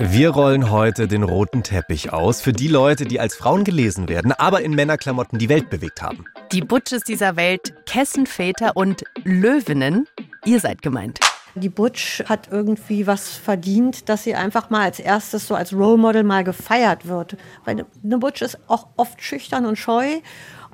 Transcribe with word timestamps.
Wir 0.00 0.30
rollen 0.30 0.70
heute 0.70 1.08
den 1.08 1.24
roten 1.24 1.64
Teppich 1.64 2.12
aus 2.12 2.40
für 2.40 2.52
die 2.52 2.68
Leute, 2.68 3.04
die 3.04 3.18
als 3.18 3.34
Frauen 3.34 3.64
gelesen 3.64 4.08
werden, 4.08 4.30
aber 4.30 4.62
in 4.62 4.76
Männerklamotten 4.76 5.40
die 5.40 5.48
Welt 5.48 5.70
bewegt 5.70 6.02
haben. 6.02 6.24
Die 6.52 6.60
Butches 6.60 7.02
dieser 7.02 7.34
Welt, 7.34 7.74
Kessenväter 7.84 8.76
und 8.76 9.02
Löwinnen, 9.24 10.06
ihr 10.44 10.60
seid 10.60 10.82
gemeint. 10.82 11.18
Die 11.56 11.68
Butch 11.68 12.22
hat 12.28 12.46
irgendwie 12.52 13.08
was 13.08 13.30
verdient, 13.30 14.08
dass 14.08 14.22
sie 14.22 14.36
einfach 14.36 14.70
mal 14.70 14.82
als 14.82 15.00
erstes 15.00 15.48
so 15.48 15.56
als 15.56 15.72
Role 15.72 15.98
Model 15.98 16.22
mal 16.22 16.44
gefeiert 16.44 17.08
wird. 17.08 17.36
Weil 17.64 17.84
eine 18.04 18.18
Butch 18.18 18.42
ist 18.42 18.56
auch 18.68 18.86
oft 18.96 19.20
schüchtern 19.20 19.66
und 19.66 19.74
scheu 19.74 20.20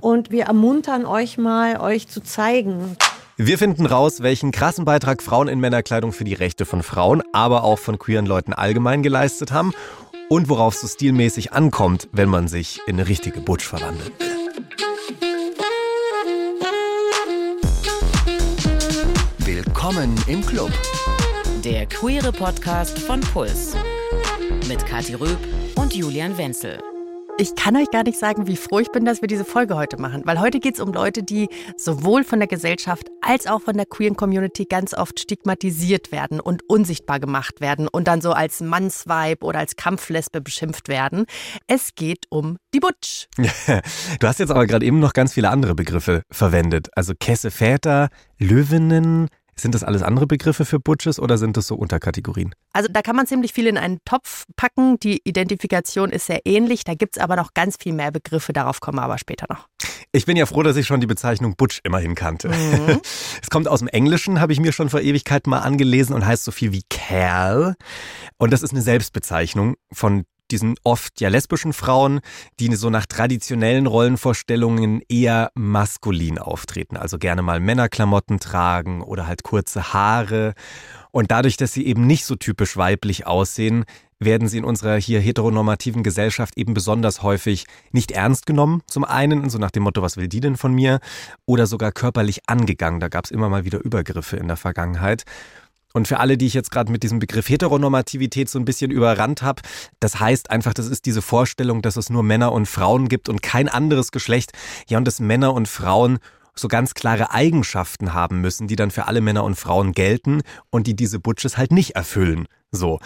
und 0.02 0.32
wir 0.32 0.44
ermuntern 0.44 1.06
euch 1.06 1.38
mal, 1.38 1.80
euch 1.80 2.08
zu 2.08 2.22
zeigen. 2.22 2.98
Wir 3.36 3.58
finden 3.58 3.86
raus, 3.86 4.22
welchen 4.22 4.52
krassen 4.52 4.84
Beitrag 4.84 5.20
Frauen 5.20 5.48
in 5.48 5.58
Männerkleidung 5.58 6.12
für 6.12 6.22
die 6.22 6.34
Rechte 6.34 6.64
von 6.64 6.84
Frauen, 6.84 7.20
aber 7.32 7.64
auch 7.64 7.80
von 7.80 7.98
queeren 7.98 8.26
Leuten 8.26 8.52
allgemein 8.52 9.02
geleistet 9.02 9.50
haben 9.50 9.72
und 10.28 10.48
worauf 10.48 10.74
es 10.74 10.82
so 10.82 10.86
stilmäßig 10.86 11.52
ankommt, 11.52 12.08
wenn 12.12 12.28
man 12.28 12.46
sich 12.46 12.80
in 12.86 12.94
eine 12.94 13.08
richtige 13.08 13.40
Butch 13.40 13.66
verwandelt. 13.66 14.12
Willkommen 19.38 20.14
im 20.28 20.46
Club. 20.46 20.70
Der 21.64 21.86
queere 21.86 22.30
Podcast 22.30 23.00
von 23.00 23.20
Puls. 23.20 23.74
Mit 24.68 24.86
Kathi 24.86 25.14
Röb 25.14 25.38
und 25.74 25.92
Julian 25.92 26.38
Wenzel. 26.38 26.78
Ich 27.36 27.56
kann 27.56 27.76
euch 27.76 27.90
gar 27.90 28.04
nicht 28.04 28.16
sagen, 28.16 28.46
wie 28.46 28.56
froh 28.56 28.78
ich 28.78 28.92
bin, 28.92 29.04
dass 29.04 29.20
wir 29.20 29.26
diese 29.26 29.44
Folge 29.44 29.74
heute 29.74 30.00
machen, 30.00 30.22
weil 30.24 30.38
heute 30.38 30.60
geht 30.60 30.74
es 30.74 30.80
um 30.80 30.92
Leute, 30.92 31.24
die 31.24 31.48
sowohl 31.76 32.22
von 32.22 32.38
der 32.38 32.46
Gesellschaft 32.46 33.08
als 33.22 33.48
auch 33.48 33.60
von 33.60 33.76
der 33.76 33.86
queeren 33.86 34.14
Community 34.14 34.66
ganz 34.66 34.94
oft 34.94 35.18
stigmatisiert 35.18 36.12
werden 36.12 36.38
und 36.38 36.62
unsichtbar 36.68 37.18
gemacht 37.18 37.60
werden 37.60 37.88
und 37.88 38.06
dann 38.06 38.20
so 38.20 38.32
als 38.32 38.60
Mannsweib 38.60 39.42
oder 39.42 39.58
als 39.58 39.74
Kampflesbe 39.74 40.40
beschimpft 40.40 40.86
werden. 40.86 41.26
Es 41.66 41.96
geht 41.96 42.26
um 42.28 42.56
die 42.72 42.78
Butch. 42.78 43.26
du 43.36 44.26
hast 44.28 44.38
jetzt 44.38 44.50
aber 44.50 44.68
gerade 44.68 44.86
eben 44.86 45.00
noch 45.00 45.12
ganz 45.12 45.32
viele 45.32 45.50
andere 45.50 45.74
Begriffe 45.74 46.22
verwendet, 46.30 46.88
also 46.94 47.14
Kesseväter, 47.18 48.10
Löwinnen, 48.38 49.28
sind 49.56 49.74
das 49.74 49.84
alles 49.84 50.02
andere 50.02 50.26
Begriffe 50.26 50.64
für 50.64 50.80
Butches 50.80 51.18
oder 51.20 51.38
sind 51.38 51.56
das 51.56 51.66
so 51.66 51.74
Unterkategorien? 51.74 52.54
Also 52.72 52.88
da 52.90 53.02
kann 53.02 53.16
man 53.16 53.26
ziemlich 53.26 53.52
viel 53.52 53.66
in 53.66 53.78
einen 53.78 53.98
Topf 54.04 54.44
packen. 54.56 54.98
Die 55.00 55.20
Identifikation 55.24 56.10
ist 56.10 56.26
sehr 56.26 56.40
ähnlich. 56.44 56.84
Da 56.84 56.94
gibt 56.94 57.16
es 57.16 57.22
aber 57.22 57.36
noch 57.36 57.54
ganz 57.54 57.76
viel 57.80 57.92
mehr 57.92 58.10
Begriffe. 58.10 58.52
Darauf 58.52 58.80
kommen 58.80 58.98
wir 58.98 59.02
aber 59.02 59.18
später 59.18 59.46
noch. 59.48 59.68
Ich 60.12 60.26
bin 60.26 60.36
ja 60.36 60.46
froh, 60.46 60.62
dass 60.62 60.76
ich 60.76 60.86
schon 60.86 61.00
die 61.00 61.06
Bezeichnung 61.06 61.56
Butch 61.56 61.80
immerhin 61.82 62.14
kannte. 62.14 62.48
Mhm. 62.48 63.00
Es 63.42 63.50
kommt 63.50 63.68
aus 63.68 63.80
dem 63.80 63.88
Englischen, 63.88 64.40
habe 64.40 64.52
ich 64.52 64.60
mir 64.60 64.72
schon 64.72 64.88
vor 64.88 65.00
Ewigkeiten 65.00 65.50
mal 65.50 65.58
angelesen 65.58 66.14
und 66.14 66.24
heißt 66.24 66.44
so 66.44 66.50
viel 66.50 66.72
wie 66.72 66.82
Kerl. 66.88 67.74
Und 68.38 68.52
das 68.52 68.62
ist 68.62 68.70
eine 68.70 68.80
Selbstbezeichnung 68.80 69.74
von 69.92 70.24
diesen 70.50 70.74
oft 70.84 71.20
ja 71.20 71.28
lesbischen 71.28 71.72
Frauen, 71.72 72.20
die 72.60 72.74
so 72.76 72.90
nach 72.90 73.06
traditionellen 73.06 73.86
Rollenvorstellungen 73.86 75.02
eher 75.08 75.50
maskulin 75.54 76.38
auftreten, 76.38 76.96
also 76.96 77.18
gerne 77.18 77.42
mal 77.42 77.60
Männerklamotten 77.60 78.40
tragen 78.40 79.02
oder 79.02 79.26
halt 79.26 79.42
kurze 79.42 79.92
Haare. 79.92 80.54
Und 81.10 81.30
dadurch, 81.30 81.56
dass 81.56 81.72
sie 81.72 81.86
eben 81.86 82.06
nicht 82.06 82.24
so 82.24 82.34
typisch 82.34 82.76
weiblich 82.76 83.26
aussehen, 83.26 83.84
werden 84.18 84.48
sie 84.48 84.58
in 84.58 84.64
unserer 84.64 84.96
hier 84.96 85.20
heteronormativen 85.20 86.02
Gesellschaft 86.02 86.56
eben 86.56 86.74
besonders 86.74 87.22
häufig 87.22 87.66
nicht 87.92 88.10
ernst 88.10 88.46
genommen. 88.46 88.82
Zum 88.86 89.04
einen, 89.04 89.48
so 89.50 89.58
nach 89.58 89.70
dem 89.70 89.82
Motto, 89.82 90.02
was 90.02 90.16
will 90.16 90.28
die 90.28 90.40
denn 90.40 90.56
von 90.56 90.72
mir? 90.72 91.00
Oder 91.46 91.66
sogar 91.66 91.92
körperlich 91.92 92.48
angegangen. 92.48 93.00
Da 93.00 93.08
gab 93.08 93.24
es 93.24 93.30
immer 93.30 93.48
mal 93.48 93.64
wieder 93.64 93.84
Übergriffe 93.84 94.36
in 94.36 94.48
der 94.48 94.56
Vergangenheit. 94.56 95.24
Und 95.94 96.08
für 96.08 96.18
alle, 96.18 96.36
die 96.36 96.46
ich 96.46 96.54
jetzt 96.54 96.72
gerade 96.72 96.90
mit 96.90 97.04
diesem 97.04 97.20
Begriff 97.20 97.48
Heteronormativität 97.48 98.50
so 98.50 98.58
ein 98.58 98.64
bisschen 98.64 98.90
überrannt 98.90 99.42
habe, 99.42 99.62
das 100.00 100.18
heißt 100.18 100.50
einfach, 100.50 100.74
das 100.74 100.88
ist 100.88 101.06
diese 101.06 101.22
Vorstellung, 101.22 101.82
dass 101.82 101.96
es 101.96 102.10
nur 102.10 102.24
Männer 102.24 102.52
und 102.52 102.66
Frauen 102.66 103.08
gibt 103.08 103.28
und 103.28 103.42
kein 103.42 103.68
anderes 103.68 104.10
Geschlecht. 104.10 104.50
Ja, 104.88 104.98
und 104.98 105.06
dass 105.06 105.20
Männer 105.20 105.54
und 105.54 105.68
Frauen 105.68 106.18
so 106.56 106.66
ganz 106.66 106.94
klare 106.94 107.30
Eigenschaften 107.30 108.12
haben 108.12 108.40
müssen, 108.40 108.66
die 108.66 108.76
dann 108.76 108.90
für 108.90 109.06
alle 109.06 109.20
Männer 109.20 109.44
und 109.44 109.54
Frauen 109.54 109.92
gelten 109.92 110.42
und 110.70 110.88
die 110.88 110.96
diese 110.96 111.20
Butches 111.20 111.56
halt 111.56 111.70
nicht 111.70 111.92
erfüllen. 111.92 112.46
So. 112.72 112.98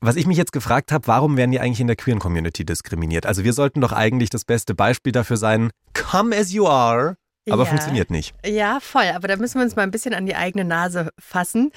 Was 0.00 0.16
ich 0.16 0.26
mich 0.26 0.36
jetzt 0.36 0.52
gefragt 0.52 0.92
habe, 0.92 1.06
warum 1.06 1.38
werden 1.38 1.50
die 1.50 1.60
eigentlich 1.60 1.80
in 1.80 1.86
der 1.86 1.96
queeren 1.96 2.20
Community 2.20 2.64
diskriminiert? 2.64 3.24
Also 3.24 3.42
wir 3.42 3.54
sollten 3.54 3.80
doch 3.80 3.92
eigentlich 3.92 4.30
das 4.30 4.44
beste 4.44 4.74
Beispiel 4.74 5.12
dafür 5.12 5.38
sein, 5.38 5.70
come 5.94 6.36
as 6.36 6.52
you 6.52 6.68
are, 6.68 7.16
aber 7.52 7.64
ja. 7.64 7.68
funktioniert 7.68 8.10
nicht. 8.10 8.34
Ja, 8.44 8.80
voll. 8.80 9.06
Aber 9.14 9.28
da 9.28 9.36
müssen 9.36 9.56
wir 9.58 9.64
uns 9.64 9.76
mal 9.76 9.82
ein 9.82 9.90
bisschen 9.90 10.14
an 10.14 10.26
die 10.26 10.34
eigene 10.34 10.64
Nase 10.64 11.10
fassen. 11.18 11.70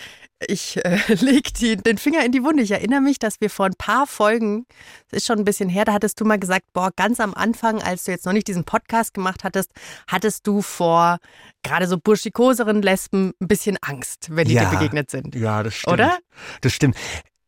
Ich 0.47 0.83
äh, 0.83 0.97
lege 1.13 1.77
den 1.77 1.97
Finger 1.97 2.25
in 2.25 2.31
die 2.31 2.43
Wunde. 2.43 2.63
Ich 2.63 2.71
erinnere 2.71 3.01
mich, 3.01 3.19
dass 3.19 3.41
wir 3.41 3.49
vor 3.49 3.65
ein 3.65 3.75
paar 3.77 4.07
Folgen, 4.07 4.65
das 5.09 5.21
ist 5.21 5.27
schon 5.27 5.39
ein 5.39 5.45
bisschen 5.45 5.69
her, 5.69 5.85
da 5.85 5.93
hattest 5.93 6.19
du 6.19 6.25
mal 6.25 6.39
gesagt, 6.39 6.65
boah, 6.73 6.91
ganz 6.95 7.19
am 7.19 7.33
Anfang, 7.33 7.81
als 7.81 8.03
du 8.05 8.11
jetzt 8.11 8.25
noch 8.25 8.33
nicht 8.33 8.47
diesen 8.47 8.63
Podcast 8.63 9.13
gemacht 9.13 9.43
hattest, 9.43 9.71
hattest 10.07 10.47
du 10.47 10.61
vor 10.61 11.17
gerade 11.63 11.87
so 11.87 11.97
burschikoseren 11.97 12.81
Lesben 12.81 13.33
ein 13.39 13.47
bisschen 13.47 13.77
Angst, 13.81 14.27
wenn 14.31 14.47
die 14.47 14.55
Ja. 14.55 14.65
dir 14.65 14.77
begegnet 14.77 15.11
sind. 15.11 15.35
Ja, 15.35 15.63
das 15.63 15.75
stimmt. 15.75 15.93
Oder? 15.93 16.17
Das 16.61 16.73
stimmt. 16.73 16.95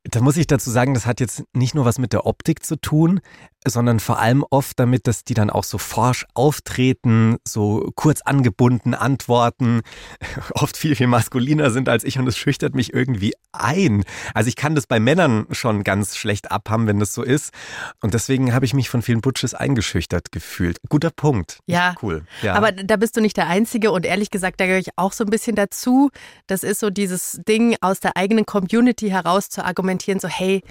Da 0.04 0.20
muss 0.20 0.36
ich 0.36 0.48
dazu 0.48 0.70
sagen, 0.70 0.94
das 0.94 1.06
hat 1.06 1.22
jetzt 1.22 1.44
nicht 1.54 1.76
nur 1.76 1.86
was 1.86 1.98
mit 1.98 2.12
der 2.12 2.26
Optik 2.26 2.66
zu 2.66 2.76
tun, 2.76 3.22
sondern 3.66 4.00
vor 4.00 4.19
allem 4.19 4.44
oft 4.50 4.79
damit, 4.79 5.07
dass 5.07 5.24
die 5.24 5.34
dann 5.34 5.50
auch 5.50 5.63
so 5.63 5.78
forsch 5.78 6.25
auftreten, 6.34 7.38
so 7.47 7.91
kurz 7.96 8.22
angebunden 8.22 8.94
antworten, 8.94 9.81
oft 10.53 10.78
viel, 10.78 10.96
viel 10.96 11.07
maskuliner 11.07 11.72
sind 11.72 11.90
als 11.90 12.03
ich 12.03 12.19
und 12.19 12.28
es 12.28 12.38
schüchtert 12.38 12.75
mich 12.75 12.94
irgendwie 12.94 13.34
ein. 13.51 14.03
Also 14.34 14.47
ich 14.47 14.56
kann 14.56 14.75
das 14.75 14.88
bei 14.88 15.00
Männern 15.00 15.46
schon 15.51 15.84
ganz 15.84 16.18
schlecht 16.18 16.51
abhaben, 16.51 16.88
wenn 16.88 17.00
das 17.00 17.13
so 17.13 17.24
ist. 17.24 17.53
Und 18.01 18.13
deswegen 18.13 18.53
habe 18.53 18.66
ich 18.66 18.74
mich 18.74 18.90
von 18.90 19.01
vielen 19.01 19.22
Butches 19.22 19.53
eingeschüchtert 19.53 20.31
gefühlt. 20.31 20.80
Guter 20.90 21.12
Punkt. 21.12 21.59
Ja. 21.66 21.95
Cool. 22.01 22.25
Ja. 22.41 22.56
Aber 22.56 22.72
da 22.72 22.97
bist 22.97 23.16
du 23.18 23.22
nicht 23.22 23.38
der 23.38 23.47
Einzige 23.47 23.91
und 23.91 24.06
ehrlich 24.06 24.31
gesagt, 24.31 24.59
da 24.59 24.66
gehöre 24.66 24.80
ich 24.80 24.97
auch 24.97 25.13
so 25.13 25.24
ein 25.24 25.30
bisschen 25.30 25.56
dazu. 25.56 26.09
Das 26.47 26.63
ist 26.63 26.80
so 26.80 26.90
dieses 26.90 27.40
Ding, 27.47 27.75
aus 27.81 28.00
der 28.00 28.18
eigenen 28.18 28.45
Community 28.45 29.09
heraus 29.09 29.50
zu 29.50 29.63
argumentieren, 29.63 30.19
so 30.19 30.28
hey, 30.28 30.63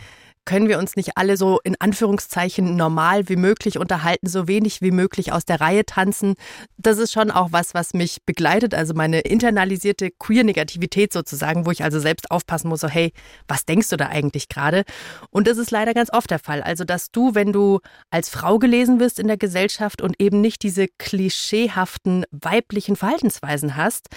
können 0.45 0.69
wir 0.69 0.79
uns 0.79 0.97
nicht 0.97 1.17
alle 1.17 1.37
so 1.37 1.61
in 1.63 1.77
Anführungszeichen 1.81 2.77
normal 2.77 3.29
wie 3.29 3.37
möglich 3.37 3.79
unterhalten, 3.79 4.27
so 4.27 4.49
wenig 4.49 4.83
wie 4.83 4.91
möglich 4.91 5.33
aus 5.33 5.45
der 5.45 5.61
Reihe 5.61 5.85
tanzen. 5.85 6.35
Das 6.77 6.99
ist 6.99 7.13
schon 7.13 7.31
auch 7.31 7.49
was, 7.53 7.75
was 7.75 7.95
mich 7.95 8.19
begleitet, 8.27 8.75
also 8.75 8.95
meine 8.95 9.21
internalisierte 9.21 10.11
Queer-Negativität 10.11 11.13
sozusagen, 11.13 11.67
wo 11.67 11.71
ich 11.71 11.85
also 11.85 12.01
selbst 12.01 12.31
aufpassen 12.31 12.69
muss, 12.69 12.81
so 12.81 12.89
hey, 12.89 13.13
was 13.47 13.65
denkst 13.65 13.89
du 13.89 13.97
da 13.97 14.09
eigentlich 14.09 14.49
gerade? 14.49 14.85
Und 15.31 15.47
das 15.47 15.59
ist 15.59 15.71
leider 15.71 15.95
ganz 15.95 16.13
oft 16.13 16.31
der 16.31 16.39
Fall. 16.39 16.63
Also, 16.63 16.85
dass 16.85 17.11
du, 17.11 17.35
wenn 17.35 17.53
du 17.53 17.81
als 18.11 18.29
Frau 18.29 18.59
gelesen 18.59 19.01
wirst 19.01 19.19
in 19.19 19.29
der 19.29 19.37
Gesellschaft 19.37 20.03
und 20.03 20.21
eben 20.21 20.41
nicht 20.41 20.63
diese 20.63 20.89
klischeehaften 20.89 22.25
weiblichen 22.31 22.97
Verhaltensweisen 22.97 23.77
hast, 23.77 24.09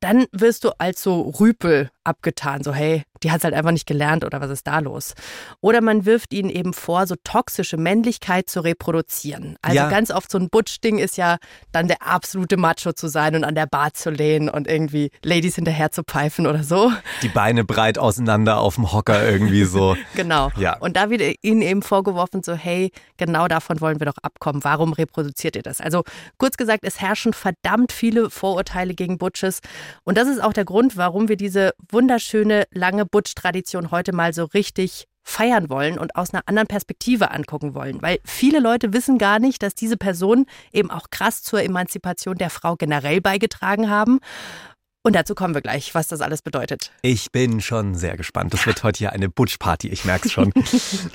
dann 0.00 0.26
wirst 0.32 0.64
du 0.64 0.70
als 0.78 1.02
so 1.02 1.22
Rüpel 1.22 1.90
abgetan, 2.04 2.62
so 2.62 2.74
hey, 2.74 3.04
die 3.24 3.32
hat's 3.32 3.42
halt 3.44 3.54
einfach 3.54 3.72
nicht 3.72 3.86
gelernt 3.86 4.24
oder 4.24 4.40
was 4.40 4.50
ist 4.50 4.66
da 4.66 4.78
los? 4.78 5.14
Oder 5.60 5.80
man 5.80 6.04
wirft 6.04 6.32
ihnen 6.32 6.50
eben 6.50 6.72
vor, 6.74 7.06
so 7.06 7.14
toxische 7.24 7.76
Männlichkeit 7.76 8.48
zu 8.48 8.60
reproduzieren. 8.60 9.56
Also 9.62 9.76
Ja. 9.76 9.88
ganz 9.88 10.10
oft 10.10 10.30
so 10.30 10.38
ein 10.38 10.50
Butch-Ding 10.50 10.98
ist 10.98 11.16
ja 11.16 11.38
dann 11.72 11.88
der 11.88 12.02
absolute 12.06 12.56
Macho 12.56 12.92
zu 12.92 13.08
sein 13.08 13.34
und 13.34 13.44
an 13.44 13.54
der 13.54 13.66
Bar 13.66 13.94
zu 13.94 14.10
lehnen 14.10 14.48
und 14.48 14.68
irgendwie 14.68 15.10
Ladies 15.22 15.56
hinterher 15.56 15.90
zu 15.90 16.02
pfeifen 16.04 16.46
oder 16.46 16.62
so. 16.62 16.92
die 17.22 17.28
Beine 17.28 17.64
breit 17.64 17.98
auseinander 17.98 18.58
auf 18.58 18.74
dem 18.76 18.92
Hocker 18.92 19.26
irgendwie 19.28 19.64
so. 19.64 19.96
Genau. 20.14 20.50
Ja. 20.56 20.76
Und 20.78 20.96
da 20.96 21.10
wird 21.10 21.22
ihnen 21.42 21.62
eben 21.62 21.82
vorgeworfen, 21.82 22.42
so, 22.42 22.54
hey, 22.54 22.92
genau 23.16 23.48
davon 23.48 23.80
wollen 23.80 24.00
wir 24.00 24.06
doch 24.06 24.18
abkommen. 24.22 24.62
Warum 24.62 24.92
reproduziert 24.92 25.56
ihr 25.56 25.62
das? 25.62 25.80
Also 25.80 26.04
kurz 26.38 26.56
gesagt, 26.56 26.80
es 26.84 27.00
herrschen 27.00 27.32
verdammt 27.32 27.90
viele 27.90 28.30
Vorurteile 28.30 28.94
gegen 28.94 29.18
Butches. 29.18 29.60
Und 30.04 30.18
das 30.18 30.28
ist 30.28 30.42
auch 30.42 30.52
der 30.52 30.64
Grund, 30.64 30.96
warum 30.96 31.28
wir 31.28 31.36
diese 31.36 31.72
wunderschöne, 31.90 32.64
lange 32.72 33.06
Butch-Tradition 33.14 33.92
heute 33.92 34.12
mal 34.12 34.34
so 34.34 34.42
richtig 34.42 35.06
feiern 35.22 35.70
wollen 35.70 36.00
und 36.00 36.16
aus 36.16 36.34
einer 36.34 36.42
anderen 36.46 36.66
Perspektive 36.66 37.30
angucken 37.30 37.72
wollen. 37.72 38.02
Weil 38.02 38.18
viele 38.24 38.58
Leute 38.58 38.92
wissen 38.92 39.18
gar 39.18 39.38
nicht, 39.38 39.62
dass 39.62 39.76
diese 39.76 39.96
Personen 39.96 40.46
eben 40.72 40.90
auch 40.90 41.10
krass 41.10 41.44
zur 41.44 41.62
Emanzipation 41.62 42.36
der 42.36 42.50
Frau 42.50 42.74
generell 42.74 43.20
beigetragen 43.20 43.88
haben. 43.88 44.18
Und 45.06 45.14
dazu 45.14 45.34
kommen 45.34 45.52
wir 45.52 45.60
gleich, 45.60 45.94
was 45.94 46.08
das 46.08 46.22
alles 46.22 46.40
bedeutet. 46.40 46.90
Ich 47.02 47.30
bin 47.30 47.60
schon 47.60 47.94
sehr 47.94 48.16
gespannt. 48.16 48.54
Das 48.54 48.64
wird 48.64 48.82
heute 48.84 48.96
hier 48.96 49.12
eine 49.12 49.28
Butch-Party, 49.28 49.88
ich 49.88 50.06
merk's 50.06 50.32
schon. 50.32 50.50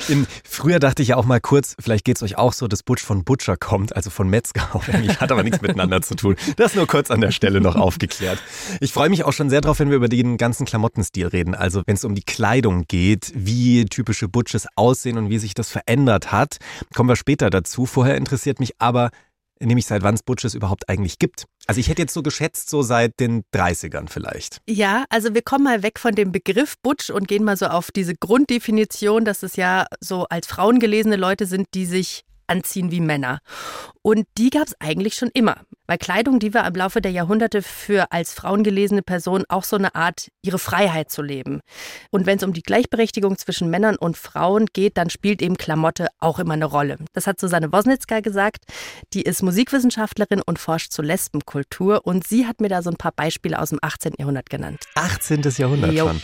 In, 0.07 0.27
früher 0.43 0.77
dachte 0.77 1.01
ich 1.01 1.07
ja 1.07 1.15
auch 1.15 1.25
mal 1.25 1.41
kurz, 1.41 1.75
vielleicht 1.79 2.05
geht's 2.05 2.21
euch 2.21 2.37
auch 2.37 2.53
so, 2.53 2.67
dass 2.67 2.83
Butch 2.83 3.03
von 3.03 3.23
Butcher 3.23 3.57
kommt, 3.57 3.95
also 3.95 4.11
von 4.11 4.29
Metzger. 4.29 4.71
Hat 5.19 5.31
aber 5.31 5.41
nichts 5.41 5.61
miteinander 5.61 6.03
zu 6.03 6.13
tun. 6.13 6.35
Das 6.57 6.75
nur 6.75 6.85
kurz 6.85 7.09
an 7.09 7.19
der 7.19 7.31
Stelle 7.31 7.61
noch 7.61 7.75
aufgeklärt. 7.75 8.37
Ich 8.79 8.93
freue 8.93 9.09
mich 9.09 9.23
auch 9.23 9.33
schon 9.33 9.49
sehr 9.49 9.61
drauf, 9.61 9.79
wenn 9.79 9.89
wir 9.89 9.97
über 9.97 10.07
den 10.07 10.37
ganzen 10.37 10.67
Klamottenstil 10.67 11.25
reden. 11.25 11.55
Also 11.55 11.81
wenn 11.87 11.95
es 11.95 12.05
um 12.05 12.13
die 12.13 12.21
Kleidung 12.21 12.85
geht, 12.87 13.31
wie 13.33 13.85
typische 13.85 14.27
Butches 14.27 14.67
aussehen 14.75 15.17
und 15.17 15.31
wie 15.31 15.39
sich 15.39 15.55
das 15.55 15.71
verändert 15.71 16.31
hat, 16.31 16.57
kommen 16.93 17.09
wir 17.09 17.15
später 17.15 17.49
dazu. 17.49 17.87
Vorher 17.87 18.17
interessiert 18.17 18.59
mich 18.59 18.73
aber, 18.77 19.09
nämlich 19.59 19.87
seit 19.87 20.03
wann 20.03 20.13
es 20.13 20.21
Butches 20.21 20.53
überhaupt 20.53 20.89
eigentlich 20.89 21.17
gibt. 21.17 21.45
Also 21.69 21.81
ich 21.81 21.87
hätte 21.87 22.01
jetzt 22.01 22.15
so 22.15 22.23
geschätzt, 22.23 22.67
so 22.71 22.81
seit 22.81 23.19
den 23.19 23.43
30ern 23.53 24.09
vielleicht. 24.09 24.59
Ja, 24.67 25.05
also 25.09 25.35
wir 25.35 25.43
kommen 25.43 25.65
mal 25.65 25.83
weg 25.83 25.99
von 25.99 26.15
dem 26.15 26.31
Begriff 26.31 26.73
Butch 26.81 27.11
und 27.11 27.27
gehen 27.27 27.43
mal 27.43 27.57
so 27.57 27.67
auf 27.67 27.91
diese 27.91 28.15
Grunddefinition, 28.15 29.23
dass 29.23 29.43
es 29.43 29.55
ja 29.55 29.85
so 29.99 30.25
als 30.31 30.47
Frauen 30.47 30.79
gelesene 30.79 31.15
Leute 31.15 31.45
sind, 31.45 31.67
die 31.75 31.85
sich 31.85 32.23
anziehen 32.47 32.89
wie 32.89 33.01
Männer. 33.01 33.37
Und 34.01 34.25
die 34.39 34.49
gab 34.49 34.65
es 34.65 34.73
eigentlich 34.79 35.13
schon 35.13 35.29
immer. 35.35 35.61
Weil 35.89 35.97
Kleidung, 35.97 36.37
die 36.37 36.53
war 36.53 36.67
im 36.67 36.75
Laufe 36.75 37.01
der 37.01 37.11
Jahrhunderte 37.11 37.63
für 37.63 38.11
als 38.11 38.31
Frauen 38.31 38.63
gelesene 38.63 39.01
Person 39.01 39.43
auch 39.49 39.63
so 39.63 39.75
eine 39.75 39.95
Art, 39.95 40.27
ihre 40.43 40.59
Freiheit 40.59 41.09
zu 41.09 41.23
leben. 41.23 41.61
Und 42.11 42.27
wenn 42.27 42.37
es 42.37 42.43
um 42.43 42.53
die 42.53 42.61
Gleichberechtigung 42.61 43.39
zwischen 43.39 43.71
Männern 43.71 43.95
und 43.95 44.15
Frauen 44.15 44.67
geht, 44.67 44.97
dann 44.99 45.09
spielt 45.09 45.41
eben 45.41 45.57
Klamotte 45.57 46.09
auch 46.19 46.37
immer 46.37 46.53
eine 46.53 46.65
Rolle. 46.65 46.97
Das 47.13 47.25
hat 47.25 47.39
Susanne 47.39 47.73
Wosnitzka 47.73 48.19
gesagt. 48.19 48.65
Die 49.15 49.23
ist 49.23 49.41
Musikwissenschaftlerin 49.41 50.43
und 50.45 50.59
forscht 50.59 50.91
zur 50.91 51.05
Lesbenkultur. 51.05 52.05
Und 52.05 52.27
sie 52.27 52.45
hat 52.45 52.61
mir 52.61 52.69
da 52.69 52.83
so 52.83 52.91
ein 52.91 52.97
paar 52.97 53.13
Beispiele 53.13 53.59
aus 53.59 53.71
dem 53.71 53.79
18. 53.81 54.13
Jahrhundert 54.19 54.51
genannt. 54.51 54.85
18. 54.93 55.41
Jahrhundert 55.57 55.91
jo. 55.93 56.07
schon. 56.07 56.21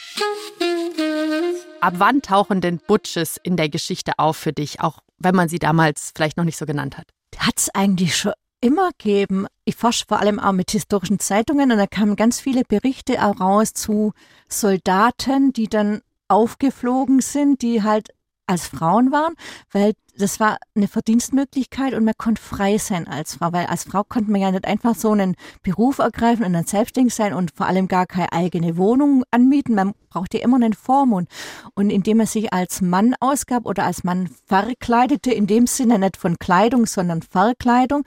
Ab 1.82 1.96
wann 1.98 2.22
tauchen 2.22 2.62
denn 2.62 2.80
Butches 2.86 3.40
in 3.42 3.58
der 3.58 3.70
Geschichte 3.70 4.12
auf 4.18 4.38
für 4.38 4.54
dich, 4.54 4.82
auch 4.82 5.00
wenn 5.18 5.34
man 5.34 5.50
sie 5.50 5.58
damals 5.58 6.12
vielleicht 6.16 6.38
noch 6.38 6.46
nicht 6.46 6.58
so 6.58 6.68
genannt 6.68 7.00
hat? 7.00 7.08
Hat 7.40 7.58
es 7.58 7.70
eigentlich 7.74 8.16
schon 8.16 8.34
immer 8.66 8.90
gegeben. 8.98 9.46
Ich 9.64 9.76
forsche 9.76 10.06
vor 10.08 10.20
allem 10.20 10.40
auch 10.40 10.52
mit 10.52 10.72
historischen 10.72 11.20
Zeitungen 11.20 11.72
und 11.72 11.78
da 11.78 11.86
kamen 11.86 12.16
ganz 12.16 12.40
viele 12.40 12.64
Berichte 12.64 13.24
auch 13.24 13.40
raus 13.40 13.74
zu 13.74 14.14
Soldaten, 14.50 15.54
die 15.54 15.68
dann 15.68 16.02
aufgeflogen 16.28 17.22
sind, 17.22 17.62
die 17.62 17.84
halt 17.84 18.10
als 18.48 18.68
Frauen 18.68 19.12
waren, 19.12 19.36
weil 19.72 19.94
das 20.18 20.40
war 20.40 20.58
eine 20.76 20.88
Verdienstmöglichkeit 20.88 21.94
und 21.94 22.06
man 22.06 22.14
konnte 22.18 22.42
frei 22.42 22.78
sein 22.78 23.08
als 23.08 23.36
Frau, 23.36 23.52
weil 23.52 23.66
als 23.66 23.84
Frau 23.84 24.04
konnte 24.04 24.32
man 24.32 24.40
ja 24.40 24.52
nicht 24.52 24.66
einfach 24.66 24.96
so 24.96 25.12
einen 25.12 25.36
Beruf 25.62 26.00
ergreifen 26.00 26.46
und 26.46 26.54
dann 26.54 26.66
selbstständig 26.66 27.14
sein 27.14 27.34
und 27.34 27.52
vor 27.52 27.66
allem 27.66 27.88
gar 27.88 28.06
keine 28.06 28.32
eigene 28.32 28.78
Wohnung 28.78 29.24
anmieten. 29.32 29.76
Man 29.76 29.94
brauchte 30.10 30.38
immer 30.38 30.56
einen 30.56 30.74
Vormund. 30.74 31.28
Und 31.74 31.90
indem 31.90 32.18
man 32.18 32.28
sich 32.28 32.54
als 32.54 32.82
Mann 32.82 33.16
ausgab 33.20 33.66
oder 33.66 33.84
als 33.84 34.06
Mann 34.06 34.30
verkleidete, 34.46 35.32
in 35.32 35.48
dem 35.48 35.68
Sinne 35.68 36.00
nicht 36.00 36.16
von 36.16 36.38
Kleidung, 36.40 36.86
sondern 36.86 37.22
Verkleidung, 37.22 38.04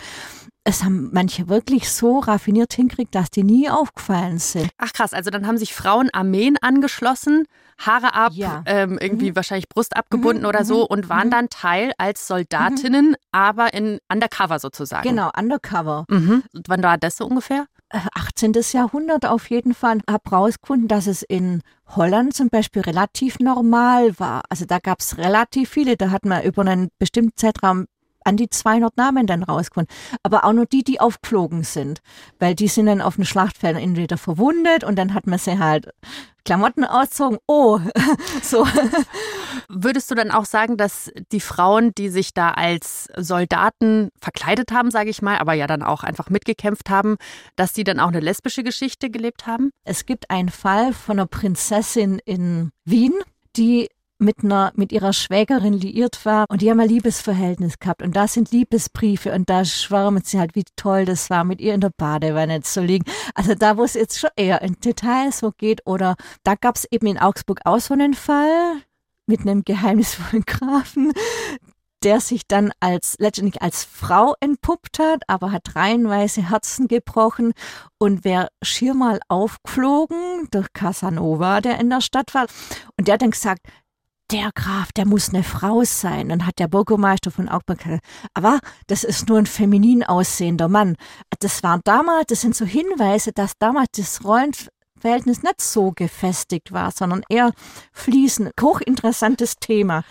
es 0.65 0.85
haben 0.85 1.11
manche 1.13 1.49
wirklich 1.49 1.91
so 1.91 2.19
raffiniert 2.19 2.75
hinkriegt, 2.75 3.15
dass 3.15 3.31
die 3.31 3.43
nie 3.43 3.71
aufgefallen 3.71 4.39
sind. 4.39 4.69
Ach 4.77 4.93
krass, 4.93 5.15
also 5.15 5.31
dann 5.31 5.47
haben 5.47 5.57
sich 5.57 5.75
Frauen 5.75 6.11
Armeen 6.13 6.57
angeschlossen, 6.61 7.47
Haare 7.79 8.13
ab, 8.15 8.33
ja. 8.35 8.63
ähm, 8.67 8.99
irgendwie 9.01 9.31
mhm. 9.31 9.37
wahrscheinlich 9.37 9.69
Brust 9.69 9.97
abgebunden 9.97 10.43
mhm. 10.43 10.49
oder 10.49 10.65
so 10.65 10.81
mhm. 10.81 10.87
und 10.89 11.09
waren 11.09 11.29
mhm. 11.29 11.33
dann 11.33 11.49
Teil 11.49 11.93
als 11.97 12.27
Soldatinnen, 12.27 13.11
mhm. 13.11 13.17
aber 13.33 13.73
in 13.73 13.99
Undercover 14.13 14.59
sozusagen. 14.59 15.09
Genau, 15.09 15.31
Undercover. 15.37 16.05
Mhm. 16.09 16.43
Wann 16.67 16.83
war 16.83 16.99
das 16.99 17.17
so 17.17 17.27
ungefähr? 17.27 17.67
18. 17.91 18.55
Äh, 18.55 18.61
Jahrhundert 18.73 19.27
auf 19.27 19.49
jeden 19.49 19.75
Fall. 19.75 19.99
Ich 20.07 20.13
habe 20.13 20.31
rausgefunden, 20.31 20.89
dass 20.89 21.07
es 21.07 21.23
in 21.23 21.63
Holland 21.87 22.35
zum 22.35 22.49
Beispiel 22.49 22.83
relativ 22.83 23.39
normal 23.39 24.19
war. 24.19 24.43
Also 24.51 24.67
da 24.67 24.79
gab 24.79 25.01
es 25.01 25.17
relativ 25.17 25.71
viele. 25.71 25.97
Da 25.97 26.11
hat 26.11 26.27
man 26.27 26.43
über 26.43 26.63
einen 26.63 26.91
bestimmten 26.99 27.37
Zeitraum 27.37 27.87
an 28.29 28.37
die 28.37 28.51
200 28.51 28.97
Namen 28.97 29.27
dann 29.27 29.43
rausgefunden. 29.43 29.95
Aber 30.23 30.45
auch 30.45 30.53
nur 30.53 30.67
die, 30.67 30.85
die 30.85 31.01
aufgeflogen 31.01 31.65
sind. 31.65 32.01
Weil 32.39 32.55
die 32.55 32.69
sind 32.69 32.87
dann 32.87 33.01
auf 33.01 33.17
den 33.17 33.25
Schlachtfeldern 33.25 33.83
entweder 33.83 34.19
verwundet 34.19 34.85
und 34.85 34.97
dann 34.97 35.15
hat 35.15 35.27
man 35.27 35.39
sie 35.39 35.59
halt 35.59 35.89
Klamotten 36.45 36.85
auszogen. 36.85 37.39
Oh, 37.47 37.81
so. 38.43 38.67
Würdest 39.69 40.11
du 40.11 40.15
dann 40.15 40.31
auch 40.31 40.45
sagen, 40.45 40.77
dass 40.77 41.11
die 41.33 41.41
Frauen, 41.41 41.93
die 41.97 42.09
sich 42.11 42.33
da 42.35 42.53
als 42.53 43.09
Soldaten 43.17 44.11
verkleidet 44.21 44.73
haben, 44.73 44.91
sage 44.91 45.11
ich 45.11 45.23
mal, 45.23 45.39
aber 45.39 45.55
ja 45.55 45.67
dann 45.67 45.83
auch 45.83 46.05
einfach 46.05 46.31
mitgekämpft 46.31 46.91
haben, 46.91 47.17
dass 47.57 47.73
die 47.73 47.85
dann 47.85 48.01
auch 48.01 48.09
eine 48.09 48.21
lesbische 48.21 48.63
Geschichte 48.63 49.11
gelebt 49.11 49.47
haben? 49.47 49.71
Es 49.85 50.07
gibt 50.07 50.31
einen 50.31 50.51
Fall 50.51 50.93
von 50.93 51.19
einer 51.19 51.27
Prinzessin 51.27 52.21
in 52.25 52.71
Wien, 52.85 53.15
die 53.57 53.89
mit 54.19 54.43
einer, 54.43 54.73
mit 54.75 54.93
ihrer 54.93 55.13
Schwägerin 55.13 55.73
liiert 55.73 56.25
war 56.25 56.47
und 56.49 56.63
die 56.63 56.71
haben 56.71 56.81
ein 56.81 56.89
Liebesverhältnis 56.89 57.79
gehabt 57.79 58.03
und 58.03 58.17
da 58.17 58.27
sind 58.27 58.51
Liebesbriefe 58.51 59.33
und 59.33 59.49
da 59.49 59.65
schwärmen 59.65 60.23
sie 60.25 60.39
halt, 60.39 60.55
wie 60.55 60.65
toll 60.77 61.05
das 61.05 61.31
war, 61.31 61.45
mit 61.45 61.61
ihr 61.61 61.75
in 61.75 61.81
der 61.81 61.93
Badewanne 61.97 62.63
zu 62.63 62.83
liegen. 62.83 63.05
Also 63.35 63.55
da, 63.55 63.77
wo 63.77 63.85
es 63.85 63.95
jetzt 63.95 64.19
schon 64.19 64.31
eher 64.37 64.63
in 64.63 64.75
Details 64.81 65.39
so 65.39 65.53
geht 65.53 65.87
oder 65.87 66.17
da 66.43 66.55
gab 66.57 66.77
es 66.77 66.87
eben 66.91 67.07
in 67.07 67.19
Augsburg 67.19 67.61
auch 67.65 67.81
so 67.81 67.95
einen 67.95 68.15
Fall 68.15 68.83
mit 69.27 69.41
einem 69.41 69.63
geheimnisvollen 69.65 70.45
Grafen, 70.47 71.13
der 72.03 72.21
sich 72.21 72.47
dann 72.47 72.73
als 72.81 73.17
letztendlich 73.19 73.61
als 73.63 73.85
Frau 73.85 74.35
entpuppt 74.41 74.99
hat, 74.99 75.23
aber 75.27 75.53
hat 75.53 75.75
reihenweise 75.75 76.49
Herzen 76.49 76.89
gebrochen 76.89 77.53
und 77.99 78.25
wäre 78.25 78.49
schier 78.63 78.95
mal 78.95 79.21
aufgeflogen 79.29 80.49
durch 80.51 80.73
Casanova, 80.73 81.61
der 81.61 81.79
in 81.81 81.91
der 81.91 82.01
Stadt 82.01 82.35
war. 82.35 82.47
Und 82.97 83.09
der 83.09 83.15
hat 83.15 83.23
dann 83.23 83.33
gesagt, 83.33 83.67
der 84.31 84.51
Graf, 84.55 84.93
der 84.93 85.07
muss 85.07 85.31
eine 85.31 85.43
Frau 85.43 85.83
sein. 85.85 86.29
Dann 86.29 86.47
hat 86.47 86.59
der 86.59 86.69
Bürgermeister 86.69 87.31
von 87.31 87.49
Augsburg 87.49 87.79
gesagt, 87.79 88.05
aber 88.35 88.59
das 88.87 89.05
ist 89.05 89.29
nur 89.29 89.39
ein 89.39 89.47
feminin 89.47 90.05
aussehender 90.05 90.69
Mann. 90.69 90.97
Das 91.41 91.63
war 91.63 91.81
damals, 91.85 92.27
das 92.29 92.43
sind 92.43 92.55
so 92.55 92.65
Hinweise, 92.65 93.33
dass 93.33 93.53
damals 93.59 93.89
das 93.97 94.25
Rollenverhältnis 94.25 95.43
nicht 95.43 95.61
so 95.61 95.93
gefestigt 95.93 96.73
war, 96.73 96.91
sondern 96.91 97.23
eher 97.29 97.53
fließend. 97.93 98.53
Hochinteressantes 98.61 99.57
Thema. 99.57 100.05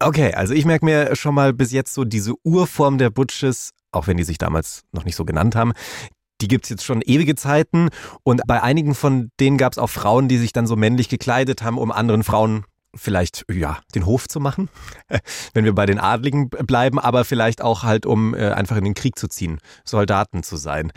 Okay, 0.00 0.32
also 0.34 0.54
ich 0.54 0.64
merke 0.64 0.84
mir 0.84 1.16
schon 1.16 1.34
mal 1.34 1.52
bis 1.52 1.72
jetzt 1.72 1.94
so 1.94 2.04
diese 2.04 2.34
Urform 2.44 2.98
der 2.98 3.10
Butches, 3.10 3.70
auch 3.90 4.06
wenn 4.06 4.16
die 4.16 4.24
sich 4.24 4.38
damals 4.38 4.82
noch 4.92 5.04
nicht 5.04 5.16
so 5.16 5.24
genannt 5.24 5.56
haben, 5.56 5.72
die 6.40 6.46
gibt's 6.46 6.68
jetzt 6.68 6.84
schon 6.84 7.02
ewige 7.02 7.34
Zeiten 7.34 7.88
und 8.22 8.42
bei 8.46 8.62
einigen 8.62 8.94
von 8.94 9.30
denen 9.40 9.58
gab's 9.58 9.76
auch 9.76 9.90
Frauen, 9.90 10.28
die 10.28 10.38
sich 10.38 10.52
dann 10.52 10.68
so 10.68 10.76
männlich 10.76 11.08
gekleidet 11.08 11.62
haben, 11.62 11.78
um 11.78 11.90
anderen 11.90 12.22
Frauen 12.22 12.64
vielleicht 12.98 13.44
ja 13.50 13.78
den 13.94 14.06
Hof 14.06 14.28
zu 14.28 14.40
machen, 14.40 14.68
wenn 15.54 15.64
wir 15.64 15.74
bei 15.74 15.86
den 15.86 15.98
Adligen 15.98 16.50
bleiben, 16.50 16.98
aber 16.98 17.24
vielleicht 17.24 17.62
auch 17.62 17.82
halt 17.82 18.06
um 18.06 18.34
äh, 18.34 18.50
einfach 18.50 18.76
in 18.76 18.84
den 18.84 18.94
Krieg 18.94 19.18
zu 19.18 19.28
ziehen, 19.28 19.58
Soldaten 19.84 20.42
zu 20.42 20.56
sein. 20.56 20.92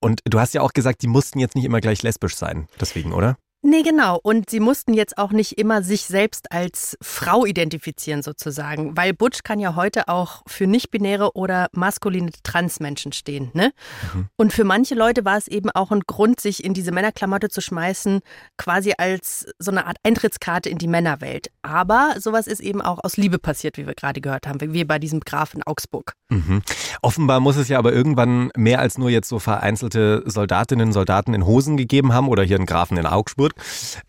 Und 0.00 0.20
du 0.24 0.38
hast 0.38 0.54
ja 0.54 0.62
auch 0.62 0.72
gesagt, 0.72 1.02
die 1.02 1.08
mussten 1.08 1.38
jetzt 1.38 1.54
nicht 1.54 1.64
immer 1.64 1.80
gleich 1.80 2.02
lesbisch 2.02 2.36
sein, 2.36 2.68
deswegen, 2.80 3.12
oder? 3.12 3.36
Nee, 3.68 3.82
genau. 3.82 4.20
Und 4.22 4.48
sie 4.48 4.60
mussten 4.60 4.94
jetzt 4.94 5.18
auch 5.18 5.32
nicht 5.32 5.58
immer 5.58 5.82
sich 5.82 6.02
selbst 6.02 6.52
als 6.52 6.96
Frau 7.02 7.44
identifizieren, 7.44 8.22
sozusagen. 8.22 8.96
Weil 8.96 9.12
Butch 9.12 9.42
kann 9.42 9.58
ja 9.58 9.74
heute 9.74 10.06
auch 10.06 10.42
für 10.46 10.68
nicht-binäre 10.68 11.34
oder 11.34 11.66
maskuline 11.72 12.30
Transmenschen 12.44 13.10
stehen. 13.10 13.50
Ne? 13.54 13.72
Mhm. 14.14 14.28
Und 14.36 14.52
für 14.52 14.62
manche 14.62 14.94
Leute 14.94 15.24
war 15.24 15.36
es 15.36 15.48
eben 15.48 15.68
auch 15.70 15.90
ein 15.90 16.02
Grund, 16.06 16.38
sich 16.38 16.62
in 16.62 16.74
diese 16.74 16.92
Männerklamotte 16.92 17.48
zu 17.48 17.60
schmeißen, 17.60 18.20
quasi 18.56 18.92
als 18.98 19.46
so 19.58 19.72
eine 19.72 19.86
Art 19.86 19.96
Eintrittskarte 20.04 20.68
in 20.68 20.78
die 20.78 20.86
Männerwelt. 20.86 21.48
Aber 21.62 22.14
sowas 22.20 22.46
ist 22.46 22.60
eben 22.60 22.80
auch 22.80 23.00
aus 23.02 23.16
Liebe 23.16 23.40
passiert, 23.40 23.78
wie 23.78 23.86
wir 23.88 23.94
gerade 23.94 24.20
gehört 24.20 24.46
haben, 24.46 24.60
wie 24.60 24.84
bei 24.84 25.00
diesem 25.00 25.18
Graf 25.18 25.54
in 25.54 25.64
Augsburg. 25.64 26.12
Mhm. 26.28 26.62
Offenbar 27.02 27.40
muss 27.40 27.56
es 27.56 27.66
ja 27.66 27.78
aber 27.78 27.92
irgendwann 27.92 28.50
mehr 28.56 28.78
als 28.78 28.96
nur 28.96 29.10
jetzt 29.10 29.28
so 29.28 29.40
vereinzelte 29.40 30.22
Soldatinnen, 30.24 30.92
Soldaten 30.92 31.34
in 31.34 31.46
Hosen 31.46 31.76
gegeben 31.76 32.12
haben 32.12 32.28
oder 32.28 32.44
hier 32.44 32.58
einen 32.58 32.66
Grafen 32.66 32.96
in 32.96 33.06
Augsburg, 33.06 33.55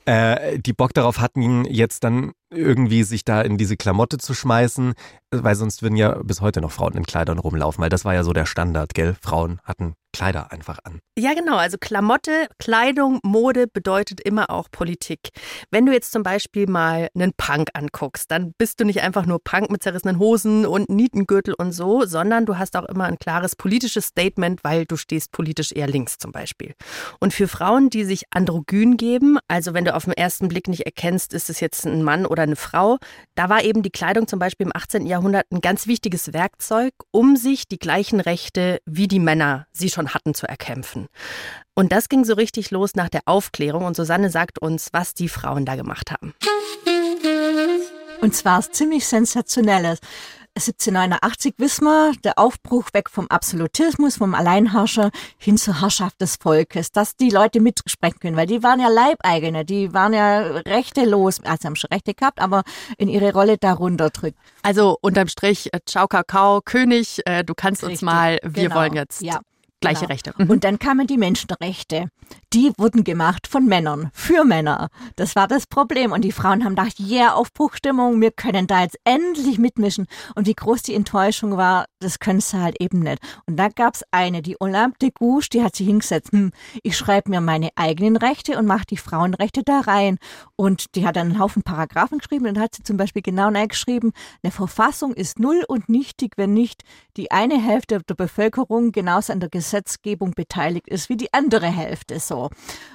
äh, 0.05 0.59
die 0.59 0.73
Bock 0.73 0.93
darauf 0.93 1.19
hatten, 1.19 1.65
jetzt 1.65 2.03
dann 2.03 2.33
irgendwie 2.49 3.03
sich 3.03 3.25
da 3.25 3.41
in 3.41 3.57
diese 3.57 3.77
Klamotte 3.77 4.17
zu 4.17 4.33
schmeißen, 4.33 4.93
weil 5.31 5.55
sonst 5.55 5.81
würden 5.81 5.97
ja 5.97 6.21
bis 6.23 6.41
heute 6.41 6.61
noch 6.61 6.71
Frauen 6.71 6.93
in 6.93 7.05
Kleidern 7.05 7.39
rumlaufen, 7.39 7.81
weil 7.81 7.89
das 7.89 8.05
war 8.05 8.13
ja 8.13 8.23
so 8.23 8.33
der 8.33 8.45
Standard, 8.45 8.93
gell? 8.93 9.15
Frauen 9.21 9.59
hatten 9.63 9.95
Kleider 10.13 10.51
einfach 10.51 10.79
an. 10.83 10.99
Ja, 11.17 11.33
genau. 11.33 11.57
Also 11.57 11.77
Klamotte, 11.79 12.47
Kleidung, 12.59 13.19
Mode 13.23 13.67
bedeutet 13.67 14.21
immer 14.21 14.49
auch 14.49 14.67
Politik. 14.71 15.29
Wenn 15.69 15.85
du 15.85 15.91
jetzt 15.91 16.11
zum 16.11 16.23
Beispiel 16.23 16.67
mal 16.67 17.09
einen 17.13 17.33
Punk 17.35 17.69
anguckst, 17.73 18.31
dann 18.31 18.53
bist 18.57 18.79
du 18.79 18.85
nicht 18.85 19.01
einfach 19.01 19.25
nur 19.25 19.39
Punk 19.43 19.69
mit 19.69 19.83
zerrissenen 19.83 20.17
Hosen 20.17 20.65
und 20.65 20.89
Nietengürtel 20.89 21.53
und 21.55 21.71
so, 21.71 22.05
sondern 22.05 22.45
du 22.45 22.57
hast 22.57 22.75
auch 22.77 22.85
immer 22.85 23.05
ein 23.05 23.19
klares 23.19 23.55
politisches 23.55 24.05
Statement, 24.05 24.63
weil 24.63 24.85
du 24.85 24.95
stehst 24.95 25.31
politisch 25.31 25.71
eher 25.71 25.87
links 25.87 26.17
zum 26.17 26.31
Beispiel. 26.31 26.73
Und 27.19 27.33
für 27.33 27.47
Frauen, 27.47 27.89
die 27.89 28.05
sich 28.05 28.23
androgyn 28.31 28.97
geben, 28.97 29.37
also 29.47 29.73
wenn 29.73 29.85
du 29.85 29.93
auf 29.93 30.05
den 30.05 30.13
ersten 30.13 30.47
Blick 30.47 30.67
nicht 30.67 30.85
erkennst, 30.85 31.33
ist 31.33 31.49
es 31.49 31.59
jetzt 31.59 31.85
ein 31.85 32.03
Mann 32.03 32.25
oder 32.25 32.36
eine 32.43 32.55
Frau, 32.55 32.97
da 33.35 33.49
war 33.49 33.63
eben 33.63 33.83
die 33.83 33.89
Kleidung 33.89 34.27
zum 34.27 34.39
Beispiel 34.39 34.67
im 34.67 34.75
18. 34.75 35.05
Jahrhundert 35.05 35.45
ein 35.51 35.61
ganz 35.61 35.87
wichtiges 35.87 36.33
Werkzeug, 36.33 36.93
um 37.11 37.35
sich 37.35 37.67
die 37.67 37.79
gleichen 37.79 38.19
Rechte 38.19 38.79
wie 38.85 39.07
die 39.07 39.19
Männer 39.19 39.67
sie 39.71 39.89
schon 39.89 40.13
hatten 40.13 40.33
zu 40.33 40.47
erkämpfen. 40.47 41.07
Und 41.75 41.91
das 41.91 42.09
ging 42.09 42.25
so 42.25 42.33
richtig 42.33 42.71
los 42.71 42.95
nach 42.95 43.09
der 43.09 43.21
Aufklärung 43.25 43.85
und 43.85 43.95
Susanne 43.95 44.29
sagt 44.29 44.59
uns, 44.59 44.89
was 44.93 45.13
die 45.13 45.29
Frauen 45.29 45.65
da 45.65 45.75
gemacht 45.75 46.11
haben. 46.11 46.33
Und 48.21 48.35
zwar 48.35 48.61
ziemlich 48.61 49.05
sensationelles. 49.05 49.99
1789 50.57 51.53
wissen 51.57 51.85
wir, 51.85 52.13
der 52.23 52.39
Aufbruch 52.39 52.89
weg 52.93 53.11
vom 53.11 53.27
Absolutismus, 53.27 54.17
vom 54.17 54.33
Alleinherrscher 54.33 55.11
hin 55.37 55.55
zur 55.57 55.81
Herrschaft 55.81 56.19
des 56.19 56.37
Volkes, 56.37 56.91
dass 56.91 57.15
die 57.15 57.29
Leute 57.29 57.59
mitsprechen 57.59 58.19
können, 58.19 58.37
weil 58.37 58.47
die 58.47 58.63
waren 58.63 58.79
ja 58.79 58.87
Leibeigene, 58.87 59.65
die 59.65 59.93
waren 59.93 60.13
ja 60.13 60.39
rechtelos, 60.39 61.43
also 61.43 61.67
haben 61.67 61.75
schon 61.75 61.89
Rechte 61.91 62.15
gehabt, 62.15 62.39
aber 62.39 62.63
in 62.97 63.07
ihre 63.07 63.33
Rolle 63.33 63.57
darunter 63.59 64.09
drückt. 64.09 64.37
Also 64.63 64.97
unterm 65.01 65.27
Strich, 65.27 65.71
äh, 65.73 65.79
ciao 65.85 66.07
Kakao, 66.07 66.61
König, 66.61 67.21
äh, 67.25 67.43
du 67.43 67.53
kannst 67.53 67.83
uns 67.83 67.91
Richtig, 67.91 68.05
mal, 68.05 68.39
wir 68.41 68.63
genau. 68.63 68.75
wollen 68.75 68.93
jetzt 68.93 69.21
Ja. 69.21 69.41
Gleiche 69.81 70.01
Genau. 70.01 70.11
Rechte. 70.11 70.33
Mhm. 70.37 70.49
Und 70.49 70.63
dann 70.63 70.79
kamen 70.79 71.07
die 71.07 71.17
Menschenrechte. 71.17 72.09
Die 72.53 72.71
wurden 72.77 73.03
gemacht 73.03 73.47
von 73.47 73.65
Männern, 73.65 74.09
für 74.13 74.43
Männer. 74.43 74.89
Das 75.15 75.35
war 75.35 75.47
das 75.47 75.67
Problem. 75.67 76.11
Und 76.11 76.21
die 76.23 76.31
Frauen 76.31 76.63
haben 76.63 76.75
gedacht, 76.75 76.99
yeah, 76.99 77.33
Aufbruchstimmung, 77.33 78.19
wir 78.21 78.31
können 78.31 78.67
da 78.67 78.81
jetzt 78.83 78.97
endlich 79.03 79.57
mitmischen. 79.57 80.07
Und 80.35 80.47
wie 80.47 80.53
groß 80.53 80.81
die 80.81 80.93
Enttäuschung 80.93 81.57
war, 81.57 81.85
das 81.99 82.19
können 82.19 82.41
sie 82.41 82.61
halt 82.61 82.81
eben 82.81 82.99
nicht. 82.99 83.19
Und 83.45 83.57
da 83.57 83.69
gab's 83.69 84.03
eine, 84.11 84.41
die 84.41 84.57
Olympe 84.59 84.97
de 85.01 85.11
Gouges, 85.11 85.49
die 85.49 85.63
hat 85.63 85.75
sich 85.75 85.87
hingesetzt, 85.87 86.31
hm, 86.31 86.51
ich 86.83 86.97
schreibe 86.97 87.29
mir 87.29 87.41
meine 87.41 87.69
eigenen 87.75 88.17
Rechte 88.17 88.57
und 88.57 88.65
mache 88.65 88.85
die 88.89 88.97
Frauenrechte 88.97 89.63
da 89.63 89.81
rein. 89.81 90.17
Und 90.55 90.95
die 90.95 91.05
hat 91.05 91.15
dann 91.15 91.27
einen 91.29 91.39
Haufen 91.39 91.63
Paragraphen 91.63 92.19
geschrieben 92.19 92.47
und 92.47 92.59
hat 92.59 92.75
sie 92.75 92.83
zum 92.83 92.97
Beispiel 92.97 93.21
genau 93.21 93.51
geschrieben, 93.67 94.11
eine 94.43 94.51
Verfassung 94.51 95.13
ist 95.13 95.39
null 95.39 95.63
und 95.67 95.89
nichtig, 95.89 96.33
wenn 96.37 96.53
nicht 96.53 96.83
die 97.15 97.31
eine 97.31 97.61
Hälfte 97.61 98.01
der 98.07 98.15
Bevölkerung 98.15 98.91
genauso 98.91 99.33
an 99.33 99.39
der 99.39 99.49
Gesetzgebung 99.67 100.31
beteiligt 100.31 100.87
ist 100.87 101.09
wie 101.09 101.17
die 101.17 101.33
andere 101.33 101.67
Hälfte 101.67 102.21
so. 102.21 102.49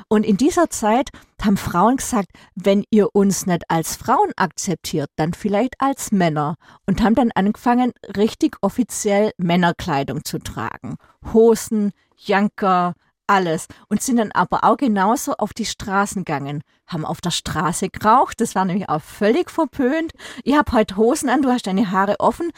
Und 0.08 0.24
in 0.24 0.38
dieser 0.38 0.70
Zeit 0.70 1.10
haben 1.42 1.58
Frauen 1.58 1.98
gesagt, 1.98 2.28
wenn 2.54 2.84
ihr 2.90 3.14
uns 3.14 3.44
nicht 3.44 3.64
als 3.68 3.96
Frauen 3.96 4.32
akzeptiert, 4.36 5.10
dann 5.16 5.34
vielleicht 5.34 5.74
als 5.78 6.12
Männer. 6.12 6.56
Und 6.86 7.02
haben 7.02 7.14
dann 7.14 7.30
angefangen, 7.34 7.92
richtig 8.16 8.56
offiziell 8.62 9.32
Männerkleidung 9.36 10.24
zu 10.24 10.38
tragen. 10.38 10.96
Hosen, 11.34 11.92
Janker, 12.16 12.94
alles. 13.26 13.66
Und 13.88 14.02
sind 14.02 14.16
dann 14.16 14.32
aber 14.32 14.64
auch 14.64 14.78
genauso 14.78 15.34
auf 15.34 15.52
die 15.52 15.66
Straßen 15.66 16.24
gegangen. 16.24 16.62
Haben 16.86 17.04
auf 17.04 17.20
der 17.20 17.30
Straße 17.30 17.90
geraucht, 17.90 18.40
das 18.40 18.54
war 18.54 18.64
nämlich 18.64 18.88
auch 18.88 19.02
völlig 19.02 19.50
verpönt. 19.50 20.12
Ich 20.42 20.56
habe 20.56 20.72
heute 20.72 20.96
Hosen 20.96 21.28
an, 21.28 21.42
du 21.42 21.50
hast 21.50 21.66
deine 21.66 21.90
Haare 21.90 22.18
offen. 22.18 22.50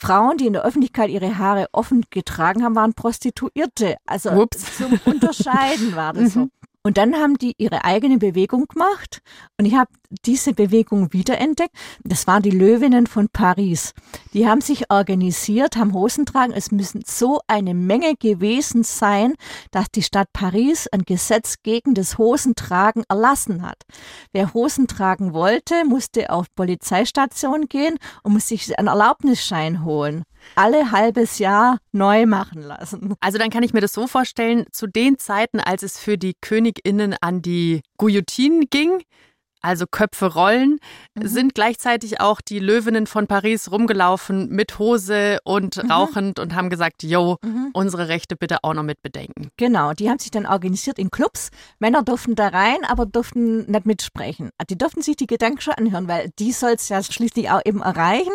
Frauen, 0.00 0.38
die 0.38 0.46
in 0.46 0.54
der 0.54 0.64
Öffentlichkeit 0.64 1.10
ihre 1.10 1.36
Haare 1.36 1.68
offen 1.72 2.06
getragen 2.08 2.64
haben, 2.64 2.74
waren 2.74 2.94
Prostituierte. 2.94 3.96
Also 4.06 4.30
Ups. 4.30 4.78
zum 4.78 4.98
Unterscheiden 5.04 5.94
war 5.94 6.14
das 6.14 6.32
so. 6.32 6.48
Und 6.82 6.96
dann 6.96 7.14
haben 7.16 7.36
die 7.36 7.52
ihre 7.58 7.84
eigene 7.84 8.16
Bewegung 8.16 8.64
gemacht 8.66 9.20
und 9.58 9.66
ich 9.66 9.74
habe 9.74 9.90
diese 10.24 10.54
Bewegung 10.54 11.12
wiederentdeckt. 11.12 11.74
Das 12.04 12.26
waren 12.26 12.42
die 12.42 12.50
Löwinnen 12.50 13.06
von 13.06 13.28
Paris. 13.30 13.92
Die 14.32 14.48
haben 14.48 14.62
sich 14.62 14.90
organisiert, 14.90 15.76
haben 15.76 15.92
Hosen 15.92 16.24
tragen. 16.24 16.54
Es 16.54 16.72
müssen 16.72 17.02
so 17.06 17.40
eine 17.46 17.74
Menge 17.74 18.14
gewesen 18.16 18.82
sein, 18.82 19.34
dass 19.72 19.90
die 19.90 20.02
Stadt 20.02 20.32
Paris 20.32 20.88
ein 20.88 21.02
Gesetz 21.02 21.56
gegen 21.62 21.92
das 21.92 22.16
Hosentragen 22.16 23.04
erlassen 23.10 23.60
hat. 23.60 23.82
Wer 24.32 24.54
Hosen 24.54 24.86
tragen 24.86 25.34
wollte, 25.34 25.84
musste 25.84 26.30
auf 26.30 26.46
Polizeistation 26.54 27.68
gehen 27.68 27.98
und 28.22 28.32
musste 28.32 28.56
sich 28.56 28.78
einen 28.78 28.88
Erlaubnisschein 28.88 29.84
holen. 29.84 30.24
Alle 30.54 30.92
halbes 30.92 31.38
Jahr 31.38 31.78
neu 31.92 32.26
machen 32.26 32.62
lassen. 32.62 33.14
Also 33.20 33.38
dann 33.38 33.50
kann 33.50 33.62
ich 33.62 33.72
mir 33.72 33.80
das 33.80 33.92
so 33.92 34.06
vorstellen, 34.06 34.66
zu 34.72 34.86
den 34.86 35.18
Zeiten, 35.18 35.60
als 35.60 35.82
es 35.82 35.98
für 35.98 36.18
die 36.18 36.34
KönigInnen 36.40 37.16
an 37.20 37.42
die 37.42 37.82
Guillotine 37.96 38.66
ging, 38.66 39.02
also 39.62 39.86
Köpfe 39.86 40.32
rollen, 40.32 40.78
sind 41.20 41.54
gleichzeitig 41.54 42.20
auch 42.20 42.40
die 42.40 42.58
Löwinnen 42.58 43.06
von 43.06 43.26
Paris 43.26 43.70
rumgelaufen 43.70 44.48
mit 44.48 44.78
Hose 44.78 45.38
und 45.44 45.78
rauchend 45.90 46.38
und 46.38 46.54
haben 46.54 46.70
gesagt, 46.70 47.02
yo, 47.02 47.36
unsere 47.72 48.08
Rechte 48.08 48.36
bitte 48.36 48.58
auch 48.62 48.74
noch 48.74 48.82
mit 48.82 49.02
bedenken. 49.02 49.50
Genau, 49.56 49.92
die 49.92 50.08
haben 50.08 50.18
sich 50.18 50.30
dann 50.30 50.46
organisiert 50.46 50.98
in 50.98 51.10
Clubs. 51.10 51.50
Männer 51.78 52.02
durften 52.02 52.34
da 52.34 52.48
rein, 52.48 52.84
aber 52.88 53.06
durften 53.06 53.70
nicht 53.70 53.86
mitsprechen. 53.86 54.50
Die 54.68 54.78
durften 54.78 55.02
sich 55.02 55.16
die 55.16 55.26
Gedanken 55.26 55.60
schon 55.60 55.74
anhören, 55.74 56.08
weil 56.08 56.30
die 56.38 56.52
soll 56.52 56.72
es 56.72 56.88
ja 56.88 57.02
schließlich 57.02 57.50
auch 57.50 57.60
eben 57.64 57.82
erreichen. 57.82 58.32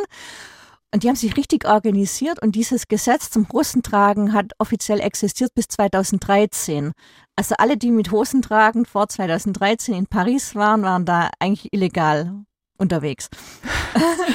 Und 0.96 1.04
die 1.04 1.10
haben 1.10 1.18
sich 1.18 1.36
richtig 1.36 1.68
organisiert 1.68 2.42
und 2.42 2.56
dieses 2.56 2.88
Gesetz 2.88 3.30
zum 3.30 3.46
Hosentragen 3.52 4.32
hat 4.32 4.54
offiziell 4.60 5.02
existiert 5.02 5.54
bis 5.54 5.68
2013. 5.68 6.94
Also 7.36 7.56
alle, 7.58 7.76
die 7.76 7.92
mit 7.92 8.12
Hosen 8.12 8.42
tragen 8.42 8.86
vor 8.86 9.10
2013 9.10 9.94
in 9.94 10.08
Paris 10.08 10.56
waren, 10.56 10.84
waren 10.84 11.04
da 11.04 11.32
eigentlich 11.38 11.74
illegal 11.74 12.46
unterwegs. 12.78 13.30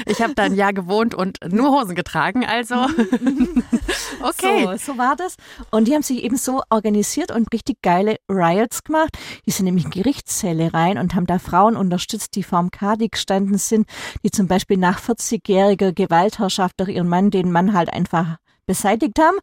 Ich 0.07 0.23
habe 0.23 0.35
da 0.35 0.45
ein 0.45 0.55
Jahr 0.55 0.73
gewohnt 0.73 1.15
und 1.15 1.39
nur 1.51 1.71
Hosen 1.71 1.95
getragen, 1.95 2.45
also 2.45 2.75
okay. 4.23 4.65
So, 4.65 4.93
so 4.93 4.99
war 4.99 5.17
das. 5.17 5.37
Und 5.71 5.89
die 5.89 5.95
haben 5.95 6.03
sich 6.03 6.23
eben 6.23 6.37
so 6.37 6.63
organisiert 6.71 7.31
und 7.31 7.53
richtig 7.53 7.83
geile 7.83 8.17
Riots 8.29 8.85
gemacht. 8.85 9.11
Die 9.47 9.51
sind 9.51 9.67
nämlich 9.67 9.85
in 9.85 9.91
Gerichtssäle 9.91 10.73
rein 10.73 10.99
und 10.99 11.15
haben 11.15 11.27
da 11.27 11.39
Frauen 11.39 11.77
unterstützt, 11.77 12.35
die 12.37 12.43
vorm 12.43 12.71
Kadi 12.71 13.09
gestanden 13.09 13.59
sind, 13.59 13.87
die 14.25 14.31
zum 14.31 14.47
Beispiel 14.47 14.77
nach 14.79 15.01
40-jähriger 15.01 15.93
Gewaltherrschaft 15.93 16.81
durch 16.81 16.91
ihren 16.91 17.09
Mann 17.09 17.31
den 17.31 17.53
Mann 17.53 17.75
halt 17.75 17.93
einfach 17.93 18.37
beseitigt 18.67 19.19
haben. 19.19 19.39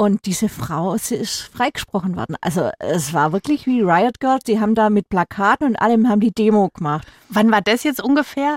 Und 0.00 0.24
diese 0.24 0.48
Frau, 0.48 0.96
sie 0.96 1.16
ist 1.16 1.40
freigesprochen 1.40 2.16
worden. 2.16 2.34
Also 2.40 2.70
es 2.78 3.12
war 3.12 3.32
wirklich 3.32 3.66
wie 3.66 3.82
Riot 3.82 4.18
Girls. 4.18 4.44
Die 4.44 4.58
haben 4.58 4.74
da 4.74 4.88
mit 4.88 5.10
Plakaten 5.10 5.66
und 5.66 5.76
allem 5.76 6.08
haben 6.08 6.20
die 6.20 6.32
Demo 6.32 6.70
gemacht. 6.70 7.06
Wann 7.28 7.50
war 7.50 7.60
das 7.60 7.82
jetzt 7.82 8.02
ungefähr? 8.02 8.56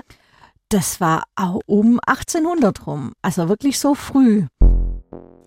Das 0.70 1.02
war 1.02 1.24
um 1.66 2.00
1800 2.06 2.86
rum. 2.86 3.12
Also 3.20 3.50
wirklich 3.50 3.78
so 3.78 3.94
früh. 3.94 4.46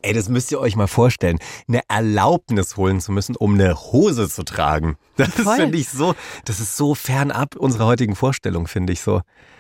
Ey, 0.07 0.13
das 0.13 0.29
müsst 0.29 0.53
ihr 0.53 0.61
euch 0.61 0.77
mal 0.77 0.87
vorstellen, 0.87 1.37
eine 1.67 1.81
Erlaubnis 1.89 2.77
holen 2.77 3.01
zu 3.01 3.11
müssen, 3.11 3.35
um 3.35 3.55
eine 3.55 3.75
Hose 3.75 4.29
zu 4.29 4.43
tragen. 4.43 4.95
Das 5.17 5.31
finde 5.31 5.77
ich 5.77 5.89
so, 5.89 6.15
das 6.45 6.61
ist 6.61 6.77
so 6.77 6.95
fernab 6.95 7.57
unserer 7.57 7.87
heutigen 7.87 8.15
Vorstellung, 8.15 8.67
finde 8.67 8.93
ich 8.93 9.01
so. 9.01 9.19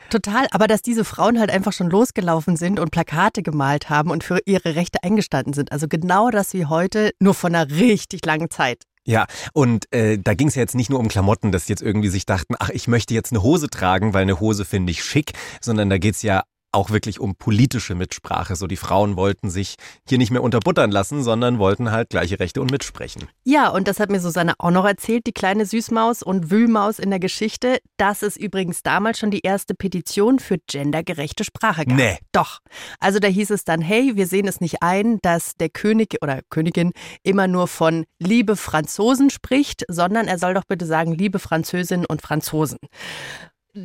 Total, 0.09 0.47
aber 0.51 0.67
dass 0.67 0.81
diese 0.81 1.03
Frauen 1.03 1.37
halt 1.37 1.51
einfach 1.51 1.73
schon 1.73 1.89
losgelaufen 1.89 2.55
sind 2.55 2.79
und 2.79 2.91
Plakate 2.91 3.43
gemalt 3.43 3.89
haben 3.89 4.09
und 4.09 4.23
für 4.23 4.39
ihre 4.45 4.75
Rechte 4.75 5.03
eingestanden 5.03 5.51
sind. 5.51 5.73
Also 5.73 5.89
genau 5.89 6.29
das 6.29 6.53
wie 6.53 6.65
heute, 6.65 7.11
nur 7.19 7.33
von 7.33 7.53
einer 7.53 7.69
richtig 7.69 8.25
langen 8.25 8.49
Zeit. 8.49 8.83
Ja, 9.05 9.25
und 9.51 9.91
äh, 9.93 10.17
da 10.17 10.33
ging 10.33 10.47
es 10.47 10.55
ja 10.55 10.61
jetzt 10.61 10.75
nicht 10.75 10.89
nur 10.89 10.99
um 10.99 11.09
Klamotten, 11.09 11.51
dass 11.51 11.65
die 11.65 11.73
jetzt 11.73 11.81
irgendwie 11.81 12.07
sich 12.07 12.25
dachten, 12.25 12.55
ach, 12.57 12.69
ich 12.69 12.87
möchte 12.87 13.13
jetzt 13.13 13.33
eine 13.33 13.43
Hose 13.43 13.67
tragen, 13.69 14.13
weil 14.13 14.21
eine 14.21 14.39
Hose 14.39 14.63
finde 14.63 14.91
ich 14.91 15.03
schick, 15.03 15.33
sondern 15.59 15.89
da 15.89 15.97
geht's 15.97 16.21
ja 16.21 16.43
auch 16.77 16.91
wirklich 16.91 17.19
um 17.19 17.35
politische 17.35 17.95
Mitsprache. 17.95 18.55
So 18.55 18.67
die 18.67 18.77
Frauen 18.77 19.17
wollten 19.17 19.49
sich 19.49 19.75
hier 20.07 20.19
nicht 20.19 20.29
mehr 20.29 20.43
unterbuttern 20.43 20.91
lassen, 20.91 21.23
sondern 21.23 21.57
wollten 21.57 21.91
halt 21.91 22.09
gleiche 22.09 22.39
Rechte 22.39 22.61
und 22.61 22.69
mitsprechen. 22.69 23.27
Ja, 23.43 23.69
und 23.69 23.87
das 23.87 23.99
hat 23.99 24.11
mir 24.11 24.19
Susanne 24.19 24.53
auch 24.59 24.69
noch 24.69 24.85
erzählt, 24.85 25.25
die 25.25 25.31
kleine 25.31 25.65
Süßmaus 25.65 26.21
und 26.21 26.51
Wühlmaus 26.51 26.99
in 26.99 27.09
der 27.09 27.19
Geschichte, 27.19 27.79
dass 27.97 28.21
es 28.21 28.37
übrigens 28.37 28.83
damals 28.83 29.17
schon 29.17 29.31
die 29.31 29.41
erste 29.41 29.73
Petition 29.73 30.37
für 30.37 30.57
gendergerechte 30.67 31.43
Sprache 31.43 31.85
gab. 31.85 31.97
Nee. 31.97 32.19
Doch. 32.31 32.59
Also 32.99 33.17
da 33.17 33.27
hieß 33.27 33.49
es 33.49 33.63
dann, 33.63 33.81
hey, 33.81 34.15
wir 34.15 34.27
sehen 34.27 34.47
es 34.47 34.61
nicht 34.61 34.83
ein, 34.83 35.17
dass 35.23 35.55
der 35.55 35.69
König 35.69 36.17
oder 36.21 36.41
Königin 36.51 36.91
immer 37.23 37.47
nur 37.47 37.67
von 37.67 38.05
liebe 38.19 38.55
Franzosen 38.55 39.31
spricht, 39.31 39.83
sondern 39.87 40.27
er 40.27 40.37
soll 40.37 40.53
doch 40.53 40.65
bitte 40.65 40.85
sagen, 40.85 41.13
liebe 41.13 41.39
Französinnen 41.39 42.05
und 42.05 42.21
Franzosen. 42.21 42.77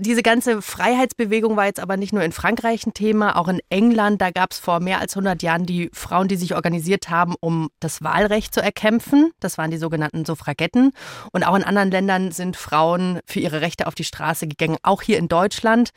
Diese 0.01 0.23
ganze 0.23 0.63
Freiheitsbewegung 0.63 1.55
war 1.55 1.67
jetzt 1.67 1.79
aber 1.79 1.99
nicht 1.99 2.15
nur 2.15 2.23
in 2.23 2.33
Frankreich 2.33 2.87
ein 2.87 2.95
Thema, 2.95 3.37
auch 3.37 3.47
in 3.49 3.61
England. 3.69 4.23
Da 4.23 4.31
gab 4.31 4.53
es 4.53 4.59
vor 4.59 4.81
mehr 4.81 5.01
als 5.01 5.15
100 5.15 5.43
Jahren 5.43 5.67
die 5.67 5.91
Frauen, 5.93 6.29
die 6.29 6.37
sich 6.37 6.55
organisiert 6.55 7.11
haben, 7.11 7.35
um 7.41 7.69
das 7.79 8.03
Wahlrecht 8.03 8.55
zu 8.55 8.63
erkämpfen. 8.63 9.33
Das 9.39 9.59
waren 9.59 9.71
die 9.71 9.77
sogenannten 9.77 10.25
Suffragetten. 10.25 10.93
Und 11.33 11.47
auch 11.47 11.55
in 11.55 11.63
anderen 11.63 11.91
Ländern 11.91 12.33
sind 12.33 12.57
Frauen 12.57 13.21
für 13.27 13.41
ihre 13.41 13.61
Rechte 13.61 13.87
auf 13.87 13.95
die 13.95 14.05
Straße 14.05 14.49
gegangen, 14.49 14.79
auch 14.83 15.03
hier 15.03 15.19
in 15.19 15.29
Deutschland. 15.29 15.91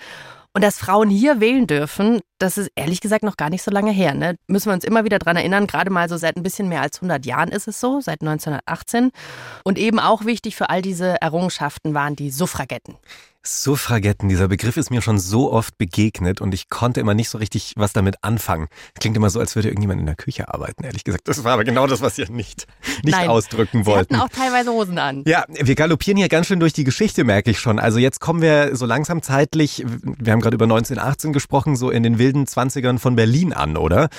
Und 0.51 0.61
dass 0.61 0.77
Frauen 0.77 1.09
hier 1.09 1.39
wählen 1.39 1.65
dürfen, 1.65 2.19
das 2.37 2.57
ist 2.57 2.71
ehrlich 2.75 2.99
gesagt 2.99 3.23
noch 3.23 3.37
gar 3.37 3.49
nicht 3.49 3.63
so 3.63 3.71
lange 3.71 3.91
her. 3.91 4.13
Ne? 4.13 4.35
Müssen 4.47 4.69
wir 4.69 4.73
uns 4.73 4.83
immer 4.83 5.05
wieder 5.05 5.19
dran 5.19 5.37
erinnern, 5.37 5.67
gerade 5.67 5.89
mal 5.89 6.09
so 6.09 6.17
seit 6.17 6.35
ein 6.35 6.43
bisschen 6.43 6.67
mehr 6.67 6.81
als 6.81 6.97
100 6.97 7.25
Jahren 7.25 7.49
ist 7.49 7.69
es 7.69 7.79
so, 7.79 8.01
seit 8.01 8.21
1918. 8.21 9.11
Und 9.63 9.77
eben 9.77 9.99
auch 9.99 10.25
wichtig 10.25 10.57
für 10.57 10.69
all 10.69 10.81
diese 10.81 11.21
Errungenschaften 11.21 11.93
waren 11.93 12.17
die 12.17 12.29
Suffragetten. 12.29 12.95
Suffragetten, 13.47 14.27
dieser 14.27 14.47
Begriff 14.47 14.75
ist 14.75 14.89
mir 14.89 15.01
schon 15.01 15.19
so 15.19 15.51
oft 15.51 15.77
begegnet 15.77 16.41
und 16.41 16.53
ich 16.53 16.69
konnte 16.69 16.99
immer 16.99 17.13
nicht 17.13 17.29
so 17.29 17.37
richtig 17.37 17.73
was 17.75 17.93
damit 17.93 18.15
anfangen. 18.23 18.67
Klingt 18.99 19.15
immer 19.15 19.29
so, 19.29 19.39
als 19.39 19.55
würde 19.55 19.69
irgendjemand 19.69 19.99
in 19.99 20.05
der 20.07 20.15
Küche 20.15 20.51
arbeiten, 20.51 20.83
ehrlich 20.83 21.03
gesagt. 21.03 21.27
Das 21.27 21.43
war 21.43 21.53
aber 21.53 21.63
genau 21.63 21.85
das, 21.85 22.01
was 22.01 22.17
ihr 22.17 22.29
nicht, 22.29 22.65
nicht 23.03 23.15
Nein, 23.15 23.29
ausdrücken 23.29 23.83
Sie 23.83 23.85
wollten. 23.85 24.17
hatten 24.17 24.27
auch 24.27 24.35
teilweise 24.35 24.71
Hosen 24.71 24.97
an. 24.97 25.23
Ja, 25.27 25.45
wir 25.47 25.75
galoppieren 25.75 26.17
hier 26.17 26.27
ganz 26.27 26.47
schön 26.47 26.59
durch 26.59 26.73
die 26.73 26.83
Geschichte, 26.83 27.23
merke 27.23 27.51
ich 27.51 27.59
schon. 27.59 27.79
Also 27.79 27.99
jetzt 27.99 28.19
kommen 28.19 28.41
wir 28.41 28.75
so 28.75 28.85
langsam 28.85 29.21
zeitlich, 29.21 29.85
wir 29.85 30.33
haben 30.33 30.41
gerade 30.41 30.55
über 30.55 30.65
1918 30.65 31.31
gesprochen, 31.31 31.75
so 31.75 31.91
in 31.91 32.03
den 32.03 32.17
wilden 32.17 32.47
Zwanzigern 32.47 32.97
von 32.97 33.15
Berlin 33.15 33.53
an, 33.53 33.77
oder? 33.77 34.09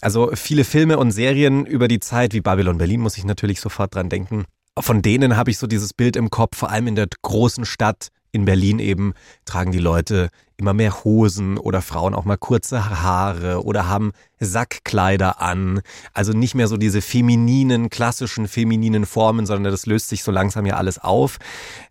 Also 0.00 0.30
viele 0.34 0.64
Filme 0.64 0.98
und 0.98 1.10
Serien 1.10 1.66
über 1.66 1.88
die 1.88 2.00
Zeit, 2.00 2.32
wie 2.32 2.40
Babylon 2.40 2.78
Berlin, 2.78 3.00
muss 3.00 3.18
ich 3.18 3.24
natürlich 3.24 3.60
sofort 3.60 3.94
dran 3.94 4.08
denken. 4.08 4.44
Von 4.78 5.02
denen 5.02 5.36
habe 5.36 5.50
ich 5.50 5.58
so 5.58 5.66
dieses 5.66 5.92
Bild 5.92 6.14
im 6.14 6.30
Kopf, 6.30 6.56
vor 6.56 6.70
allem 6.70 6.86
in 6.86 6.94
der 6.94 7.08
großen 7.22 7.64
Stadt 7.64 8.08
in 8.32 8.44
Berlin 8.44 8.78
eben, 8.78 9.14
tragen 9.44 9.72
die 9.72 9.78
Leute 9.78 10.30
immer 10.56 10.74
mehr 10.74 11.04
Hosen 11.04 11.56
oder 11.56 11.82
Frauen 11.82 12.14
auch 12.14 12.24
mal 12.24 12.36
kurze 12.36 13.02
Haare 13.02 13.64
oder 13.64 13.88
haben 13.88 14.12
Sackkleider 14.40 15.40
an. 15.40 15.80
Also 16.12 16.32
nicht 16.32 16.54
mehr 16.56 16.66
so 16.66 16.76
diese 16.76 17.00
femininen, 17.00 17.90
klassischen 17.90 18.48
femininen 18.48 19.06
Formen, 19.06 19.46
sondern 19.46 19.70
das 19.70 19.86
löst 19.86 20.08
sich 20.08 20.24
so 20.24 20.32
langsam 20.32 20.66
ja 20.66 20.74
alles 20.74 20.98
auf. 20.98 21.38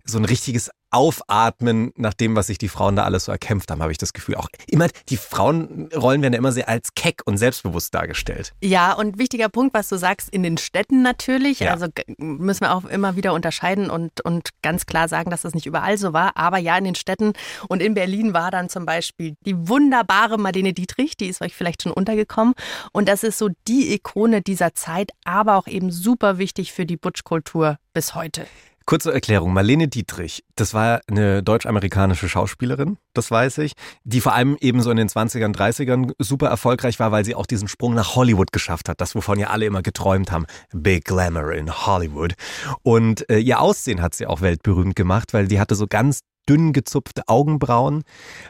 So 0.03 0.17
ein 0.17 0.25
richtiges 0.25 0.69
Aufatmen 0.91 1.91
nach 1.95 2.13
dem, 2.13 2.35
was 2.35 2.47
sich 2.47 2.57
die 2.57 2.69
Frauen 2.69 2.95
da 2.95 3.03
alles 3.03 3.25
so 3.25 3.31
erkämpft 3.31 3.69
haben, 3.71 3.81
habe 3.81 3.91
ich 3.91 3.97
das 3.97 4.13
Gefühl. 4.13 4.35
Auch 4.35 4.47
immer, 4.67 4.87
die 5.09 5.17
Frauenrollen 5.17 6.21
werden 6.21 6.33
ja 6.33 6.39
immer 6.39 6.51
sehr 6.51 6.69
als 6.69 6.93
keck 6.95 7.21
und 7.25 7.37
selbstbewusst 7.37 7.93
dargestellt. 7.93 8.53
Ja, 8.63 8.93
und 8.93 9.17
wichtiger 9.17 9.49
Punkt, 9.49 9.73
was 9.73 9.89
du 9.89 9.97
sagst, 9.97 10.29
in 10.29 10.43
den 10.43 10.57
Städten 10.57 11.01
natürlich. 11.01 11.59
Ja. 11.59 11.73
Also 11.73 11.87
müssen 12.17 12.61
wir 12.61 12.73
auch 12.73 12.85
immer 12.85 13.15
wieder 13.15 13.33
unterscheiden 13.33 13.89
und, 13.89 14.21
und 14.21 14.49
ganz 14.61 14.85
klar 14.85 15.07
sagen, 15.07 15.29
dass 15.29 15.41
das 15.41 15.53
nicht 15.53 15.65
überall 15.65 15.97
so 15.97 16.13
war. 16.13 16.37
Aber 16.37 16.57
ja, 16.57 16.77
in 16.77 16.85
den 16.85 16.95
Städten 16.95 17.33
und 17.67 17.81
in 17.81 17.93
Berlin 17.93 18.33
war 18.33 18.51
dann 18.51 18.69
zum 18.69 18.85
Beispiel 18.85 19.35
die 19.45 19.67
wunderbare 19.67 20.37
Marlene 20.37 20.73
Dietrich, 20.73 21.17
die 21.17 21.27
ist 21.27 21.41
euch 21.41 21.55
vielleicht 21.55 21.83
schon 21.83 21.91
untergekommen. 21.91 22.53
Und 22.93 23.09
das 23.09 23.23
ist 23.23 23.37
so 23.37 23.49
die 23.67 23.93
Ikone 23.93 24.41
dieser 24.41 24.73
Zeit, 24.73 25.11
aber 25.25 25.57
auch 25.57 25.67
eben 25.67 25.91
super 25.91 26.37
wichtig 26.37 26.71
für 26.71 26.85
die 26.85 26.97
Butch-Kultur 26.97 27.77
bis 27.93 28.15
heute. 28.15 28.47
Kurze 28.89 29.11
Erklärung. 29.11 29.51
Marlene 29.51 29.89
Dietrich, 29.89 30.45
das 30.55 30.73
war 30.73 31.01
eine 31.07 31.43
deutsch-amerikanische 31.43 32.29
Schauspielerin, 32.29 32.97
das 33.13 33.29
weiß 33.29 33.57
ich, 33.57 33.73
die 34.05 34.21
vor 34.21 34.33
allem 34.33 34.55
eben 34.61 34.81
so 34.81 34.89
in 34.89 34.95
den 34.95 35.09
20ern, 35.09 35.53
30ern 35.53 36.13
super 36.19 36.47
erfolgreich 36.47 36.97
war, 36.97 37.11
weil 37.11 37.25
sie 37.25 37.35
auch 37.35 37.45
diesen 37.45 37.67
Sprung 37.67 37.95
nach 37.95 38.15
Hollywood 38.15 38.53
geschafft 38.53 38.87
hat. 38.87 39.01
Das, 39.01 39.13
wovon 39.13 39.39
ja 39.39 39.49
alle 39.49 39.65
immer 39.65 39.81
geträumt 39.81 40.31
haben. 40.31 40.45
Big 40.71 41.03
Glamour 41.03 41.51
in 41.51 41.69
Hollywood. 41.69 42.35
Und 42.81 43.29
äh, 43.29 43.39
ihr 43.39 43.59
Aussehen 43.59 44.01
hat 44.01 44.15
sie 44.15 44.25
auch 44.25 44.39
weltberühmt 44.39 44.95
gemacht, 44.95 45.33
weil 45.33 45.49
die 45.49 45.59
hatte 45.59 45.75
so 45.75 45.85
ganz 45.87 46.21
dünn 46.47 46.73
gezupfte 46.73 47.27
Augenbrauen, 47.27 48.03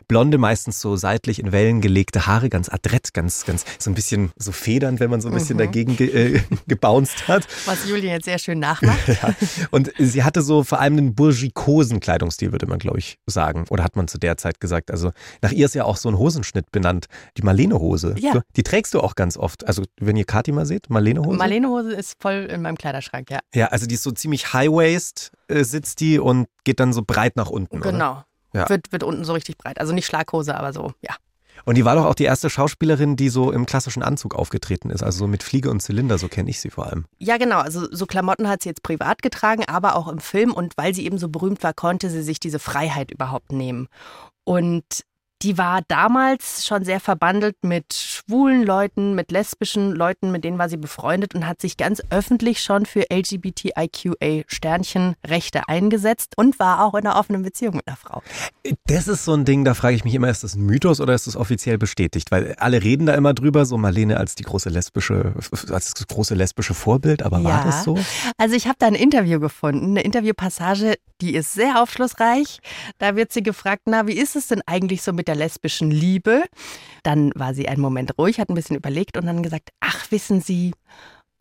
blonde, 0.07 0.37
meistens 0.37 0.79
so 0.79 0.95
seitlich 0.95 1.39
in 1.39 1.51
Wellen 1.51 1.81
gelegte 1.81 2.27
Haare, 2.27 2.49
ganz 2.49 2.69
adrett, 2.69 3.13
ganz, 3.13 3.45
ganz, 3.45 3.65
so 3.79 3.89
ein 3.89 3.93
bisschen 3.93 4.31
so 4.37 4.51
federnd, 4.51 4.99
wenn 4.99 5.09
man 5.09 5.21
so 5.21 5.27
ein 5.29 5.33
bisschen 5.33 5.57
dagegen 5.57 5.97
ge 5.97 6.35
äh, 6.35 6.41
gebounced 6.67 7.27
hat. 7.27 7.47
Was 7.65 7.87
Julian 7.87 8.15
jetzt 8.15 8.25
sehr 8.25 8.39
schön 8.39 8.59
nachmacht. 8.59 8.97
Ja. 9.07 9.33
Und 9.71 9.91
sie 9.97 10.23
hatte 10.23 10.41
so 10.41 10.63
vor 10.63 10.79
allem 10.79 10.97
einen 10.97 11.15
bourgikosen 11.15 11.99
Kleidungsstil, 11.99 12.51
würde 12.51 12.67
man, 12.67 12.77
glaube 12.77 12.99
ich, 12.99 13.17
sagen. 13.25 13.65
Oder 13.69 13.83
hat 13.83 13.95
man 13.95 14.07
zu 14.07 14.19
der 14.19 14.37
Zeit 14.37 14.59
gesagt. 14.59 14.91
Also 14.91 15.11
nach 15.41 15.51
ihr 15.51 15.65
ist 15.65 15.75
ja 15.75 15.85
auch 15.85 15.97
so 15.97 16.09
ein 16.09 16.17
Hosenschnitt 16.17 16.71
benannt. 16.71 17.07
Die 17.37 17.41
Marlene-Hose. 17.41 18.15
Ja. 18.19 18.41
Die 18.55 18.63
trägst 18.63 18.93
du 18.93 18.99
auch 18.99 19.15
ganz 19.15 19.37
oft. 19.37 19.65
Also 19.65 19.83
wenn 19.99 20.17
ihr 20.17 20.25
Kathi 20.25 20.51
mal 20.51 20.65
seht, 20.65 20.89
Marlene-Hose. 20.89 21.37
Marlene 21.37 21.67
Hose 21.67 21.93
ist 21.93 22.17
voll 22.21 22.47
in 22.51 22.61
meinem 22.61 22.77
Kleiderschrank, 22.77 23.31
ja. 23.31 23.39
Ja, 23.55 23.67
also 23.67 23.87
die 23.87 23.95
ist 23.95 24.03
so 24.03 24.11
ziemlich 24.11 24.53
High-Waist 24.53 25.31
äh, 25.47 25.63
sitzt 25.63 25.99
die 25.99 26.19
und 26.19 26.47
geht 26.63 26.79
dann 26.79 26.93
so 26.93 27.03
breit 27.05 27.35
nach 27.35 27.49
unten. 27.49 27.77
Oder? 27.77 27.91
Genau. 27.91 28.23
Ja. 28.53 28.69
Wird, 28.69 28.91
wird 28.91 29.03
unten 29.03 29.23
so 29.25 29.33
richtig 29.33 29.57
breit. 29.57 29.79
Also 29.79 29.93
nicht 29.93 30.05
Schlaghose, 30.05 30.55
aber 30.55 30.73
so, 30.73 30.93
ja. 31.01 31.15
Und 31.65 31.75
die 31.75 31.85
war 31.85 31.95
doch 31.95 32.05
auch 32.05 32.15
die 32.15 32.23
erste 32.23 32.49
Schauspielerin, 32.49 33.15
die 33.15 33.29
so 33.29 33.51
im 33.51 33.65
klassischen 33.65 34.03
Anzug 34.03 34.35
aufgetreten 34.35 34.89
ist. 34.89 35.03
Also 35.03 35.19
so 35.19 35.27
mit 35.27 35.43
Fliege 35.43 35.69
und 35.69 35.81
Zylinder, 35.81 36.17
so 36.17 36.27
kenne 36.27 36.49
ich 36.49 36.61
sie 36.61 36.69
vor 36.69 36.85
allem. 36.85 37.05
Ja, 37.17 37.37
genau. 37.37 37.59
Also 37.59 37.87
so 37.91 38.05
Klamotten 38.05 38.47
hat 38.47 38.63
sie 38.63 38.69
jetzt 38.69 38.83
privat 38.83 39.21
getragen, 39.21 39.65
aber 39.67 39.95
auch 39.95 40.07
im 40.07 40.19
Film. 40.19 40.53
Und 40.53 40.77
weil 40.77 40.93
sie 40.93 41.05
eben 41.05 41.17
so 41.17 41.29
berühmt 41.29 41.63
war, 41.63 41.73
konnte 41.73 42.09
sie 42.09 42.21
sich 42.23 42.39
diese 42.39 42.59
Freiheit 42.59 43.11
überhaupt 43.11 43.51
nehmen. 43.51 43.87
Und 44.43 45.03
die 45.43 45.57
war 45.57 45.81
damals 45.87 46.65
schon 46.65 46.83
sehr 46.83 46.99
verbandelt 46.99 47.55
mit 47.63 47.93
schwulen 47.93 48.63
Leuten, 48.63 49.13
mit 49.15 49.31
lesbischen 49.31 49.91
Leuten, 49.91 50.31
mit 50.31 50.43
denen 50.43 50.57
war 50.57 50.67
sie 50.69 50.77
befreundet 50.77 51.35
und 51.35 51.45
hat 51.47 51.61
sich 51.61 51.77
ganz 51.77 52.01
öffentlich 52.09 52.61
schon 52.61 52.85
für 52.87 53.05
LGBTIQA-Sternchen-Rechte 53.11 55.67
eingesetzt 55.67 56.33
und 56.37 56.59
war 56.59 56.83
auch 56.83 56.95
in 56.95 57.05
einer 57.05 57.17
offenen 57.19 57.43
Beziehung 57.43 57.75
mit 57.75 57.87
einer 57.87 57.97
Frau. 57.97 58.21
Das 58.87 59.07
ist 59.07 59.25
so 59.25 59.33
ein 59.33 59.45
Ding, 59.45 59.63
da 59.63 59.73
frage 59.73 59.95
ich 59.95 60.03
mich 60.03 60.15
immer, 60.15 60.29
ist 60.29 60.43
das 60.43 60.55
ein 60.55 60.65
Mythos 60.65 60.99
oder 60.99 61.13
ist 61.13 61.27
das 61.27 61.35
offiziell 61.35 61.77
bestätigt? 61.77 62.31
Weil 62.31 62.55
alle 62.57 62.81
reden 62.83 63.05
da 63.05 63.13
immer 63.13 63.33
drüber, 63.33 63.65
so 63.65 63.77
Marlene 63.77 64.17
als 64.17 64.35
die 64.35 64.43
große 64.43 64.69
lesbische, 64.69 65.33
als 65.69 65.93
das 65.93 66.07
große 66.07 66.35
lesbische 66.35 66.73
Vorbild, 66.73 67.23
aber 67.23 67.43
war 67.43 67.59
Ja. 67.59 67.63
das 67.63 67.83
so? 67.83 67.97
Also 68.37 68.55
ich 68.55 68.65
habe 68.67 68.77
da 68.79 68.87
ein 68.87 68.95
Interview 68.95 69.39
gefunden, 69.39 69.91
eine 69.91 70.01
Interviewpassage, 70.01 70.95
die 71.21 71.35
ist 71.35 71.53
sehr 71.53 71.81
aufschlussreich. 71.81 72.59
Da 72.99 73.15
wird 73.15 73.31
sie 73.33 73.43
gefragt, 73.43 73.83
na, 73.85 74.07
wie 74.07 74.13
ist 74.13 74.35
es 74.35 74.47
denn 74.47 74.61
eigentlich 74.65 75.01
so 75.01 75.13
mit 75.13 75.26
der 75.27 75.35
lesbischen 75.35 75.91
Liebe? 75.91 76.43
Dann 77.03 77.31
war 77.35 77.53
sie 77.53 77.67
einen 77.67 77.81
Moment 77.81 78.17
ruhig, 78.17 78.39
hat 78.39 78.49
ein 78.49 78.55
bisschen 78.55 78.75
überlegt 78.75 79.17
und 79.17 79.25
dann 79.25 79.43
gesagt, 79.43 79.69
ach, 79.79 80.11
wissen 80.11 80.41
Sie, 80.41 80.73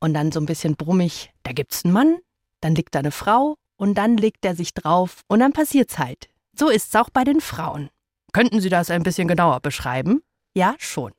und 0.00 0.14
dann 0.14 0.33
so 0.33 0.40
ein 0.40 0.47
bisschen 0.47 0.76
brummig, 0.76 1.33
da 1.43 1.52
gibt's 1.52 1.85
einen 1.85 1.95
Mann, 1.95 2.19
dann 2.61 2.75
liegt 2.75 2.95
da 2.95 3.00
eine 3.00 3.11
Frau 3.11 3.57
und 3.76 3.97
dann 3.97 4.16
legt 4.16 4.45
er 4.45 4.55
sich 4.55 4.75
drauf 4.75 5.23
und 5.28 5.40
dann 5.40 5.52
passiert's 5.52 5.99
halt. 5.99 6.28
So 6.59 6.69
ist's 6.69 6.95
auch 6.97 7.11
bei 7.11 7.25
den 7.25 7.40
Frauen. 7.40 7.90
Könnten 8.33 8.61
Sie 8.61 8.69
das 8.69 8.90
ein 8.90 9.02
bisschen 9.02 9.28
genauer 9.28 9.61
beschreiben? 9.61 10.23
Ja, 10.55 10.75
schon. 10.78 11.12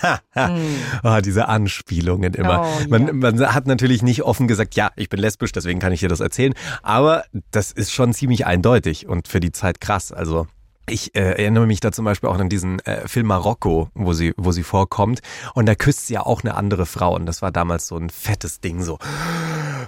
Ah, 0.32 1.20
diese 1.20 1.48
Anspielungen 1.48 2.32
immer. 2.34 2.62
Oh, 2.62 2.80
ja. 2.82 2.86
man, 2.88 3.18
man 3.18 3.52
hat 3.52 3.66
natürlich 3.66 4.04
nicht 4.04 4.22
offen 4.22 4.46
gesagt, 4.46 4.76
ja, 4.76 4.92
ich 4.94 5.08
bin 5.08 5.18
lesbisch, 5.18 5.50
deswegen 5.50 5.80
kann 5.80 5.92
ich 5.92 5.98
dir 5.98 6.08
das 6.08 6.20
erzählen. 6.20 6.54
Aber 6.84 7.24
das 7.50 7.72
ist 7.72 7.92
schon 7.92 8.14
ziemlich 8.14 8.46
eindeutig 8.46 9.08
und 9.08 9.26
für 9.26 9.40
die 9.40 9.50
Zeit 9.50 9.80
krass. 9.80 10.12
Also 10.12 10.46
ich 10.90 11.14
äh, 11.14 11.20
erinnere 11.20 11.66
mich 11.66 11.80
da 11.80 11.92
zum 11.92 12.04
Beispiel 12.04 12.28
auch 12.28 12.38
an 12.38 12.48
diesen 12.48 12.80
äh, 12.80 13.06
Film 13.06 13.26
Marokko, 13.26 13.90
wo 13.94 14.12
sie, 14.12 14.34
wo 14.36 14.52
sie 14.52 14.62
vorkommt. 14.62 15.20
Und 15.54 15.66
da 15.66 15.74
küsst 15.74 16.06
sie 16.06 16.14
ja 16.14 16.26
auch 16.26 16.42
eine 16.42 16.54
andere 16.54 16.86
Frau. 16.86 17.14
Und 17.14 17.26
das 17.26 17.42
war 17.42 17.52
damals 17.52 17.86
so 17.86 17.96
ein 17.96 18.10
fettes 18.10 18.60
Ding, 18.60 18.82
so 18.82 18.98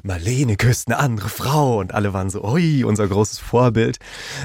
Marlene 0.03 0.57
küsst 0.57 0.89
eine 0.89 0.99
andere 0.99 1.29
Frau. 1.29 1.79
Und 1.79 1.95
alle 1.95 2.13
waren 2.13 2.31
so, 2.31 2.45
ui, 2.45 2.85
unser 2.85 3.09
großes 3.09 3.39
Vorbild. 3.39 3.99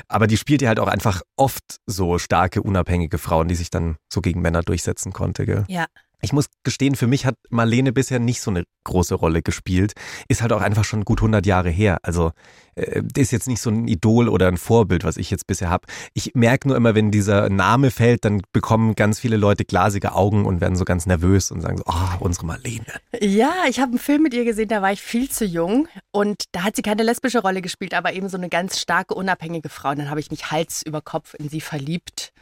Aber 0.08 0.28
die 0.28 0.38
spielt 0.38 0.62
ja 0.62 0.70
halt 0.70 0.80
auch 0.80 0.88
einfach 0.88 1.22
oft 1.36 1.78
so 1.86 2.18
starke, 2.18 2.62
unabhängige 2.62 3.18
Frauen, 3.18 3.48
die 3.48 3.56
sich 3.56 3.70
dann 3.70 3.98
so 4.12 4.22
gegen 4.22 4.42
Männer 4.42 4.62
durchsetzen 4.62 5.14
konnte. 5.14 5.46
Gell? 5.46 5.66
Ja. 5.68 5.86
Ich 6.22 6.34
muss 6.34 6.46
gestehen, 6.64 6.96
für 6.96 7.08
mich 7.08 7.26
hat 7.26 7.36
Marlene 7.50 7.92
bisher 7.92 8.20
nicht 8.20 8.42
so 8.42 8.52
eine 8.52 8.64
große 8.84 9.16
Rolle 9.16 9.42
gespielt. 9.42 9.94
Ist 10.28 10.42
halt 10.42 10.54
auch 10.54 10.62
einfach 10.62 10.84
schon 10.84 11.06
gut 11.06 11.20
100 11.20 11.46
Jahre 11.46 11.70
her. 11.70 11.98
Also 12.04 12.32
äh, 12.76 13.02
ist 13.18 13.32
jetzt 13.32 13.48
nicht 13.48 13.62
so 13.62 13.70
ein 13.70 13.88
Idol 13.88 14.30
oder 14.30 14.48
ein 14.48 14.58
Vorbild, 14.58 15.04
was 15.04 15.18
ich 15.18 15.32
jetzt 15.32 15.48
bisher 15.48 15.70
habe. 15.70 15.88
Ich 16.14 16.34
merke 16.36 16.68
nur 16.68 16.78
immer, 16.78 16.96
wenn 16.96 17.12
dieser 17.12 17.50
Name 17.50 17.92
fällt, 17.92 18.26
dann 18.26 18.42
bekommen 18.52 18.96
ganz 18.96 19.20
viele 19.20 19.38
Leute 19.38 19.66
glasige 19.66 20.14
Augen 20.14 20.46
und 20.46 20.62
werden 20.62 20.76
so 20.76 20.86
ganz 20.86 21.06
nervös 21.06 21.52
und 21.52 21.62
sagen 21.62 21.78
so, 21.78 21.84
oh, 21.88 22.18
unsere 22.20 22.46
Marlene. 22.46 22.86
Ja, 23.20 23.54
ich 23.70 23.80
habe 23.80 23.92
einen 23.92 24.00
Film 24.00 24.24
mit 24.24 24.34
ihr 24.34 24.46
gesehen, 24.46 24.68
da 24.68 24.82
war 24.82 24.92
ich 24.92 25.02
viel 25.02 25.30
zu 25.30 25.46
jung 25.46 25.88
und 26.12 26.44
da 26.52 26.64
hat 26.64 26.76
sie 26.76 26.82
keine 26.82 27.04
lesbische 27.04 27.40
Rolle 27.40 27.62
gespielt, 27.62 27.94
aber 27.94 28.14
eben 28.14 28.30
so 28.30 28.38
eine 28.38 28.50
ganz 28.50 28.80
starke, 28.80 29.14
unabhängige 29.14 29.70
Frau. 29.70 29.92
Und 29.92 30.00
dann 30.00 30.10
habe 30.10 30.20
ich 30.20 30.32
mich 30.32 30.52
Hals 30.52 30.82
über 30.86 31.02
Kopf 31.02 31.34
in 31.34 31.50
sie 31.50 31.62
verliebt. 31.62 32.34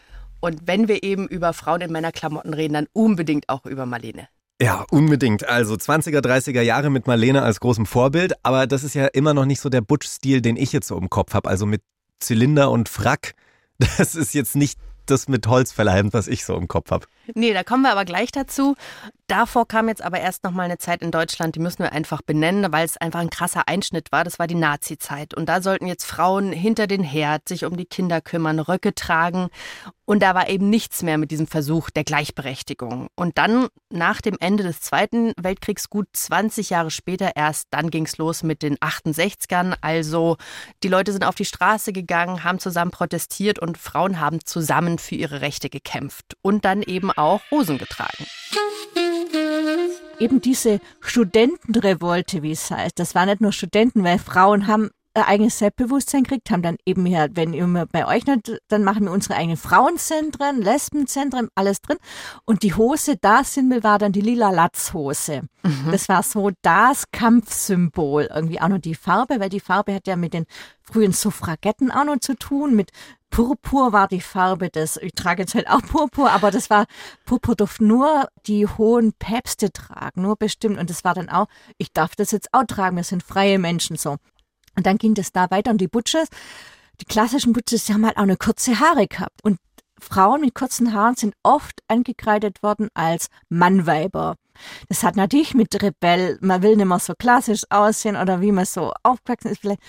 Und 0.43 0.67
wenn 0.67 0.89
wir 0.89 1.03
eben 1.03 1.25
über 1.29 1.53
Frauen 1.53 1.79
in 1.79 1.91
Männerklamotten 1.93 2.53
reden, 2.53 2.73
dann 2.73 2.87
unbedingt 2.91 3.47
auch 3.47 3.65
über 3.65 3.85
Marlene. 3.85 4.27
Ja, 4.61 4.85
unbedingt. 4.91 5.47
Also 5.47 5.75
20er, 5.75 6.19
30er 6.19 6.59
Jahre 6.59 6.89
mit 6.89 7.07
Marlene 7.07 7.43
als 7.43 7.61
großem 7.61 7.85
Vorbild, 7.85 8.33
aber 8.43 8.67
das 8.67 8.83
ist 8.83 8.93
ja 8.93 9.05
immer 9.05 9.33
noch 9.33 9.45
nicht 9.45 9.61
so 9.61 9.69
der 9.69 9.79
Butch-Stil, 9.79 10.41
den 10.41 10.57
ich 10.57 10.73
jetzt 10.73 10.89
so 10.89 10.97
im 10.97 11.09
Kopf 11.09 11.33
habe. 11.33 11.47
Also 11.47 11.65
mit 11.65 11.81
Zylinder 12.19 12.71
und 12.71 12.89
Frack. 12.89 13.35
Das 13.97 14.15
ist 14.15 14.33
jetzt 14.33 14.55
nicht 14.55 14.77
das 15.05 15.29
mit 15.29 15.47
Holzfällerhemd, 15.47 16.13
was 16.13 16.27
ich 16.27 16.43
so 16.43 16.55
im 16.57 16.67
Kopf 16.67 16.91
habe. 16.91 17.07
Nee, 17.35 17.53
da 17.53 17.63
kommen 17.63 17.83
wir 17.83 17.91
aber 17.91 18.05
gleich 18.05 18.31
dazu. 18.31 18.75
Davor 19.27 19.67
kam 19.67 19.87
jetzt 19.87 20.03
aber 20.03 20.19
erst 20.19 20.43
noch 20.43 20.51
mal 20.51 20.63
eine 20.63 20.77
Zeit 20.77 21.01
in 21.01 21.09
Deutschland, 21.09 21.55
die 21.55 21.59
müssen 21.59 21.79
wir 21.79 21.93
einfach 21.93 22.21
benennen, 22.21 22.71
weil 22.71 22.85
es 22.85 22.97
einfach 22.97 23.21
ein 23.21 23.29
krasser 23.29 23.67
Einschnitt 23.67 24.11
war. 24.11 24.23
Das 24.23 24.37
war 24.37 24.47
die 24.47 24.55
Nazi-Zeit. 24.55 25.33
Und 25.33 25.47
da 25.47 25.61
sollten 25.61 25.87
jetzt 25.87 26.03
Frauen 26.03 26.51
hinter 26.51 26.87
den 26.87 27.03
Herd 27.03 27.47
sich 27.47 27.65
um 27.65 27.77
die 27.77 27.85
Kinder 27.85 28.19
kümmern, 28.19 28.59
Röcke 28.59 28.93
tragen. 28.93 29.47
Und 30.05 30.21
da 30.21 30.35
war 30.35 30.49
eben 30.49 30.69
nichts 30.69 31.01
mehr 31.01 31.17
mit 31.17 31.31
diesem 31.31 31.47
Versuch 31.47 31.89
der 31.89 32.03
Gleichberechtigung. 32.03 33.07
Und 33.15 33.37
dann, 33.37 33.69
nach 33.89 34.19
dem 34.19 34.35
Ende 34.39 34.63
des 34.63 34.81
Zweiten 34.81 35.31
Weltkriegs, 35.41 35.89
gut 35.89 36.07
20 36.11 36.71
Jahre 36.71 36.91
später 36.91 37.37
erst, 37.37 37.67
dann 37.71 37.89
ging 37.89 38.05
es 38.05 38.17
los 38.17 38.43
mit 38.43 38.61
den 38.61 38.77
68ern. 38.79 39.75
Also 39.79 40.35
die 40.83 40.89
Leute 40.89 41.13
sind 41.13 41.23
auf 41.25 41.35
die 41.35 41.45
Straße 41.45 41.93
gegangen, 41.93 42.43
haben 42.43 42.59
zusammen 42.59 42.91
protestiert 42.91 43.59
und 43.59 43.77
Frauen 43.77 44.19
haben 44.19 44.43
zusammen 44.43 44.99
für 44.99 45.15
ihre 45.15 45.39
Rechte 45.39 45.69
gekämpft. 45.69 46.35
Und 46.41 46.65
dann 46.65 46.81
eben 46.81 47.11
auch 47.17 47.41
Hosen 47.51 47.77
getragen. 47.77 48.25
eben 50.19 50.41
diese 50.41 50.79
Studentenrevolte, 51.01 52.43
wie 52.43 52.51
es 52.51 52.71
heißt, 52.71 52.97
das 52.97 53.13
war 53.13 53.25
nicht 53.25 53.41
nur 53.41 53.51
Studenten, 53.51 54.03
weil 54.03 54.19
Frauen 54.19 54.67
haben 54.67 54.91
eigenes 55.15 55.59
Selbstbewusstsein 55.59 56.23
gekriegt, 56.23 56.49
haben 56.49 56.61
dann 56.61 56.77
eben 56.85 57.05
ja, 57.05 57.27
wenn 57.31 57.53
immer 57.53 57.85
bei 57.85 58.07
euch 58.07 58.25
nicht, 58.25 58.61
dann 58.67 58.83
machen 58.83 59.05
wir 59.05 59.11
unsere 59.11 59.35
eigenen 59.35 59.57
Frauenzentren, 59.57 60.61
Lesbenzentren, 60.61 61.49
alles 61.55 61.81
drin. 61.81 61.97
Und 62.45 62.63
die 62.63 62.73
Hose, 62.73 63.15
da 63.19 63.43
Symbol 63.43 63.83
war 63.83 63.99
dann 63.99 64.11
die 64.11 64.21
lila 64.21 64.49
Latzhose. 64.51 65.41
Das 65.91 66.09
war 66.09 66.23
so 66.23 66.51
das 66.61 67.05
Kampfsymbol. 67.11 68.29
Irgendwie 68.33 68.59
auch 68.59 68.67
noch 68.67 68.79
die 68.79 68.95
Farbe, 68.95 69.39
weil 69.39 69.49
die 69.49 69.59
Farbe 69.59 69.93
hat 69.93 70.07
ja 70.07 70.15
mit 70.15 70.33
den 70.33 70.45
frühen 70.81 71.13
Suffragetten 71.13 71.91
auch 71.91 72.03
noch 72.03 72.19
zu 72.19 72.35
tun, 72.35 72.75
mit 72.75 72.91
Purpur 73.33 73.93
war 73.93 74.07
die 74.07 74.21
Farbe 74.21 74.69
des, 74.69 74.97
ich 74.97 75.13
trage 75.13 75.41
jetzt 75.41 75.55
halt 75.55 75.67
auch 75.67 75.81
Purpur, 75.81 76.31
aber 76.31 76.51
das 76.51 76.69
war, 76.69 76.85
Purpur 77.25 77.55
durfte 77.55 77.83
nur 77.83 78.27
die 78.45 78.67
hohen 78.67 79.11
Päpste 79.13 79.71
tragen, 79.71 80.21
nur 80.21 80.35
bestimmt. 80.35 80.77
Und 80.77 80.91
das 80.91 81.03
war 81.03 81.15
dann 81.15 81.29
auch, 81.29 81.47
ich 81.79 81.91
darf 81.91 82.15
das 82.15 82.29
jetzt 82.29 82.49
auch 82.51 82.65
tragen, 82.67 82.95
wir 82.95 83.03
sind 83.03 83.23
freie 83.23 83.57
Menschen 83.57 83.95
so. 83.95 84.17
Und 84.75 84.85
dann 84.85 84.97
ging 84.97 85.13
das 85.13 85.31
da 85.31 85.49
weiter 85.51 85.71
und 85.71 85.79
die 85.79 85.87
Butchers, 85.87 86.27
die 87.01 87.05
klassischen 87.05 87.53
Butchers, 87.53 87.85
die 87.85 87.93
haben 87.93 88.05
halt 88.05 88.17
auch 88.17 88.23
eine 88.23 88.37
kurze 88.37 88.79
Haare 88.79 89.07
gehabt. 89.07 89.43
Und 89.43 89.59
Frauen 89.99 90.41
mit 90.41 90.53
kurzen 90.53 90.93
Haaren 90.93 91.15
sind 91.15 91.33
oft 91.43 91.79
angekreidet 91.87 92.61
worden 92.61 92.89
als 92.93 93.27
Mannweiber. 93.49 94.35
Das 94.87 95.03
hat 95.03 95.15
natürlich 95.15 95.55
mit 95.55 95.81
Rebell, 95.81 96.37
man 96.41 96.61
will 96.61 96.75
nicht 96.75 96.85
mehr 96.85 96.99
so 96.99 97.13
klassisch 97.17 97.63
aussehen 97.69 98.15
oder 98.15 98.41
wie 98.41 98.51
man 98.51 98.65
so 98.65 98.93
aufgewachsen 99.01 99.49
ist. 99.51 99.61
Vielleicht. 99.61 99.81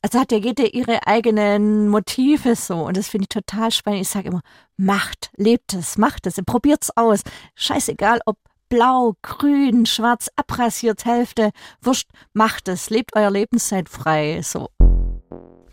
Also 0.00 0.20
hat 0.20 0.30
ja 0.30 0.38
jeder 0.38 0.72
ihre 0.72 1.06
eigenen 1.06 1.88
Motive 1.88 2.54
so 2.54 2.86
und 2.86 2.96
das 2.96 3.08
finde 3.08 3.24
ich 3.24 3.28
total 3.30 3.72
spannend. 3.72 4.02
Ich 4.02 4.08
sage 4.08 4.28
immer, 4.28 4.42
macht, 4.76 5.30
lebt 5.36 5.74
es, 5.74 5.98
macht 5.98 6.26
es, 6.26 6.36
probiert's 6.46 6.96
aus. 6.96 7.22
Scheißegal, 7.56 8.20
ob 8.26 8.36
blau, 8.72 9.16
grün, 9.20 9.84
schwarz, 9.84 10.30
abrasiert, 10.34 11.04
Hälfte, 11.04 11.50
wurscht, 11.82 12.08
macht 12.32 12.68
es, 12.68 12.88
lebt 12.88 13.14
euer 13.14 13.30
Lebenszeit 13.30 13.90
frei, 13.90 14.40
so. 14.42 14.70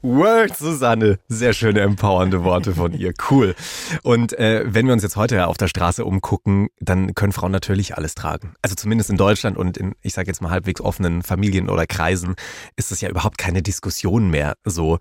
Word, 0.02 0.58
Susanne. 0.58 1.20
Sehr 1.28 1.54
schöne, 1.54 1.82
empowernde 1.82 2.44
Worte 2.44 2.74
von 2.74 2.94
ihr. 2.94 3.14
Cool. 3.30 3.56
Und 4.04 4.38
äh, 4.38 4.64
wenn 4.66 4.86
wir 4.86 4.94
uns 4.94 5.04
jetzt 5.04 5.16
heute 5.16 5.48
auf 5.48 5.58
der 5.58 5.68
Straße 5.68 6.04
umgucken, 6.06 6.70
dann 6.80 7.16
können 7.16 7.34
Frauen 7.34 7.52
natürlich 7.52 7.96
alles 7.98 8.16
tragen. 8.16 8.54
Also 8.62 8.76
zumindest 8.76 9.10
in 9.10 9.18
Deutschland 9.18 9.58
und 9.58 9.78
in, 9.78 9.96
ich 10.02 10.14
sage 10.14 10.28
jetzt 10.28 10.42
mal, 10.42 10.52
halbwegs 10.52 10.80
offenen 10.82 11.22
Familien 11.22 11.70
oder 11.70 11.86
Kreisen 11.86 12.36
ist 12.78 12.92
es 12.92 13.02
ja 13.02 13.10
überhaupt 13.10 13.38
keine 13.38 13.62
Diskussion 13.62 14.30
mehr 14.30 14.56
so. 14.64 15.00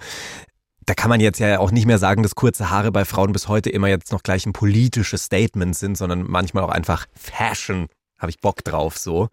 Da 0.89 0.95
kann 0.95 1.11
man 1.11 1.21
jetzt 1.21 1.39
ja 1.39 1.59
auch 1.59 1.71
nicht 1.71 1.85
mehr 1.85 1.99
sagen, 1.99 2.23
dass 2.23 2.35
kurze 2.35 2.71
Haare 2.71 2.91
bei 2.91 3.05
Frauen 3.05 3.33
bis 3.33 3.47
heute 3.47 3.69
immer 3.69 3.89
jetzt 3.89 4.11
noch 4.11 4.23
gleich 4.23 4.47
ein 4.47 4.55
politisches 4.55 5.25
Statement 5.25 5.77
sind, 5.77 5.99
sondern 5.99 6.25
manchmal 6.27 6.65
auch 6.65 6.71
einfach 6.71 7.05
Fashion. 7.15 7.89
Habe 8.19 8.31
ich 8.31 8.41
Bock 8.41 8.65
drauf 8.65 8.97
so. 8.97 9.29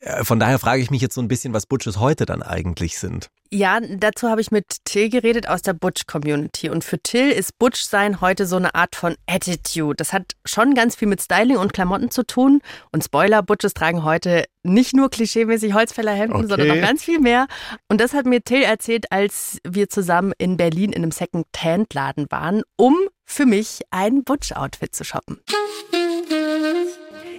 Äh, 0.00 0.24
von 0.24 0.38
daher 0.38 0.58
frage 0.58 0.82
ich 0.82 0.90
mich 0.90 1.02
jetzt 1.02 1.14
so 1.14 1.20
ein 1.20 1.28
bisschen, 1.28 1.52
was 1.52 1.66
Butches 1.66 1.98
heute 1.98 2.26
dann 2.26 2.42
eigentlich 2.42 2.98
sind. 2.98 3.30
Ja, 3.50 3.80
dazu 3.80 4.28
habe 4.28 4.42
ich 4.42 4.50
mit 4.50 4.84
Till 4.84 5.08
geredet 5.08 5.48
aus 5.48 5.62
der 5.62 5.72
Butch-Community. 5.72 6.68
Und 6.68 6.84
für 6.84 6.98
Till 6.98 7.30
ist 7.30 7.58
Butch-Sein 7.58 8.20
heute 8.20 8.46
so 8.46 8.56
eine 8.56 8.74
Art 8.74 8.94
von 8.94 9.16
Attitude. 9.26 9.96
Das 9.96 10.12
hat 10.12 10.32
schon 10.44 10.74
ganz 10.74 10.96
viel 10.96 11.08
mit 11.08 11.22
Styling 11.22 11.56
und 11.56 11.72
Klamotten 11.72 12.10
zu 12.10 12.24
tun. 12.24 12.60
Und 12.92 13.04
Spoiler, 13.04 13.42
Butches 13.42 13.72
tragen 13.72 14.04
heute 14.04 14.44
nicht 14.62 14.94
nur 14.94 15.08
klischeemäßig 15.08 15.72
Holzfällerhemden, 15.72 16.36
okay. 16.36 16.46
sondern 16.46 16.68
noch 16.68 16.86
ganz 16.86 17.02
viel 17.02 17.20
mehr. 17.20 17.46
Und 17.88 18.02
das 18.02 18.12
hat 18.12 18.26
mir 18.26 18.42
Till 18.42 18.62
erzählt, 18.62 19.10
als 19.10 19.58
wir 19.66 19.88
zusammen 19.88 20.34
in 20.36 20.58
Berlin 20.58 20.92
in 20.92 21.02
einem 21.02 21.10
Second-Hand-Laden 21.10 22.26
waren, 22.30 22.62
um 22.76 22.96
für 23.24 23.46
mich 23.46 23.80
ein 23.90 24.24
Butch-Outfit 24.24 24.94
zu 24.94 25.04
shoppen. 25.04 25.40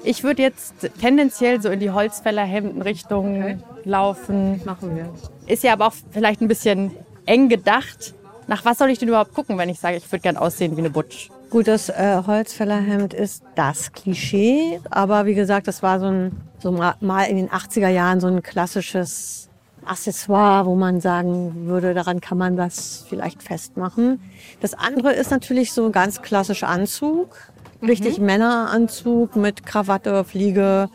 Ich 0.03 0.23
würde 0.23 0.41
jetzt 0.41 0.73
tendenziell 1.01 1.61
so 1.61 1.69
in 1.69 1.79
die 1.79 1.91
Holzfällerhemden-Richtung 1.91 3.41
okay. 3.41 3.57
laufen. 3.83 4.61
Machen 4.65 4.95
wir. 4.95 5.13
Ist 5.47 5.63
ja 5.63 5.73
aber 5.73 5.87
auch 5.87 5.93
vielleicht 6.11 6.41
ein 6.41 6.47
bisschen 6.47 6.91
eng 7.25 7.49
gedacht. 7.49 8.13
Nach 8.47 8.65
was 8.65 8.77
soll 8.77 8.89
ich 8.89 8.99
denn 8.99 9.09
überhaupt 9.09 9.33
gucken, 9.33 9.57
wenn 9.57 9.69
ich 9.69 9.79
sage, 9.79 9.97
ich 9.97 10.11
würde 10.11 10.21
gern 10.21 10.37
aussehen 10.37 10.75
wie 10.75 10.81
eine 10.81 10.89
Butch? 10.89 11.29
Gut, 11.49 11.67
das 11.67 11.89
äh, 11.89 12.21
Holzfällerhemd 12.25 13.13
ist 13.13 13.43
das 13.55 13.91
Klischee, 13.91 14.79
aber 14.89 15.25
wie 15.25 15.33
gesagt, 15.33 15.67
das 15.67 15.81
war 15.81 15.99
so, 15.99 16.05
ein, 16.05 16.31
so 16.59 16.71
mal 16.71 17.23
in 17.23 17.37
den 17.37 17.49
80er 17.49 17.89
Jahren 17.89 18.19
so 18.19 18.27
ein 18.27 18.43
klassisches 18.43 19.49
Accessoire, 19.83 20.65
wo 20.65 20.75
man 20.75 21.01
sagen 21.01 21.67
würde, 21.67 21.93
daran 21.93 22.21
kann 22.21 22.37
man 22.37 22.55
das 22.55 23.05
vielleicht 23.09 23.41
festmachen. 23.41 24.21
Das 24.61 24.73
andere 24.73 25.13
ist 25.13 25.31
natürlich 25.31 25.73
so 25.73 25.85
ein 25.85 25.91
ganz 25.91 26.21
klassischer 26.21 26.67
Anzug, 26.67 27.35
richtig 27.81 28.19
mhm. 28.19 28.25
Männeranzug 28.25 29.35
mit 29.35 29.65
Krawatte, 29.65 30.23
Fliege, 30.23 30.89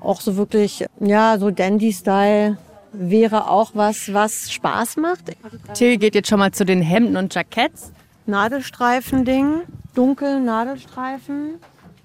auch 0.00 0.20
so 0.20 0.36
wirklich, 0.36 0.86
ja, 1.00 1.38
so 1.38 1.50
Dandy-Style 1.50 2.58
wäre 2.92 3.50
auch 3.50 3.72
was, 3.74 4.12
was 4.12 4.50
Spaß 4.50 4.96
macht. 4.96 5.36
Till 5.74 5.98
geht 5.98 6.14
jetzt 6.14 6.28
schon 6.28 6.38
mal 6.38 6.52
zu 6.52 6.64
den 6.64 6.82
Hemden 6.82 7.16
und 7.16 7.34
Jacketts. 7.34 7.92
Nadelstreifen-Ding, 8.26 9.62
dunkel 9.94 10.40
Nadelstreifen. 10.40 11.54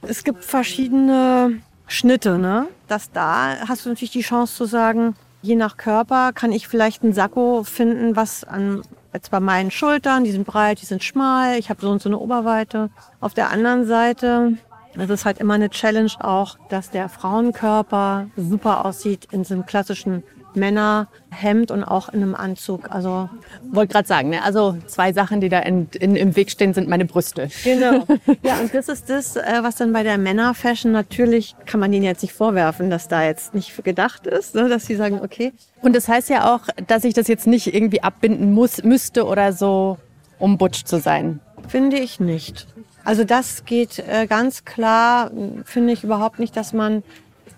Es 0.01 0.23
gibt 0.23 0.43
verschiedene 0.43 1.59
Schnitte, 1.87 2.37
ne? 2.37 2.67
Das 2.87 3.11
da 3.11 3.67
hast 3.67 3.85
du 3.85 3.89
natürlich 3.89 4.11
die 4.11 4.21
Chance 4.21 4.55
zu 4.55 4.65
sagen, 4.65 5.15
je 5.41 5.55
nach 5.55 5.77
Körper 5.77 6.31
kann 6.33 6.51
ich 6.51 6.67
vielleicht 6.67 7.03
ein 7.03 7.13
Sakko 7.13 7.63
finden, 7.63 8.15
was 8.15 8.43
an 8.43 8.81
Jetzt 9.13 9.29
bei 9.29 9.39
meinen 9.39 9.69
Schultern, 9.69 10.23
die 10.23 10.31
sind 10.31 10.45
breit, 10.45 10.81
die 10.81 10.85
sind 10.85 11.03
schmal, 11.03 11.59
ich 11.59 11.69
habe 11.69 11.81
so 11.81 11.89
und 11.91 12.01
so 12.01 12.09
eine 12.09 12.17
Oberweite. 12.17 12.89
Auf 13.19 13.33
der 13.33 13.51
anderen 13.51 13.85
Seite 13.85 14.57
es 14.95 15.09
ist 15.09 15.25
halt 15.25 15.39
immer 15.39 15.55
eine 15.55 15.69
Challenge 15.69 16.11
auch, 16.19 16.57
dass 16.69 16.91
der 16.91 17.09
Frauenkörper 17.09 18.27
super 18.37 18.85
aussieht 18.85 19.27
in 19.31 19.43
so 19.43 19.55
einem 19.55 19.65
klassischen 19.65 20.23
Männerhemd 20.55 21.71
und 21.71 21.83
auch 21.83 22.09
in 22.09 22.21
einem 22.21 22.35
Anzug. 22.35 22.91
Also 22.91 23.29
wollte 23.71 23.93
gerade 23.93 24.07
sagen, 24.07 24.29
ne? 24.29 24.43
also 24.43 24.77
zwei 24.87 25.13
Sachen, 25.13 25.41
die 25.41 25.49
da 25.49 25.59
in, 25.59 25.87
in, 25.99 26.15
im 26.15 26.35
Weg 26.35 26.51
stehen, 26.51 26.73
sind 26.73 26.87
meine 26.87 27.05
Brüste. 27.05 27.49
Genau. 27.63 28.05
Ja, 28.41 28.57
und 28.59 28.73
das 28.73 28.89
ist 28.89 29.09
das, 29.09 29.35
äh, 29.35 29.59
was 29.61 29.75
dann 29.75 29.93
bei 29.93 30.03
der 30.03 30.17
Männerfashion 30.17 30.91
natürlich 30.91 31.55
kann 31.65 31.79
man 31.79 31.93
ihnen 31.93 32.03
jetzt 32.03 32.21
nicht 32.21 32.33
vorwerfen, 32.33 32.89
dass 32.89 33.07
da 33.07 33.23
jetzt 33.23 33.53
nicht 33.53 33.83
gedacht 33.83 34.27
ist, 34.27 34.55
ne? 34.55 34.67
dass 34.67 34.85
sie 34.85 34.95
sagen, 34.95 35.21
okay. 35.21 35.53
Und 35.81 35.95
das 35.95 36.07
heißt 36.07 36.29
ja 36.29 36.53
auch, 36.53 36.61
dass 36.87 37.03
ich 37.03 37.13
das 37.13 37.27
jetzt 37.27 37.47
nicht 37.47 37.73
irgendwie 37.73 38.01
abbinden 38.01 38.53
muss, 38.53 38.83
müsste 38.83 39.25
oder 39.25 39.53
so, 39.53 39.97
um 40.39 40.57
butch 40.57 40.83
zu 40.85 40.99
sein. 40.99 41.39
Finde 41.67 41.97
ich 41.97 42.19
nicht. 42.19 42.67
Also 43.05 43.23
das 43.23 43.65
geht 43.65 43.99
äh, 43.99 44.27
ganz 44.27 44.63
klar, 44.63 45.31
finde 45.65 45.93
ich 45.93 46.03
überhaupt 46.03 46.39
nicht, 46.39 46.55
dass 46.55 46.73
man 46.73 47.03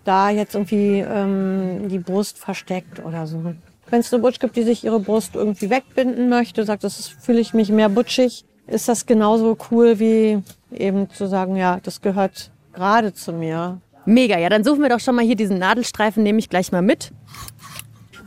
da 0.06 0.30
jetzt 0.30 0.56
irgendwie 0.56 1.00
ähm, 1.00 1.90
die 1.90 2.00
Brust 2.00 2.38
versteckt 2.38 3.04
oder 3.04 3.28
so. 3.28 3.44
Wenn 3.90 4.00
es 4.00 4.14
eine 4.14 4.22
Butch 4.22 4.40
gibt, 4.40 4.56
die 4.56 4.64
sich 4.64 4.84
ihre 4.84 5.00
Brust 5.00 5.36
irgendwie 5.36 5.70
wegbinden 5.70 6.30
möchte, 6.30 6.64
sagt, 6.64 6.84
das 6.84 7.08
fühle 7.08 7.40
ich 7.40 7.54
mich 7.54 7.70
mehr 7.70 7.90
butschig, 7.90 8.46
ist 8.68 8.88
das 8.88 9.06
genauso 9.06 9.58
cool 9.70 10.00
wie 10.00 10.42
eben 10.72 11.10
zu 11.10 11.28
sagen, 11.28 11.56
ja, 11.56 11.80
das 11.84 12.02
gehört 12.02 12.52
gerade 12.74 13.14
zu 13.14 13.34
mir. 13.34 13.80
Mega, 14.06 14.38
ja, 14.38 14.50
dann 14.50 14.64
suchen 14.64 14.82
wir 14.82 14.90
doch 14.90 15.00
schon 15.00 15.16
mal 15.16 15.26
hier 15.26 15.36
diesen 15.36 15.60
Nadelstreifen, 15.60 16.24
nehme 16.24 16.40
ich 16.40 16.50
gleich 16.50 16.72
mal 16.72 16.82
mit. 16.82 17.12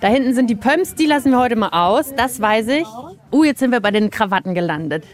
Da 0.01 0.09
hinten 0.09 0.35
sind 0.35 0.49
die 0.49 0.55
Pumps, 0.55 0.95
die 0.95 1.07
lassen 1.07 1.31
wir 1.31 1.39
heute 1.39 1.57
mal 1.57 1.71
aus, 1.71 2.15
das 2.15 2.41
weiß 2.41 2.69
ich. 2.69 2.87
Uh, 3.33 3.45
jetzt 3.45 3.59
sind 3.59 3.73
wir 3.73 3.81
bei 3.81 3.91
den 3.91 4.11
Krawatten 4.11 4.55
gelandet. 4.55 5.05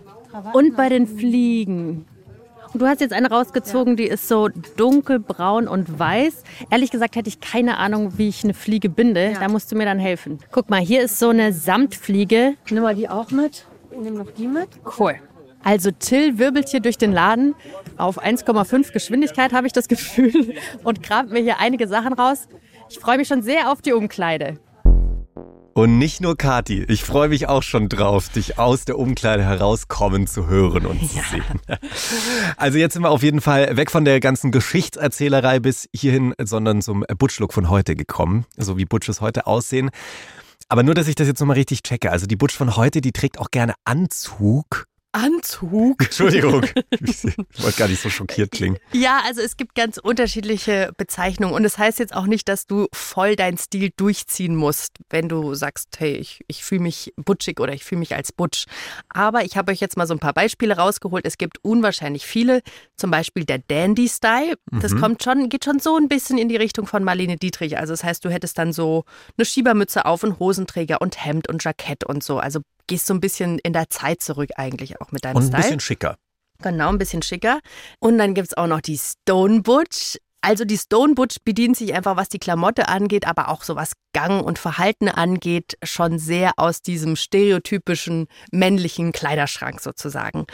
Und 0.52 0.76
bei 0.76 0.88
den 0.88 1.06
Fliegen. 1.06 2.06
Du 2.76 2.86
hast 2.88 3.00
jetzt 3.00 3.12
eine 3.12 3.30
rausgezogen, 3.30 3.96
die 3.96 4.08
ist 4.08 4.26
so 4.26 4.48
dunkelbraun 4.76 5.68
und 5.68 5.96
weiß. 5.96 6.42
Ehrlich 6.70 6.90
gesagt 6.90 7.14
hätte 7.14 7.28
ich 7.28 7.40
keine 7.40 7.78
Ahnung, 7.78 8.18
wie 8.18 8.28
ich 8.28 8.42
eine 8.42 8.52
Fliege 8.52 8.88
binde. 8.88 9.30
Ja. 9.30 9.38
Da 9.38 9.48
musst 9.48 9.70
du 9.70 9.76
mir 9.76 9.84
dann 9.84 10.00
helfen. 10.00 10.40
Guck 10.50 10.70
mal, 10.70 10.80
hier 10.80 11.02
ist 11.02 11.20
so 11.20 11.28
eine 11.28 11.52
Samtfliege. 11.52 12.56
Nimm 12.70 12.82
mal 12.82 12.96
die 12.96 13.08
auch 13.08 13.30
mit. 13.30 13.64
Nehme 13.96 14.18
noch 14.18 14.30
die 14.32 14.48
mit. 14.48 14.68
Cool. 14.98 15.14
Also 15.62 15.92
Till 15.92 16.38
wirbelt 16.38 16.68
hier 16.68 16.80
durch 16.80 16.98
den 16.98 17.12
Laden 17.12 17.54
auf 17.96 18.20
1,5 18.20 18.92
Geschwindigkeit, 18.92 19.52
habe 19.52 19.68
ich 19.68 19.72
das 19.72 19.86
Gefühl, 19.88 20.54
und 20.82 21.00
kramt 21.02 21.30
mir 21.30 21.40
hier 21.40 21.60
einige 21.60 21.86
Sachen 21.86 22.12
raus. 22.12 22.48
Ich 22.90 22.98
freue 22.98 23.18
mich 23.18 23.28
schon 23.28 23.42
sehr 23.42 23.70
auf 23.70 23.82
die 23.82 23.92
Umkleide. 23.92 24.58
Und 25.74 25.98
nicht 25.98 26.20
nur 26.20 26.38
Kati, 26.38 26.84
ich 26.84 27.02
freue 27.02 27.28
mich 27.28 27.48
auch 27.48 27.64
schon 27.64 27.88
drauf, 27.88 28.28
dich 28.28 28.58
aus 28.58 28.84
der 28.84 28.96
Umkleide 28.96 29.44
herauskommen 29.44 30.28
zu 30.28 30.46
hören 30.46 30.86
und 30.86 31.00
zu 31.10 31.16
ja. 31.16 31.22
sehen. 31.30 31.60
Also 32.56 32.78
jetzt 32.78 32.94
sind 32.94 33.02
wir 33.02 33.10
auf 33.10 33.22
jeden 33.22 33.40
Fall 33.40 33.76
weg 33.76 33.90
von 33.90 34.04
der 34.04 34.20
ganzen 34.20 34.52
Geschichtserzählerei 34.52 35.58
bis 35.58 35.88
hierhin, 35.92 36.32
sondern 36.40 36.80
zum 36.80 37.04
Butchlook 37.18 37.52
von 37.52 37.68
heute 37.68 37.96
gekommen, 37.96 38.46
so 38.56 38.76
wie 38.78 38.84
Butches 38.84 39.20
heute 39.20 39.46
aussehen. 39.46 39.90
Aber 40.68 40.82
nur, 40.82 40.94
dass 40.94 41.08
ich 41.08 41.16
das 41.16 41.26
jetzt 41.26 41.40
nochmal 41.40 41.56
richtig 41.56 41.82
checke. 41.82 42.10
Also 42.12 42.26
die 42.26 42.36
Butch 42.36 42.54
von 42.54 42.76
heute, 42.76 43.00
die 43.00 43.12
trägt 43.12 43.38
auch 43.38 43.50
gerne 43.50 43.74
Anzug 43.84 44.86
Anzug. 45.14 46.02
Entschuldigung, 46.04 46.64
ich 46.90 47.24
wollte 47.58 47.78
gar 47.78 47.88
nicht 47.88 48.00
so 48.00 48.08
schockiert 48.08 48.50
klingen. 48.50 48.78
Ja, 48.92 49.20
also 49.24 49.40
es 49.40 49.56
gibt 49.56 49.74
ganz 49.74 49.98
unterschiedliche 49.98 50.92
Bezeichnungen 50.96 51.54
und 51.54 51.64
es 51.64 51.74
das 51.74 51.78
heißt 51.78 51.98
jetzt 51.98 52.14
auch 52.14 52.26
nicht, 52.26 52.48
dass 52.48 52.68
du 52.68 52.86
voll 52.92 53.34
deinen 53.34 53.58
Stil 53.58 53.90
durchziehen 53.96 54.54
musst, 54.54 54.98
wenn 55.10 55.28
du 55.28 55.54
sagst, 55.54 55.88
hey, 55.98 56.14
ich, 56.14 56.44
ich 56.46 56.62
fühle 56.62 56.82
mich 56.82 57.12
butschig 57.16 57.58
oder 57.58 57.72
ich 57.72 57.84
fühle 57.84 57.98
mich 57.98 58.14
als 58.14 58.30
butsch. 58.30 58.66
Aber 59.08 59.44
ich 59.44 59.56
habe 59.56 59.72
euch 59.72 59.80
jetzt 59.80 59.96
mal 59.96 60.06
so 60.06 60.14
ein 60.14 60.20
paar 60.20 60.34
Beispiele 60.34 60.76
rausgeholt. 60.76 61.26
Es 61.26 61.36
gibt 61.36 61.58
unwahrscheinlich 61.62 62.26
viele, 62.26 62.62
zum 62.96 63.10
Beispiel 63.10 63.44
der 63.44 63.58
Dandy-Style. 63.58 64.54
Das 64.70 64.92
mhm. 64.92 65.00
kommt 65.00 65.24
schon, 65.24 65.48
geht 65.48 65.64
schon 65.64 65.80
so 65.80 65.96
ein 65.96 66.06
bisschen 66.08 66.38
in 66.38 66.48
die 66.48 66.56
Richtung 66.56 66.86
von 66.86 67.02
Marlene 67.02 67.36
Dietrich. 67.36 67.76
Also 67.76 67.92
das 67.92 68.04
heißt, 68.04 68.24
du 68.24 68.30
hättest 68.30 68.56
dann 68.56 68.72
so 68.72 69.04
eine 69.36 69.44
Schiebermütze 69.44 70.04
auf 70.04 70.22
und 70.22 70.38
Hosenträger 70.38 71.00
und 71.00 71.24
Hemd 71.24 71.48
und 71.48 71.64
Jackett 71.64 72.04
und 72.04 72.22
so. 72.22 72.38
Also 72.38 72.60
gehst 72.86 73.06
so 73.06 73.14
ein 73.14 73.20
bisschen 73.20 73.58
in 73.58 73.72
der 73.72 73.90
Zeit 73.90 74.20
zurück 74.22 74.50
eigentlich 74.56 75.00
auch 75.00 75.12
mit 75.12 75.24
deinem 75.24 75.36
Und 75.36 75.42
ein 75.42 75.48
Style. 75.48 75.62
bisschen 75.62 75.80
schicker. 75.80 76.16
Genau, 76.62 76.88
ein 76.88 76.98
bisschen 76.98 77.22
schicker. 77.22 77.60
Und 77.98 78.18
dann 78.18 78.34
gibt 78.34 78.48
es 78.48 78.56
auch 78.56 78.66
noch 78.66 78.80
die 78.80 78.98
Stone 78.98 79.62
Butch. 79.62 80.18
Also 80.40 80.66
die 80.66 80.76
Stone 80.76 81.14
Butch 81.14 81.36
bedient 81.42 81.74
sich 81.76 81.94
einfach, 81.94 82.16
was 82.16 82.28
die 82.28 82.38
Klamotte 82.38 82.88
angeht, 82.88 83.26
aber 83.26 83.48
auch 83.48 83.62
so 83.62 83.76
was 83.76 83.92
Gang 84.12 84.44
und 84.44 84.58
Verhalten 84.58 85.08
angeht, 85.08 85.78
schon 85.82 86.18
sehr 86.18 86.52
aus 86.58 86.82
diesem 86.82 87.16
stereotypischen 87.16 88.26
männlichen 88.52 89.12
Kleiderschrank 89.12 89.80
sozusagen. 89.80 90.46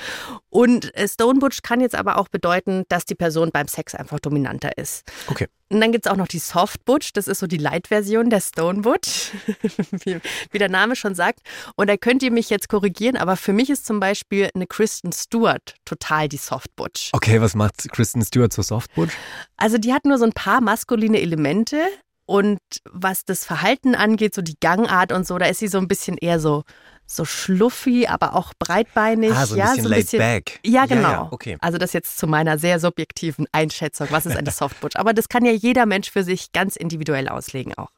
Und 0.48 0.94
äh, 0.96 1.08
Stone 1.08 1.40
Butch 1.40 1.62
kann 1.62 1.80
jetzt 1.80 1.96
aber 1.96 2.18
auch 2.18 2.28
bedeuten, 2.28 2.84
dass 2.88 3.04
die 3.04 3.16
Person 3.16 3.50
beim 3.52 3.66
Sex 3.66 3.96
einfach 3.96 4.20
dominanter 4.20 4.78
ist. 4.78 5.02
Okay. 5.26 5.48
Und 5.72 5.80
dann 5.80 5.92
gibt 5.92 6.06
es 6.06 6.12
auch 6.12 6.16
noch 6.16 6.26
die 6.26 6.40
Soft 6.40 6.84
Butch, 6.84 7.12
das 7.12 7.28
ist 7.28 7.38
so 7.38 7.46
die 7.46 7.56
Light-Version 7.56 8.28
der 8.28 8.40
Stone 8.40 8.80
Butch, 8.80 9.30
wie, 10.04 10.20
wie, 10.50 10.58
der 10.58 10.68
Name 10.68 10.96
schon 10.96 11.14
sagt. 11.14 11.40
Und 11.76 11.88
da 11.88 11.96
könnt 11.96 12.24
ihr 12.24 12.32
mich 12.32 12.50
jetzt 12.50 12.68
korrigieren, 12.68 13.16
aber 13.16 13.36
für 13.36 13.52
mich 13.52 13.70
ist 13.70 13.86
zum 13.86 14.00
Beispiel 14.00 14.50
eine 14.54 14.66
Kristen 14.66 15.12
Stewart 15.12 15.76
total 15.84 16.28
die 16.28 16.38
Soft 16.38 16.74
Butch. 16.74 17.10
Okay, 17.12 17.40
was 17.40 17.54
macht 17.54 17.88
Kristen 17.92 18.24
Stewart 18.24 18.52
zur 18.52 18.64
Soft 18.64 18.92
Butch? 18.94 19.14
Also 19.56 19.78
die 19.78 19.92
hat 19.92 20.04
nur 20.04 20.18
so 20.18 20.24
ein 20.24 20.32
paar 20.32 20.60
maskuline 20.60 21.20
Elemente 21.20 21.78
und 22.26 22.58
was 22.90 23.24
das 23.24 23.44
Verhalten 23.44 23.94
angeht, 23.94 24.34
so 24.34 24.42
die 24.42 24.56
Gangart 24.60 25.12
und 25.12 25.26
so, 25.26 25.38
da 25.38 25.46
ist 25.46 25.58
sie 25.58 25.68
so 25.68 25.78
ein 25.78 25.88
bisschen 25.88 26.16
eher 26.16 26.40
so 26.40 26.64
so 27.10 27.24
schluffy, 27.24 28.06
aber 28.06 28.34
auch 28.34 28.52
breitbeinig. 28.58 29.32
Ah, 29.32 29.46
so 29.46 29.54
ein 29.54 29.58
ja, 29.58 29.64
bisschen 29.66 29.82
so 29.82 29.88
ein 29.88 29.90
laid 29.90 30.02
bisschen, 30.02 30.18
back. 30.18 30.60
Ja, 30.64 30.86
genau. 30.86 31.02
Ja, 31.02 31.12
ja, 31.12 31.28
okay. 31.30 31.56
Also 31.60 31.78
das 31.78 31.92
jetzt 31.92 32.18
zu 32.18 32.26
meiner 32.26 32.58
sehr 32.58 32.78
subjektiven 32.78 33.46
Einschätzung. 33.52 34.08
Was 34.10 34.26
ist 34.26 34.36
eine 34.36 34.50
Softbutch? 34.50 34.96
Aber 34.96 35.12
das 35.12 35.28
kann 35.28 35.44
ja 35.44 35.52
jeder 35.52 35.86
Mensch 35.86 36.10
für 36.10 36.22
sich 36.22 36.52
ganz 36.52 36.76
individuell 36.76 37.28
auslegen 37.28 37.74
auch. 37.74 37.90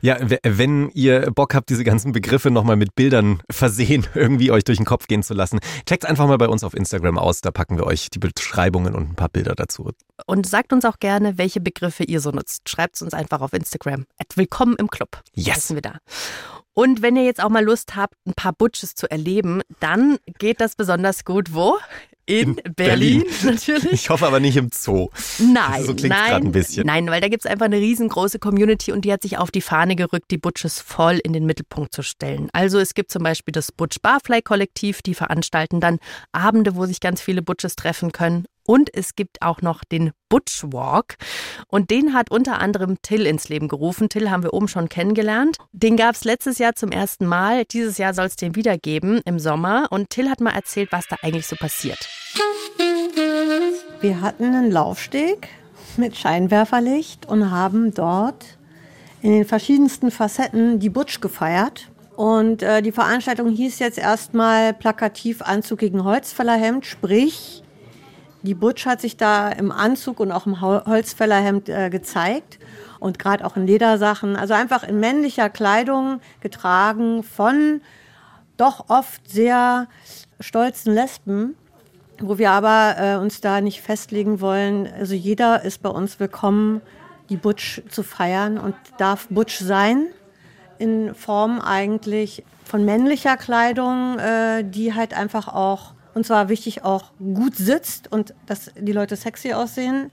Ja, 0.00 0.18
wenn 0.42 0.90
ihr 0.90 1.30
Bock 1.30 1.54
habt, 1.54 1.70
diese 1.70 1.84
ganzen 1.84 2.10
Begriffe 2.12 2.50
nochmal 2.50 2.76
mit 2.76 2.96
Bildern 2.96 3.40
versehen, 3.50 4.06
irgendwie 4.14 4.50
euch 4.50 4.64
durch 4.64 4.78
den 4.78 4.86
Kopf 4.86 5.06
gehen 5.06 5.22
zu 5.22 5.32
lassen, 5.32 5.60
checkt 5.86 6.06
einfach 6.06 6.26
mal 6.26 6.38
bei 6.38 6.48
uns 6.48 6.64
auf 6.64 6.74
Instagram 6.74 7.18
aus. 7.18 7.40
Da 7.40 7.50
packen 7.50 7.76
wir 7.76 7.86
euch 7.86 8.10
die 8.10 8.18
Beschreibungen 8.18 8.94
und 8.94 9.10
ein 9.10 9.14
paar 9.14 9.28
Bilder 9.28 9.54
dazu. 9.54 9.92
Und 10.26 10.46
sagt 10.46 10.72
uns 10.72 10.84
auch 10.84 10.98
gerne, 10.98 11.38
welche 11.38 11.60
Begriffe 11.60 12.04
ihr 12.04 12.20
so 12.20 12.30
nutzt. 12.30 12.68
Schreibt 12.68 12.96
es 12.96 13.02
uns 13.02 13.14
einfach 13.14 13.40
auf 13.40 13.52
Instagram. 13.52 14.06
At 14.18 14.36
Willkommen 14.36 14.76
im 14.76 14.88
Club. 14.88 15.22
Yes. 15.34 15.56
Heißen 15.56 15.76
wir 15.76 15.82
da. 15.82 15.98
Und 16.80 17.02
wenn 17.02 17.14
ihr 17.14 17.24
jetzt 17.24 17.44
auch 17.44 17.50
mal 17.50 17.62
Lust 17.62 17.94
habt, 17.94 18.14
ein 18.26 18.32
paar 18.32 18.54
Butches 18.54 18.94
zu 18.94 19.06
erleben, 19.10 19.60
dann 19.80 20.16
geht 20.38 20.62
das 20.62 20.76
besonders 20.76 21.26
gut 21.26 21.52
wo? 21.52 21.78
In, 22.24 22.56
In 22.56 22.74
Berlin, 22.74 23.20
Berlin. 23.20 23.26
natürlich. 23.42 23.92
Ich 23.92 24.08
hoffe 24.08 24.26
aber 24.26 24.40
nicht 24.40 24.56
im 24.56 24.70
Zoo. 24.72 25.10
Nein, 25.40 25.84
So 25.84 25.94
klingt's 25.94 26.16
nein, 26.16 26.30
grad 26.30 26.42
ein 26.42 26.52
bisschen. 26.52 26.86
nein, 26.86 27.10
weil 27.10 27.20
da 27.20 27.28
gibt 27.28 27.44
es 27.44 27.50
einfach 27.50 27.66
eine 27.66 27.76
riesengroße 27.76 28.38
Community 28.38 28.92
und 28.92 29.04
die 29.04 29.12
hat 29.12 29.20
sich 29.20 29.36
auf 29.36 29.50
die 29.50 29.60
Fahne 29.60 29.94
gerückt, 29.94 30.30
die 30.30 30.38
Butches 30.38 30.80
voll 30.80 31.20
in 31.22 31.34
den 31.34 31.44
Mittelpunkt 31.44 31.92
zu 31.92 32.02
stellen. 32.02 32.48
Also 32.54 32.78
es 32.78 32.94
gibt 32.94 33.10
zum 33.10 33.24
Beispiel 33.24 33.52
das 33.52 33.72
Butch 33.72 33.98
Barfly 34.00 34.40
Kollektiv, 34.40 35.02
die 35.02 35.14
veranstalten 35.14 35.80
dann 35.80 35.98
Abende, 36.32 36.76
wo 36.76 36.86
sich 36.86 37.00
ganz 37.00 37.20
viele 37.20 37.42
Butches 37.42 37.76
treffen 37.76 38.10
können. 38.12 38.46
Und 38.70 38.88
es 38.94 39.16
gibt 39.16 39.42
auch 39.42 39.62
noch 39.62 39.82
den 39.82 40.12
Butch 40.28 40.62
Walk. 40.62 41.16
Und 41.66 41.90
den 41.90 42.14
hat 42.14 42.30
unter 42.30 42.60
anderem 42.60 43.02
Till 43.02 43.26
ins 43.26 43.48
Leben 43.48 43.66
gerufen. 43.66 44.08
Till 44.08 44.30
haben 44.30 44.44
wir 44.44 44.54
oben 44.54 44.68
schon 44.68 44.88
kennengelernt. 44.88 45.56
Den 45.72 45.96
gab 45.96 46.14
es 46.14 46.22
letztes 46.22 46.58
Jahr 46.58 46.76
zum 46.76 46.92
ersten 46.92 47.26
Mal. 47.26 47.64
Dieses 47.64 47.98
Jahr 47.98 48.14
soll 48.14 48.26
es 48.26 48.36
den 48.36 48.54
wieder 48.54 48.78
geben 48.78 49.22
im 49.24 49.40
Sommer. 49.40 49.88
Und 49.90 50.10
Till 50.10 50.30
hat 50.30 50.40
mal 50.40 50.52
erzählt, 50.52 50.92
was 50.92 51.08
da 51.08 51.16
eigentlich 51.20 51.48
so 51.48 51.56
passiert. 51.56 51.98
Wir 54.00 54.20
hatten 54.20 54.44
einen 54.44 54.70
Laufsteg 54.70 55.48
mit 55.96 56.16
Scheinwerferlicht 56.16 57.26
und 57.26 57.50
haben 57.50 57.92
dort 57.92 58.56
in 59.20 59.32
den 59.32 59.46
verschiedensten 59.46 60.12
Facetten 60.12 60.78
die 60.78 60.90
Butch 60.90 61.20
gefeiert. 61.20 61.90
Und 62.14 62.62
äh, 62.62 62.82
die 62.82 62.92
Veranstaltung 62.92 63.50
hieß 63.50 63.80
jetzt 63.80 63.98
erstmal 63.98 64.74
plakativ 64.74 65.42
Anzug 65.42 65.80
gegen 65.80 66.04
Holzfällerhemd, 66.04 66.86
sprich, 66.86 67.64
die 68.42 68.54
Butch 68.54 68.86
hat 68.86 69.00
sich 69.00 69.16
da 69.16 69.50
im 69.50 69.70
Anzug 69.72 70.20
und 70.20 70.32
auch 70.32 70.46
im 70.46 70.60
Hol- 70.60 70.84
Holzfällerhemd 70.86 71.68
äh, 71.68 71.90
gezeigt 71.90 72.58
und 72.98 73.18
gerade 73.18 73.44
auch 73.44 73.56
in 73.56 73.66
Ledersachen, 73.66 74.36
also 74.36 74.54
einfach 74.54 74.82
in 74.82 75.00
männlicher 75.00 75.50
Kleidung 75.50 76.20
getragen 76.40 77.22
von 77.22 77.80
doch 78.56 78.88
oft 78.88 79.28
sehr 79.30 79.88
stolzen 80.38 80.94
Lesben, 80.94 81.56
wo 82.18 82.38
wir 82.38 82.50
aber 82.50 82.96
äh, 82.98 83.16
uns 83.16 83.40
da 83.40 83.60
nicht 83.60 83.80
festlegen 83.80 84.40
wollen. 84.40 84.86
Also 84.98 85.14
jeder 85.14 85.62
ist 85.62 85.82
bei 85.82 85.88
uns 85.88 86.20
willkommen, 86.20 86.82
die 87.30 87.36
Butch 87.36 87.82
zu 87.88 88.02
feiern 88.02 88.58
und 88.58 88.74
darf 88.98 89.28
Butch 89.28 89.58
sein 89.58 90.06
in 90.78 91.14
Form 91.14 91.60
eigentlich 91.60 92.44
von 92.64 92.84
männlicher 92.84 93.36
Kleidung, 93.36 94.18
äh, 94.18 94.64
die 94.64 94.94
halt 94.94 95.14
einfach 95.14 95.48
auch, 95.48 95.92
und 96.14 96.26
zwar 96.26 96.48
wichtig 96.48 96.84
auch 96.84 97.12
gut 97.18 97.56
sitzt 97.56 98.10
und 98.12 98.34
dass 98.46 98.70
die 98.78 98.92
Leute 98.92 99.16
sexy 99.16 99.52
aussehen. 99.52 100.10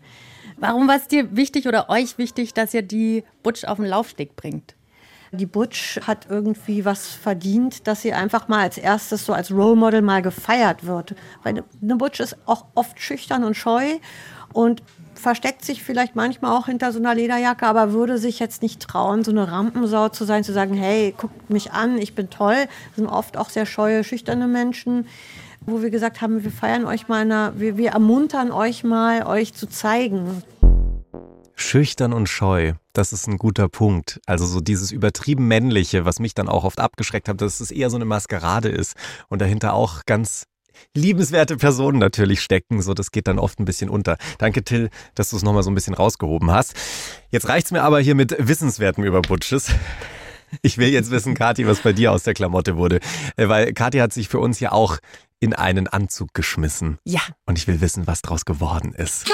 Warum 0.57 0.87
war 0.87 0.95
es 0.95 1.07
dir 1.07 1.35
wichtig 1.35 1.67
oder 1.67 1.89
euch 1.89 2.17
wichtig, 2.17 2.53
dass 2.53 2.73
ihr 2.73 2.81
die 2.81 3.23
Butch 3.43 3.65
auf 3.65 3.77
den 3.77 3.85
Laufsteg 3.85 4.35
bringt? 4.35 4.75
Die 5.31 5.45
Butch 5.45 5.99
hat 6.07 6.27
irgendwie 6.29 6.85
was 6.85 7.07
verdient, 7.09 7.85
dass 7.85 8.01
sie 8.01 8.13
einfach 8.13 8.47
mal 8.47 8.61
als 8.61 8.77
erstes 8.77 9.25
so 9.25 9.33
als 9.33 9.51
Role 9.51 9.75
Model 9.75 10.01
mal 10.01 10.21
gefeiert 10.21 10.85
wird. 10.85 11.15
Weil 11.43 11.63
eine 11.81 11.95
Butch 11.97 12.21
ist 12.21 12.37
auch 12.45 12.65
oft 12.75 12.99
schüchtern 12.99 13.43
und 13.43 13.55
scheu 13.55 13.97
und 14.53 14.81
versteckt 15.15 15.65
sich 15.65 15.83
vielleicht 15.83 16.15
manchmal 16.15 16.55
auch 16.55 16.67
hinter 16.67 16.91
so 16.91 16.99
einer 16.99 17.13
Lederjacke, 17.13 17.65
aber 17.65 17.91
würde 17.91 18.17
sich 18.17 18.39
jetzt 18.39 18.61
nicht 18.61 18.81
trauen, 18.81 19.23
so 19.23 19.31
eine 19.31 19.51
Rampensau 19.51 20.09
zu 20.09 20.23
sein, 20.23 20.43
zu 20.43 20.53
sagen, 20.53 20.75
hey, 20.75 21.13
guckt 21.17 21.49
mich 21.49 21.73
an, 21.73 21.97
ich 21.97 22.15
bin 22.15 22.29
toll. 22.29 22.55
Das 22.89 22.95
sind 22.95 23.07
oft 23.07 23.35
auch 23.35 23.49
sehr 23.49 23.65
scheue, 23.65 24.03
schüchterne 24.03 24.47
Menschen, 24.47 25.07
wo 25.67 25.81
wir 25.81 25.89
gesagt 25.89 26.21
haben, 26.21 26.43
wir 26.43 26.51
feiern 26.51 26.85
euch 26.85 27.09
mal, 27.09 27.21
eine, 27.21 27.53
wir, 27.57 27.77
wir 27.77 27.91
ermuntern 27.91 28.51
euch 28.51 28.85
mal, 28.85 29.27
euch 29.27 29.53
zu 29.53 29.67
zeigen. 29.67 30.41
Schüchtern 31.55 32.13
und 32.13 32.29
scheu, 32.29 32.73
das 32.93 33.11
ist 33.11 33.27
ein 33.27 33.37
guter 33.37 33.67
Punkt. 33.67 34.21
Also 34.25 34.45
so 34.45 34.61
dieses 34.61 34.93
übertrieben 34.93 35.47
männliche, 35.47 36.05
was 36.05 36.19
mich 36.19 36.33
dann 36.33 36.47
auch 36.47 36.63
oft 36.63 36.79
abgeschreckt 36.79 37.27
hat, 37.27 37.41
dass 37.41 37.59
es 37.59 37.71
eher 37.71 37.89
so 37.89 37.97
eine 37.97 38.05
Maskerade 38.05 38.69
ist 38.69 38.95
und 39.27 39.41
dahinter 39.41 39.73
auch 39.73 40.05
ganz 40.05 40.45
liebenswerte 40.93 41.57
Personen 41.57 41.99
natürlich 41.99 42.41
stecken. 42.41 42.81
So, 42.81 42.93
das 42.93 43.11
geht 43.11 43.27
dann 43.27 43.39
oft 43.39 43.59
ein 43.59 43.65
bisschen 43.65 43.89
unter. 43.89 44.17
Danke, 44.37 44.63
Till, 44.63 44.89
dass 45.15 45.31
du 45.31 45.35
es 45.35 45.43
nochmal 45.43 45.63
so 45.63 45.71
ein 45.71 45.75
bisschen 45.75 45.95
rausgehoben 45.95 46.49
hast. 46.49 46.75
Jetzt 47.29 47.49
reicht's 47.49 47.71
mir 47.71 47.81
aber 47.83 47.99
hier 47.99 48.15
mit 48.15 48.35
Wissenswerten 48.39 49.03
über 49.03 49.21
Butches. 49.21 49.71
Ich 50.61 50.77
will 50.77 50.89
jetzt 50.89 51.11
wissen, 51.11 51.33
Kathi, 51.33 51.67
was 51.67 51.81
bei 51.81 51.93
dir 51.93 52.11
aus 52.11 52.23
der 52.23 52.33
Klamotte 52.33 52.77
wurde. 52.77 52.99
Äh, 53.35 53.49
Weil 53.49 53.73
Kathi 53.73 53.97
hat 53.97 54.13
sich 54.13 54.29
für 54.29 54.39
uns 54.39 54.59
ja 54.59 54.71
auch 54.71 54.97
in 55.39 55.53
einen 55.53 55.87
Anzug 55.87 56.33
geschmissen. 56.33 56.97
Ja. 57.03 57.21
Und 57.45 57.57
ich 57.57 57.67
will 57.67 57.81
wissen, 57.81 58.07
was 58.07 58.21
draus 58.21 58.45
geworden 58.45 58.93
ist. 58.93 59.25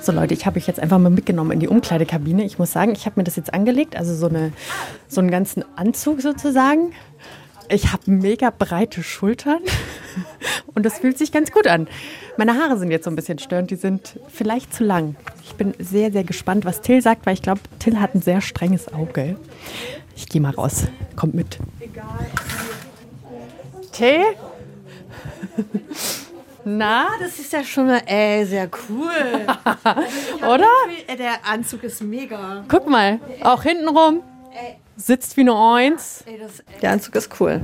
So 0.00 0.12
Leute, 0.12 0.34
ich 0.34 0.46
habe 0.46 0.58
euch 0.58 0.66
jetzt 0.66 0.80
einfach 0.80 0.98
mal 0.98 1.10
mitgenommen 1.10 1.50
in 1.50 1.60
die 1.60 1.68
Umkleidekabine. 1.68 2.44
Ich 2.44 2.58
muss 2.58 2.72
sagen, 2.72 2.92
ich 2.92 3.06
habe 3.06 3.18
mir 3.18 3.24
das 3.24 3.36
jetzt 3.36 3.52
angelegt, 3.52 3.96
also 3.96 4.14
so, 4.14 4.28
eine, 4.28 4.52
so 5.08 5.20
einen 5.20 5.30
ganzen 5.30 5.64
Anzug 5.76 6.20
sozusagen. 6.20 6.92
Ich 7.68 7.92
habe 7.92 8.08
mega 8.08 8.50
breite 8.50 9.02
Schultern 9.02 9.58
und 10.74 10.86
das 10.86 10.98
fühlt 10.98 11.18
sich 11.18 11.32
ganz 11.32 11.50
gut 11.50 11.66
an. 11.66 11.88
Meine 12.36 12.54
Haare 12.54 12.78
sind 12.78 12.92
jetzt 12.92 13.04
so 13.04 13.10
ein 13.10 13.16
bisschen 13.16 13.40
störend, 13.40 13.72
die 13.72 13.76
sind 13.76 14.20
vielleicht 14.28 14.72
zu 14.72 14.84
lang. 14.84 15.16
Ich 15.42 15.54
bin 15.56 15.74
sehr, 15.80 16.12
sehr 16.12 16.22
gespannt, 16.22 16.64
was 16.64 16.80
Till 16.80 17.02
sagt, 17.02 17.26
weil 17.26 17.34
ich 17.34 17.42
glaube, 17.42 17.60
Till 17.80 17.98
hat 17.98 18.14
ein 18.14 18.22
sehr 18.22 18.40
strenges 18.40 18.92
Auge. 18.92 19.36
Ich 20.14 20.28
gehe 20.28 20.40
mal 20.40 20.54
raus. 20.54 20.86
Kommt 21.16 21.34
mit. 21.34 21.58
Till? 23.96 24.24
Na, 26.64 27.06
Das 27.20 27.38
ist 27.38 27.52
ja 27.52 27.62
schon 27.64 27.86
mal, 27.86 28.02
ey, 28.06 28.44
sehr 28.44 28.68
cool. 28.88 29.10
oder? 30.46 30.66
Der 31.16 31.46
Anzug 31.46 31.84
ist 31.84 32.02
mega. 32.02 32.64
Guck 32.68 32.88
mal, 32.88 33.20
auch 33.42 33.62
hintenrum. 33.62 34.22
Sitzt 34.96 35.36
wie 35.36 35.42
eine 35.42 35.54
Eins. 35.54 36.24
Der 36.82 36.90
Anzug 36.90 37.14
ist 37.14 37.30
cool. 37.40 37.60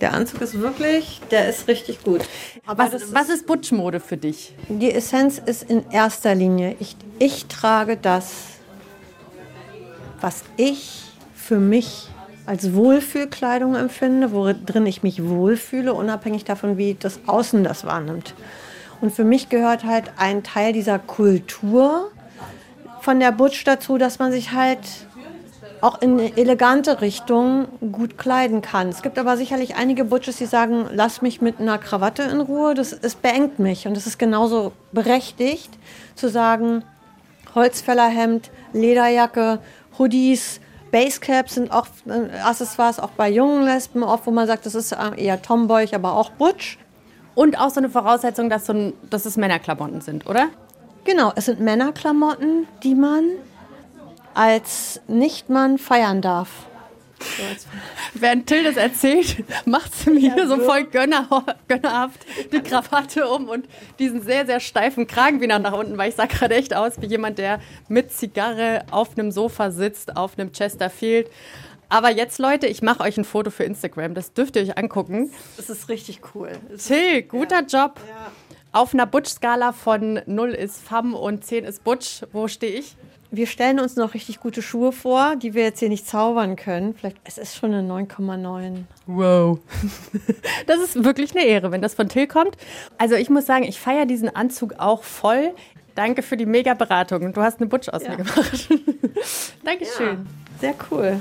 Der 0.00 0.12
Anzug 0.12 0.42
ist 0.42 0.60
wirklich, 0.60 1.20
der 1.30 1.48
ist 1.48 1.66
richtig 1.68 2.02
gut. 2.04 2.20
Aber 2.66 2.92
Was, 2.92 3.14
was 3.14 3.28
ist 3.30 3.46
Butchmode 3.46 4.00
für 4.00 4.16
dich? 4.16 4.54
Die 4.68 4.92
Essenz 4.92 5.38
ist 5.38 5.62
in 5.70 5.88
erster 5.90 6.34
Linie, 6.34 6.76
ich, 6.80 6.96
ich 7.18 7.46
trage 7.46 7.96
das, 7.96 8.32
was 10.20 10.42
ich 10.56 11.04
für 11.34 11.58
mich 11.58 12.08
als 12.46 12.74
Wohlfühlkleidung 12.74 13.74
empfinde, 13.74 14.32
worin 14.32 14.86
ich 14.86 15.02
mich 15.02 15.26
wohlfühle, 15.26 15.94
unabhängig 15.94 16.44
davon, 16.44 16.76
wie 16.76 16.94
das 16.94 17.20
Außen 17.26 17.64
das 17.64 17.84
wahrnimmt. 17.84 18.34
Und 19.00 19.12
für 19.12 19.24
mich 19.24 19.48
gehört 19.48 19.84
halt 19.84 20.12
ein 20.16 20.42
Teil 20.42 20.72
dieser 20.72 20.98
Kultur 20.98 22.10
von 23.00 23.20
der 23.20 23.32
Butch 23.32 23.64
dazu, 23.64 23.98
dass 23.98 24.18
man 24.18 24.32
sich 24.32 24.52
halt 24.52 24.80
auch 25.80 26.00
in 26.00 26.18
elegante 26.18 27.02
Richtung 27.02 27.68
gut 27.92 28.16
kleiden 28.16 28.62
kann. 28.62 28.88
Es 28.88 29.02
gibt 29.02 29.18
aber 29.18 29.36
sicherlich 29.36 29.76
einige 29.76 30.04
Butches, 30.04 30.38
die 30.38 30.46
sagen, 30.46 30.86
lass 30.90 31.20
mich 31.20 31.42
mit 31.42 31.60
einer 31.60 31.76
Krawatte 31.76 32.22
in 32.22 32.40
Ruhe. 32.40 32.74
Das, 32.74 32.94
es 32.94 33.14
beengt 33.14 33.58
mich 33.58 33.86
und 33.86 33.94
es 33.94 34.06
ist 34.06 34.18
genauso 34.18 34.72
berechtigt 34.92 35.70
zu 36.14 36.30
sagen, 36.30 36.82
Holzfällerhemd, 37.54 38.50
Lederjacke, 38.72 39.58
Hoodies, 39.98 40.60
Basecaps 40.94 41.56
sind 41.56 41.72
auch 41.72 41.88
äh, 42.06 42.38
Accessoires, 42.38 43.00
auch 43.00 43.10
bei 43.10 43.28
jungen 43.28 43.64
Lesben 43.64 44.04
oft, 44.04 44.28
wo 44.28 44.30
man 44.30 44.46
sagt, 44.46 44.64
das 44.64 44.76
ist 44.76 44.92
äh, 44.92 44.96
eher 45.16 45.42
Tomboy, 45.42 45.88
aber 45.92 46.12
auch 46.12 46.30
Butch. 46.30 46.78
Und 47.34 47.58
auch 47.58 47.70
so 47.70 47.80
eine 47.80 47.90
Voraussetzung, 47.90 48.48
dass, 48.48 48.66
so 48.66 48.74
ein, 48.74 48.92
dass 49.10 49.26
es 49.26 49.36
Männerklamotten 49.36 50.02
sind, 50.02 50.24
oder? 50.28 50.50
Genau, 51.02 51.32
es 51.34 51.46
sind 51.46 51.58
Männerklamotten, 51.58 52.68
die 52.84 52.94
man 52.94 53.24
als 54.34 55.00
Nichtmann 55.08 55.78
feiern 55.78 56.22
darf. 56.22 56.48
Während 58.14 58.46
Till 58.46 58.64
das 58.64 58.76
erzählt, 58.76 59.44
macht 59.66 59.94
sie 59.94 60.10
mir 60.10 60.36
Ja, 60.36 60.46
so 60.46 60.58
voll 60.58 60.84
gönner, 60.84 61.28
gönnerhaft 61.68 62.20
die 62.52 62.60
Krawatte 62.60 63.28
um 63.28 63.48
und 63.48 63.66
diesen 63.98 64.22
sehr, 64.22 64.46
sehr 64.46 64.60
steifen 64.60 65.06
Kragen 65.06 65.40
wieder 65.40 65.58
nach 65.58 65.72
unten, 65.72 65.96
weil 65.96 66.08
ich 66.10 66.14
sah 66.14 66.26
gerade 66.26 66.54
echt 66.54 66.74
aus 66.74 67.00
wie 67.00 67.06
jemand, 67.06 67.38
der 67.38 67.60
mit 67.88 68.12
Zigarre 68.12 68.84
auf 68.90 69.16
einem 69.16 69.30
Sofa 69.30 69.70
sitzt, 69.70 70.16
auf 70.16 70.38
einem 70.38 70.52
Chesterfield. 70.52 71.30
Aber 71.88 72.10
jetzt, 72.10 72.38
Leute, 72.38 72.66
ich 72.66 72.82
mache 72.82 73.00
euch 73.02 73.16
ein 73.16 73.24
Foto 73.24 73.50
für 73.50 73.64
Instagram. 73.64 74.14
Das 74.14 74.32
dürft 74.32 74.56
ihr 74.56 74.62
euch 74.62 74.76
angucken. 74.76 75.30
Das 75.56 75.70
ist 75.70 75.88
richtig 75.88 76.20
cool. 76.34 76.50
Till, 76.78 77.22
guter 77.22 77.60
Job. 77.60 78.00
Ja. 78.08 78.32
Auf 78.72 78.92
einer 78.92 79.06
Butch-Skala 79.06 79.72
von 79.72 80.20
0 80.26 80.50
ist 80.50 80.80
Femme 80.80 81.16
und 81.16 81.44
10 81.44 81.64
ist 81.64 81.84
Butch. 81.84 82.22
Wo 82.32 82.48
stehe 82.48 82.80
ich? 82.80 82.96
Wir 83.36 83.48
stellen 83.48 83.80
uns 83.80 83.96
noch 83.96 84.14
richtig 84.14 84.38
gute 84.38 84.62
Schuhe 84.62 84.92
vor, 84.92 85.34
die 85.34 85.54
wir 85.54 85.64
jetzt 85.64 85.80
hier 85.80 85.88
nicht 85.88 86.06
zaubern 86.06 86.54
können. 86.54 86.94
Vielleicht, 86.94 87.16
es 87.24 87.36
ist 87.36 87.56
schon 87.56 87.74
eine 87.74 87.92
9,9. 87.92 88.84
Wow. 89.06 89.58
Das 90.66 90.78
ist 90.78 91.04
wirklich 91.04 91.32
eine 91.32 91.44
Ehre, 91.44 91.72
wenn 91.72 91.82
das 91.82 91.94
von 91.94 92.08
Till 92.08 92.26
kommt. 92.26 92.56
Also 92.96 93.16
ich 93.16 93.28
muss 93.28 93.44
sagen, 93.44 93.64
ich 93.64 93.80
feiere 93.80 94.06
diesen 94.06 94.34
Anzug 94.34 94.74
auch 94.78 95.02
voll. 95.02 95.52
Danke 95.94 96.22
für 96.22 96.36
die 96.36 96.46
Mega-Beratung. 96.46 97.32
Du 97.32 97.40
hast 97.40 97.60
eine 97.60 97.68
Butch 97.68 97.88
aus 97.88 98.02
mir 98.06 98.16
gemacht. 98.16 98.68
Dankeschön. 99.64 100.26
Sehr 100.60 100.74
cool. 100.90 101.20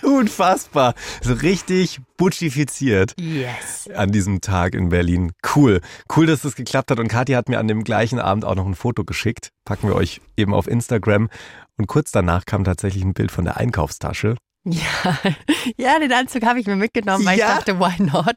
Unfassbar. 0.18 0.94
So 1.22 1.34
richtig 1.34 2.00
butchifiziert. 2.16 3.14
Yes. 3.18 3.88
an 3.94 4.12
diesem 4.12 4.40
Tag 4.40 4.74
in 4.74 4.90
Berlin. 4.90 5.32
Cool. 5.54 5.80
Cool, 6.14 6.26
dass 6.26 6.42
das 6.42 6.54
geklappt 6.54 6.90
hat. 6.90 6.98
Und 6.98 7.08
Kathi 7.08 7.32
hat 7.32 7.48
mir 7.48 7.58
an 7.58 7.68
dem 7.68 7.84
gleichen 7.84 8.18
Abend 8.18 8.44
auch 8.44 8.54
noch 8.54 8.66
ein 8.66 8.74
Foto 8.74 9.04
geschickt. 9.04 9.50
Packen 9.64 9.88
wir 9.88 9.94
euch 9.94 10.20
eben 10.36 10.54
auf 10.54 10.66
Instagram. 10.66 11.28
Und 11.76 11.86
kurz 11.86 12.10
danach 12.10 12.44
kam 12.44 12.64
tatsächlich 12.64 13.04
ein 13.04 13.14
Bild 13.14 13.30
von 13.30 13.44
der 13.44 13.56
Einkaufstasche. 13.56 14.36
Ja, 14.64 15.18
ja, 15.78 15.98
den 15.98 16.12
Anzug 16.12 16.44
habe 16.44 16.60
ich 16.60 16.66
mir 16.66 16.76
mitgenommen, 16.76 17.24
weil 17.24 17.38
Ja. 17.38 17.48
ich 17.48 17.54
dachte, 17.64 17.80
why 17.80 18.02
not? 18.02 18.36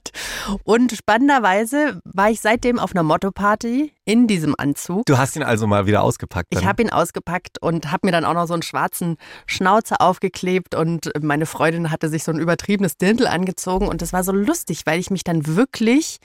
Und 0.64 0.94
spannenderweise 0.94 2.00
war 2.06 2.30
ich 2.30 2.40
seitdem 2.40 2.80
auf 2.80 2.92
einer 2.96 3.04
Motto-Party 3.04 3.92
in 4.06 4.28
diesem 4.28 4.56
Anzug. 4.58 5.06
Du 5.06 5.18
hast 5.18 5.36
ihn 5.36 5.44
also 5.44 5.68
mal 5.68 5.86
wieder 5.86 6.02
ausgepackt. 6.02 6.48
Ich 6.52 6.60
dann. 6.60 6.68
habe 6.70 6.82
ihn 6.82 6.90
ausgepackt 6.92 7.62
und 7.62 7.92
habe 7.92 8.08
mir 8.08 8.12
dann 8.14 8.24
auch 8.24 8.34
noch 8.36 8.48
so 8.48 8.54
einen 8.54 8.64
schwarzen 8.64 9.18
Schnauzer 9.48 10.00
aufgeklebt 10.00 10.76
und 10.76 11.12
meine 11.22 11.46
Freundin 11.46 11.92
hatte 11.92 12.08
sich 12.08 12.24
so 12.24 12.32
ein 12.32 12.40
übertriebenes 12.40 12.96
Dirndl 12.98 13.28
angezogen 13.28 13.88
und 13.90 14.02
das 14.02 14.14
war 14.14 14.24
so 14.24 14.32
lustig, 14.32 14.84
weil 14.86 15.00
ich 15.02 15.10
mich 15.10 15.26
dann 15.26 15.46
wirklich 15.46 16.20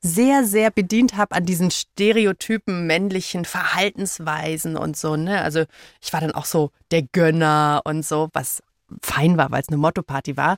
sehr, 0.00 0.44
sehr 0.44 0.70
bedient 0.70 1.16
habe 1.18 1.34
an 1.36 1.44
diesen 1.44 1.70
Stereotypen 1.70 2.86
männlichen 2.86 3.44
Verhaltensweisen 3.44 4.76
und 4.76 4.96
so. 4.96 5.16
Ne? 5.16 5.42
Also 5.42 5.64
ich 6.00 6.12
war 6.12 6.20
dann 6.20 6.32
auch 6.32 6.46
so 6.46 6.70
der 6.90 7.02
Gönner 7.02 7.82
und 7.84 8.04
so, 8.04 8.28
was 8.32 8.62
fein 9.02 9.36
war, 9.36 9.50
weil 9.50 9.62
es 9.62 9.68
eine 9.68 9.76
Motto-Party 9.78 10.36
war. 10.36 10.56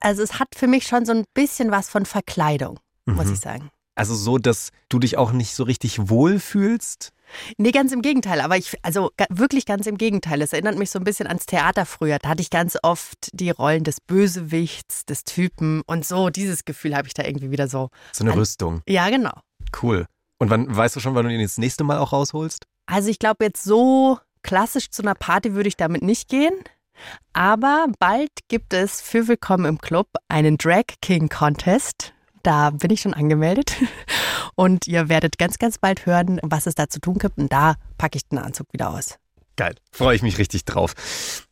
Also 0.00 0.22
es 0.22 0.38
hat 0.38 0.48
für 0.56 0.66
mich 0.66 0.86
schon 0.86 1.04
so 1.06 1.12
ein 1.12 1.24
bisschen 1.34 1.70
was 1.70 1.88
von 1.88 2.06
Verkleidung, 2.06 2.78
muss 3.06 3.26
Mhm. 3.26 3.32
ich 3.34 3.40
sagen. 3.40 3.70
Also 3.94 4.14
so, 4.14 4.36
dass 4.36 4.70
du 4.90 4.98
dich 4.98 5.16
auch 5.16 5.32
nicht 5.32 5.54
so 5.54 5.64
richtig 5.64 6.10
wohl 6.10 6.38
fühlst. 6.38 7.12
Nee, 7.56 7.70
ganz 7.72 7.92
im 7.92 8.02
Gegenteil. 8.02 8.40
Aber 8.42 8.56
ich, 8.58 8.76
also 8.84 9.10
wirklich 9.30 9.64
ganz 9.64 9.86
im 9.86 9.96
Gegenteil. 9.96 10.42
Es 10.42 10.52
erinnert 10.52 10.76
mich 10.78 10.90
so 10.90 10.98
ein 10.98 11.04
bisschen 11.04 11.26
ans 11.26 11.46
Theater 11.46 11.86
früher. 11.86 12.18
Da 12.18 12.28
hatte 12.28 12.42
ich 12.42 12.50
ganz 12.50 12.76
oft 12.82 13.30
die 13.32 13.48
Rollen 13.50 13.84
des 13.84 14.00
Bösewichts, 14.02 15.06
des 15.06 15.24
Typen 15.24 15.82
und 15.86 16.04
so. 16.04 16.28
Dieses 16.30 16.64
Gefühl 16.66 16.94
habe 16.94 17.08
ich 17.08 17.14
da 17.14 17.24
irgendwie 17.24 17.50
wieder 17.50 17.68
so. 17.68 17.88
So 18.12 18.22
eine 18.22 18.32
Ein- 18.32 18.38
Rüstung. 18.38 18.82
Ja, 18.86 19.08
genau. 19.08 19.32
Cool. 19.82 20.06
Und 20.38 20.50
wann 20.50 20.74
weißt 20.76 20.94
du 20.94 21.00
schon, 21.00 21.14
wann 21.14 21.24
du 21.24 21.32
ihn 21.32 21.40
das 21.40 21.56
nächste 21.58 21.82
Mal 21.82 21.98
auch 21.98 22.12
rausholst? 22.12 22.66
Also 22.86 23.08
ich 23.08 23.18
glaube, 23.18 23.44
jetzt 23.46 23.64
so 23.64 24.18
klassisch 24.42 24.90
zu 24.90 25.02
einer 25.02 25.14
Party 25.14 25.54
würde 25.54 25.68
ich 25.68 25.76
damit 25.76 26.02
nicht 26.02 26.28
gehen. 26.28 26.54
Aber 27.32 27.86
bald 27.98 28.30
gibt 28.48 28.72
es 28.72 29.00
für 29.00 29.28
Willkommen 29.28 29.64
im 29.64 29.78
Club 29.78 30.08
einen 30.28 30.58
Drag 30.58 30.84
King 31.00 31.28
Contest. 31.28 32.12
Da 32.42 32.70
bin 32.70 32.90
ich 32.90 33.00
schon 33.00 33.14
angemeldet. 33.14 33.76
Und 34.54 34.86
ihr 34.86 35.08
werdet 35.08 35.38
ganz, 35.38 35.58
ganz 35.58 35.78
bald 35.78 36.06
hören, 36.06 36.40
was 36.42 36.66
es 36.66 36.74
da 36.74 36.88
zu 36.88 37.00
tun 37.00 37.18
gibt. 37.18 37.38
Und 37.38 37.52
da 37.52 37.74
packe 37.98 38.16
ich 38.16 38.28
den 38.28 38.38
Anzug 38.38 38.72
wieder 38.72 38.90
aus. 38.90 39.18
Geil. 39.56 39.74
Freue 39.90 40.14
ich 40.14 40.22
mich 40.22 40.38
richtig 40.38 40.64
drauf. 40.64 40.94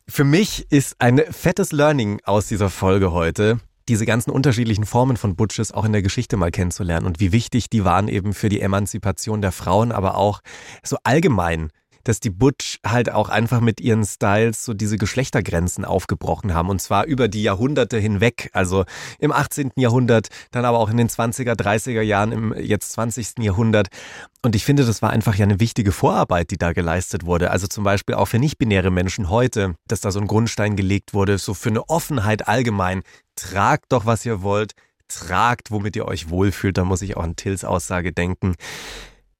Für 0.07 0.23
mich 0.23 0.71
ist 0.71 0.95
ein 0.99 1.21
fettes 1.31 1.71
Learning 1.71 2.21
aus 2.23 2.47
dieser 2.47 2.69
Folge 2.69 3.11
heute, 3.11 3.59
diese 3.87 4.05
ganzen 4.05 4.31
unterschiedlichen 4.31 4.85
Formen 4.85 5.17
von 5.17 5.35
Butches 5.35 5.71
auch 5.71 5.85
in 5.85 5.91
der 5.91 6.01
Geschichte 6.01 6.37
mal 6.37 6.51
kennenzulernen 6.51 7.05
und 7.05 7.19
wie 7.19 7.31
wichtig 7.31 7.69
die 7.69 7.83
waren 7.83 8.07
eben 8.07 8.33
für 8.33 8.49
die 8.49 8.61
Emanzipation 8.61 9.41
der 9.41 9.51
Frauen, 9.51 9.91
aber 9.91 10.15
auch 10.15 10.41
so 10.83 10.97
allgemein, 11.03 11.69
dass 12.05 12.21
die 12.21 12.29
Butch 12.29 12.79
halt 12.85 13.11
auch 13.11 13.27
einfach 13.27 13.59
mit 13.59 13.81
ihren 13.81 14.05
Styles 14.05 14.63
so 14.63 14.73
diese 14.73 14.97
Geschlechtergrenzen 14.97 15.83
aufgebrochen 15.83 16.53
haben 16.53 16.69
und 16.69 16.81
zwar 16.81 17.05
über 17.05 17.27
die 17.27 17.43
Jahrhunderte 17.43 17.97
hinweg, 17.97 18.49
also 18.53 18.85
im 19.19 19.33
18. 19.33 19.71
Jahrhundert, 19.75 20.29
dann 20.51 20.63
aber 20.63 20.79
auch 20.79 20.89
in 20.89 20.97
den 20.97 21.09
20er, 21.09 21.53
30er 21.53 22.01
Jahren 22.01 22.31
im 22.31 22.55
jetzt 22.57 22.93
20. 22.93 23.39
Jahrhundert. 23.39 23.87
Und 24.41 24.55
ich 24.55 24.63
finde, 24.63 24.85
das 24.85 25.01
war 25.01 25.09
einfach 25.09 25.35
ja 25.35 25.43
eine 25.43 25.59
wichtige 25.59 25.91
Vorarbeit, 25.91 26.51
die 26.51 26.57
da 26.57 26.71
geleistet 26.71 27.25
wurde. 27.25 27.51
Also 27.51 27.67
zum 27.67 27.83
Beispiel 27.83 28.15
auch 28.15 28.27
für 28.27 28.39
nicht-binäre 28.39 28.91
Menschen 28.91 29.29
heute, 29.29 29.75
dass 29.87 30.01
da 30.01 30.11
so 30.11 30.19
ein 30.19 30.27
Grundstein 30.27 30.75
gelegt 30.75 31.13
wurde, 31.13 31.37
so 31.37 31.53
für 31.53 31.69
eine 31.69 31.89
Offenheit 31.89 32.47
allgemein. 32.47 33.01
Tragt 33.35 33.91
doch, 33.91 34.05
was 34.05 34.25
ihr 34.25 34.43
wollt. 34.43 34.73
Tragt, 35.07 35.71
womit 35.71 35.95
ihr 35.95 36.05
euch 36.05 36.29
wohlfühlt. 36.29 36.77
Da 36.77 36.85
muss 36.85 37.01
ich 37.01 37.17
auch 37.17 37.23
an 37.23 37.35
Tills 37.35 37.63
Aussage 37.63 38.13
denken. 38.13 38.55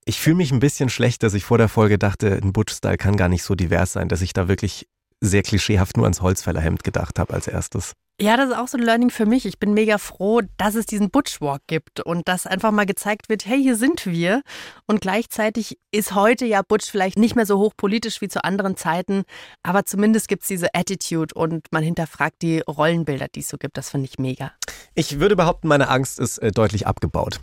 Ich 0.08 0.20
fühle 0.20 0.36
mich 0.36 0.52
ein 0.52 0.60
bisschen 0.60 0.90
schlecht, 0.90 1.24
dass 1.24 1.34
ich 1.34 1.46
vor 1.46 1.58
der 1.58 1.68
Folge 1.68 1.98
dachte, 1.98 2.40
ein 2.42 2.54
Butch-Style 2.54 2.98
kann 2.98 3.18
gar 3.18 3.28
nicht 3.28 3.42
so 3.42 3.56
divers 3.56 3.94
sein, 3.94 4.08
dass 4.08 4.22
ich 4.22 4.34
da 4.34 4.48
wirklich 4.48 4.88
sehr 5.20 5.42
klischeehaft 5.42 5.98
nur 5.98 6.06
ans 6.06 6.22
Holzfällerhemd 6.22 6.84
gedacht 6.84 7.18
habe 7.18 7.34
als 7.34 7.48
erstes. 7.48 7.94
Ja, 8.22 8.38
das 8.38 8.50
ist 8.50 8.56
auch 8.56 8.70
so 8.70 8.78
ein 8.78 8.84
Learning 8.84 9.10
für 9.10 9.26
mich. 9.26 9.46
Ich 9.46 9.60
bin 9.60 9.74
mega 9.74 9.98
froh, 9.98 10.40
dass 10.56 10.76
es 10.76 10.86
diesen 10.86 11.10
Butchwalk 11.10 11.62
gibt 11.68 12.00
und 12.00 12.30
dass 12.30 12.48
einfach 12.48 12.72
mal 12.72 12.86
gezeigt 12.86 13.28
wird, 13.28 13.46
hey, 13.46 13.62
hier 13.62 13.76
sind 13.76 14.06
wir. 14.06 14.42
Und 14.86 15.02
gleichzeitig 15.02 15.78
ist 15.92 16.16
heute 16.16 16.46
ja 16.46 16.62
Butch 16.62 16.90
vielleicht 16.90 17.18
nicht 17.18 17.36
mehr 17.36 17.46
so 17.46 17.60
hochpolitisch 17.60 18.22
wie 18.22 18.30
zu 18.30 18.42
anderen 18.42 18.78
Zeiten, 18.78 19.24
aber 19.64 19.84
zumindest 19.84 20.30
gibt 20.30 20.44
es 20.44 20.48
diese 20.48 20.74
Attitude 20.74 21.36
und 21.36 21.66
man 21.72 21.84
hinterfragt 21.84 22.42
die 22.42 22.60
Rollenbilder, 22.60 23.28
die 23.28 23.42
es 23.42 23.50
so 23.50 23.58
gibt. 23.58 23.76
Das 23.76 23.90
finde 23.90 24.08
ich 24.10 24.18
mega. 24.18 24.54
Ich 24.94 25.20
würde 25.20 25.36
behaupten, 25.36 25.68
meine 25.68 25.90
Angst 25.90 26.18
ist 26.18 26.38
äh, 26.38 26.52
deutlich 26.52 26.88
abgebaut. 26.88 27.42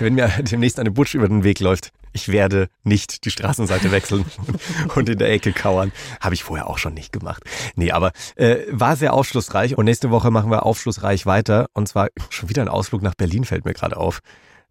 Wenn 0.00 0.14
mir 0.14 0.28
demnächst 0.40 0.80
eine 0.80 0.90
Butch 0.90 1.14
über 1.14 1.28
den 1.28 1.44
Weg 1.44 1.60
läuft, 1.60 1.92
ich 2.18 2.28
werde 2.28 2.68
nicht 2.82 3.24
die 3.24 3.30
Straßenseite 3.30 3.92
wechseln 3.92 4.24
und 4.96 5.08
in 5.08 5.18
der 5.18 5.30
Ecke 5.30 5.52
kauern. 5.52 5.92
Habe 6.20 6.34
ich 6.34 6.42
vorher 6.42 6.68
auch 6.68 6.78
schon 6.78 6.94
nicht 6.94 7.12
gemacht. 7.12 7.44
Nee, 7.76 7.92
aber 7.92 8.10
äh, 8.34 8.56
war 8.70 8.96
sehr 8.96 9.14
aufschlussreich 9.14 9.78
und 9.78 9.84
nächste 9.84 10.10
Woche 10.10 10.32
machen 10.32 10.50
wir 10.50 10.66
aufschlussreich 10.66 11.26
weiter. 11.26 11.66
Und 11.74 11.86
zwar 11.86 12.08
schon 12.28 12.48
wieder 12.48 12.62
ein 12.62 12.68
Ausflug 12.68 13.02
nach 13.02 13.14
Berlin 13.14 13.44
fällt 13.44 13.64
mir 13.64 13.72
gerade 13.72 13.96
auf. 13.96 14.18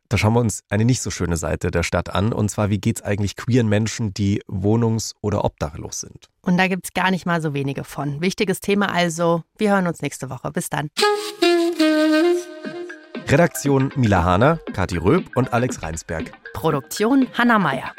Da 0.09 0.17
schauen 0.17 0.33
wir 0.33 0.41
uns 0.41 0.63
eine 0.69 0.83
nicht 0.83 1.01
so 1.01 1.09
schöne 1.09 1.37
Seite 1.37 1.71
der 1.71 1.83
Stadt 1.83 2.09
an. 2.13 2.33
Und 2.33 2.49
zwar, 2.49 2.69
wie 2.69 2.79
geht's 2.79 3.01
eigentlich 3.01 3.37
queeren 3.37 3.69
Menschen, 3.69 4.13
die 4.13 4.41
wohnungs- 4.47 5.13
oder 5.21 5.45
obdachlos 5.45 6.01
sind? 6.01 6.27
Und 6.41 6.57
da 6.57 6.67
gibt 6.67 6.87
es 6.87 6.93
gar 6.93 7.11
nicht 7.11 7.25
mal 7.25 7.41
so 7.41 7.53
wenige 7.53 7.85
von. 7.85 8.19
Wichtiges 8.19 8.59
Thema 8.59 8.93
also. 8.93 9.43
Wir 9.57 9.71
hören 9.71 9.87
uns 9.87 10.01
nächste 10.01 10.29
Woche. 10.29 10.51
Bis 10.51 10.69
dann. 10.69 10.89
Redaktion 13.29 13.91
Mila 13.97 14.23
Hahner, 14.23 14.57
Kathi 14.71 14.95
Röb 14.95 15.25
und 15.35 15.51
Alex 15.51 15.83
Reinsberg. 15.83 16.31
Produktion 16.53 17.27
Hanna 17.37 17.59
Meyer. 17.59 17.91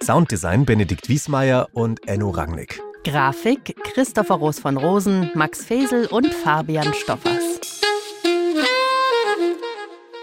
Sounddesign 0.00 0.64
Benedikt 0.64 1.08
Wiesmeier 1.08 1.68
und 1.72 2.06
Enno 2.06 2.30
Rangnick. 2.30 2.80
Grafik 3.02 3.74
Christopher 3.82 4.36
Roos 4.36 4.60
von 4.60 4.76
Rosen, 4.76 5.32
Max 5.34 5.64
Fesel 5.64 6.06
und 6.06 6.32
Fabian 6.32 6.94
Stoffers. 6.94 7.60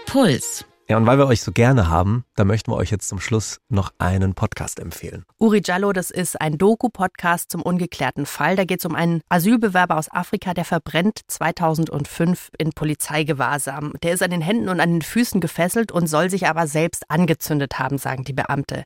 Puls. 0.06 0.64
Ja, 0.92 0.98
und 0.98 1.06
weil 1.06 1.16
wir 1.16 1.26
euch 1.26 1.40
so 1.40 1.52
gerne 1.52 1.88
haben, 1.88 2.26
da 2.36 2.44
möchten 2.44 2.70
wir 2.70 2.76
euch 2.76 2.90
jetzt 2.90 3.08
zum 3.08 3.18
Schluss 3.18 3.62
noch 3.70 3.94
einen 3.96 4.34
Podcast 4.34 4.78
empfehlen. 4.78 5.24
Uri 5.38 5.62
Jallo, 5.64 5.94
das 5.94 6.10
ist 6.10 6.38
ein 6.38 6.58
Doku-Podcast 6.58 7.50
zum 7.50 7.62
ungeklärten 7.62 8.26
Fall. 8.26 8.56
Da 8.56 8.66
geht 8.66 8.80
es 8.80 8.84
um 8.84 8.94
einen 8.94 9.22
Asylbewerber 9.30 9.96
aus 9.96 10.12
Afrika, 10.12 10.52
der 10.52 10.66
verbrennt 10.66 11.20
2005 11.28 12.50
in 12.58 12.72
Polizeigewahrsam. 12.72 13.94
Der 14.02 14.12
ist 14.12 14.22
an 14.22 14.32
den 14.32 14.42
Händen 14.42 14.68
und 14.68 14.80
an 14.80 14.90
den 14.90 15.00
Füßen 15.00 15.40
gefesselt 15.40 15.92
und 15.92 16.08
soll 16.08 16.28
sich 16.28 16.46
aber 16.46 16.66
selbst 16.66 17.10
angezündet 17.10 17.78
haben, 17.78 17.96
sagen 17.96 18.24
die 18.24 18.34
Beamte. 18.34 18.84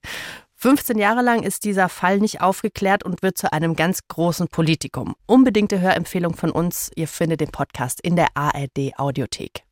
15 0.54 0.98
Jahre 0.98 1.22
lang 1.22 1.42
ist 1.42 1.64
dieser 1.64 1.88
Fall 1.88 2.20
nicht 2.20 2.40
aufgeklärt 2.40 3.02
und 3.02 3.22
wird 3.22 3.36
zu 3.36 3.52
einem 3.52 3.74
ganz 3.74 4.06
großen 4.06 4.46
Politikum. 4.46 5.16
Unbedingte 5.26 5.80
Hörempfehlung 5.80 6.36
von 6.36 6.52
uns. 6.52 6.88
Ihr 6.94 7.08
findet 7.08 7.40
den 7.40 7.50
Podcast 7.50 8.00
in 8.00 8.14
der 8.14 8.28
ARD 8.36 8.96
Audiothek. 8.96 9.66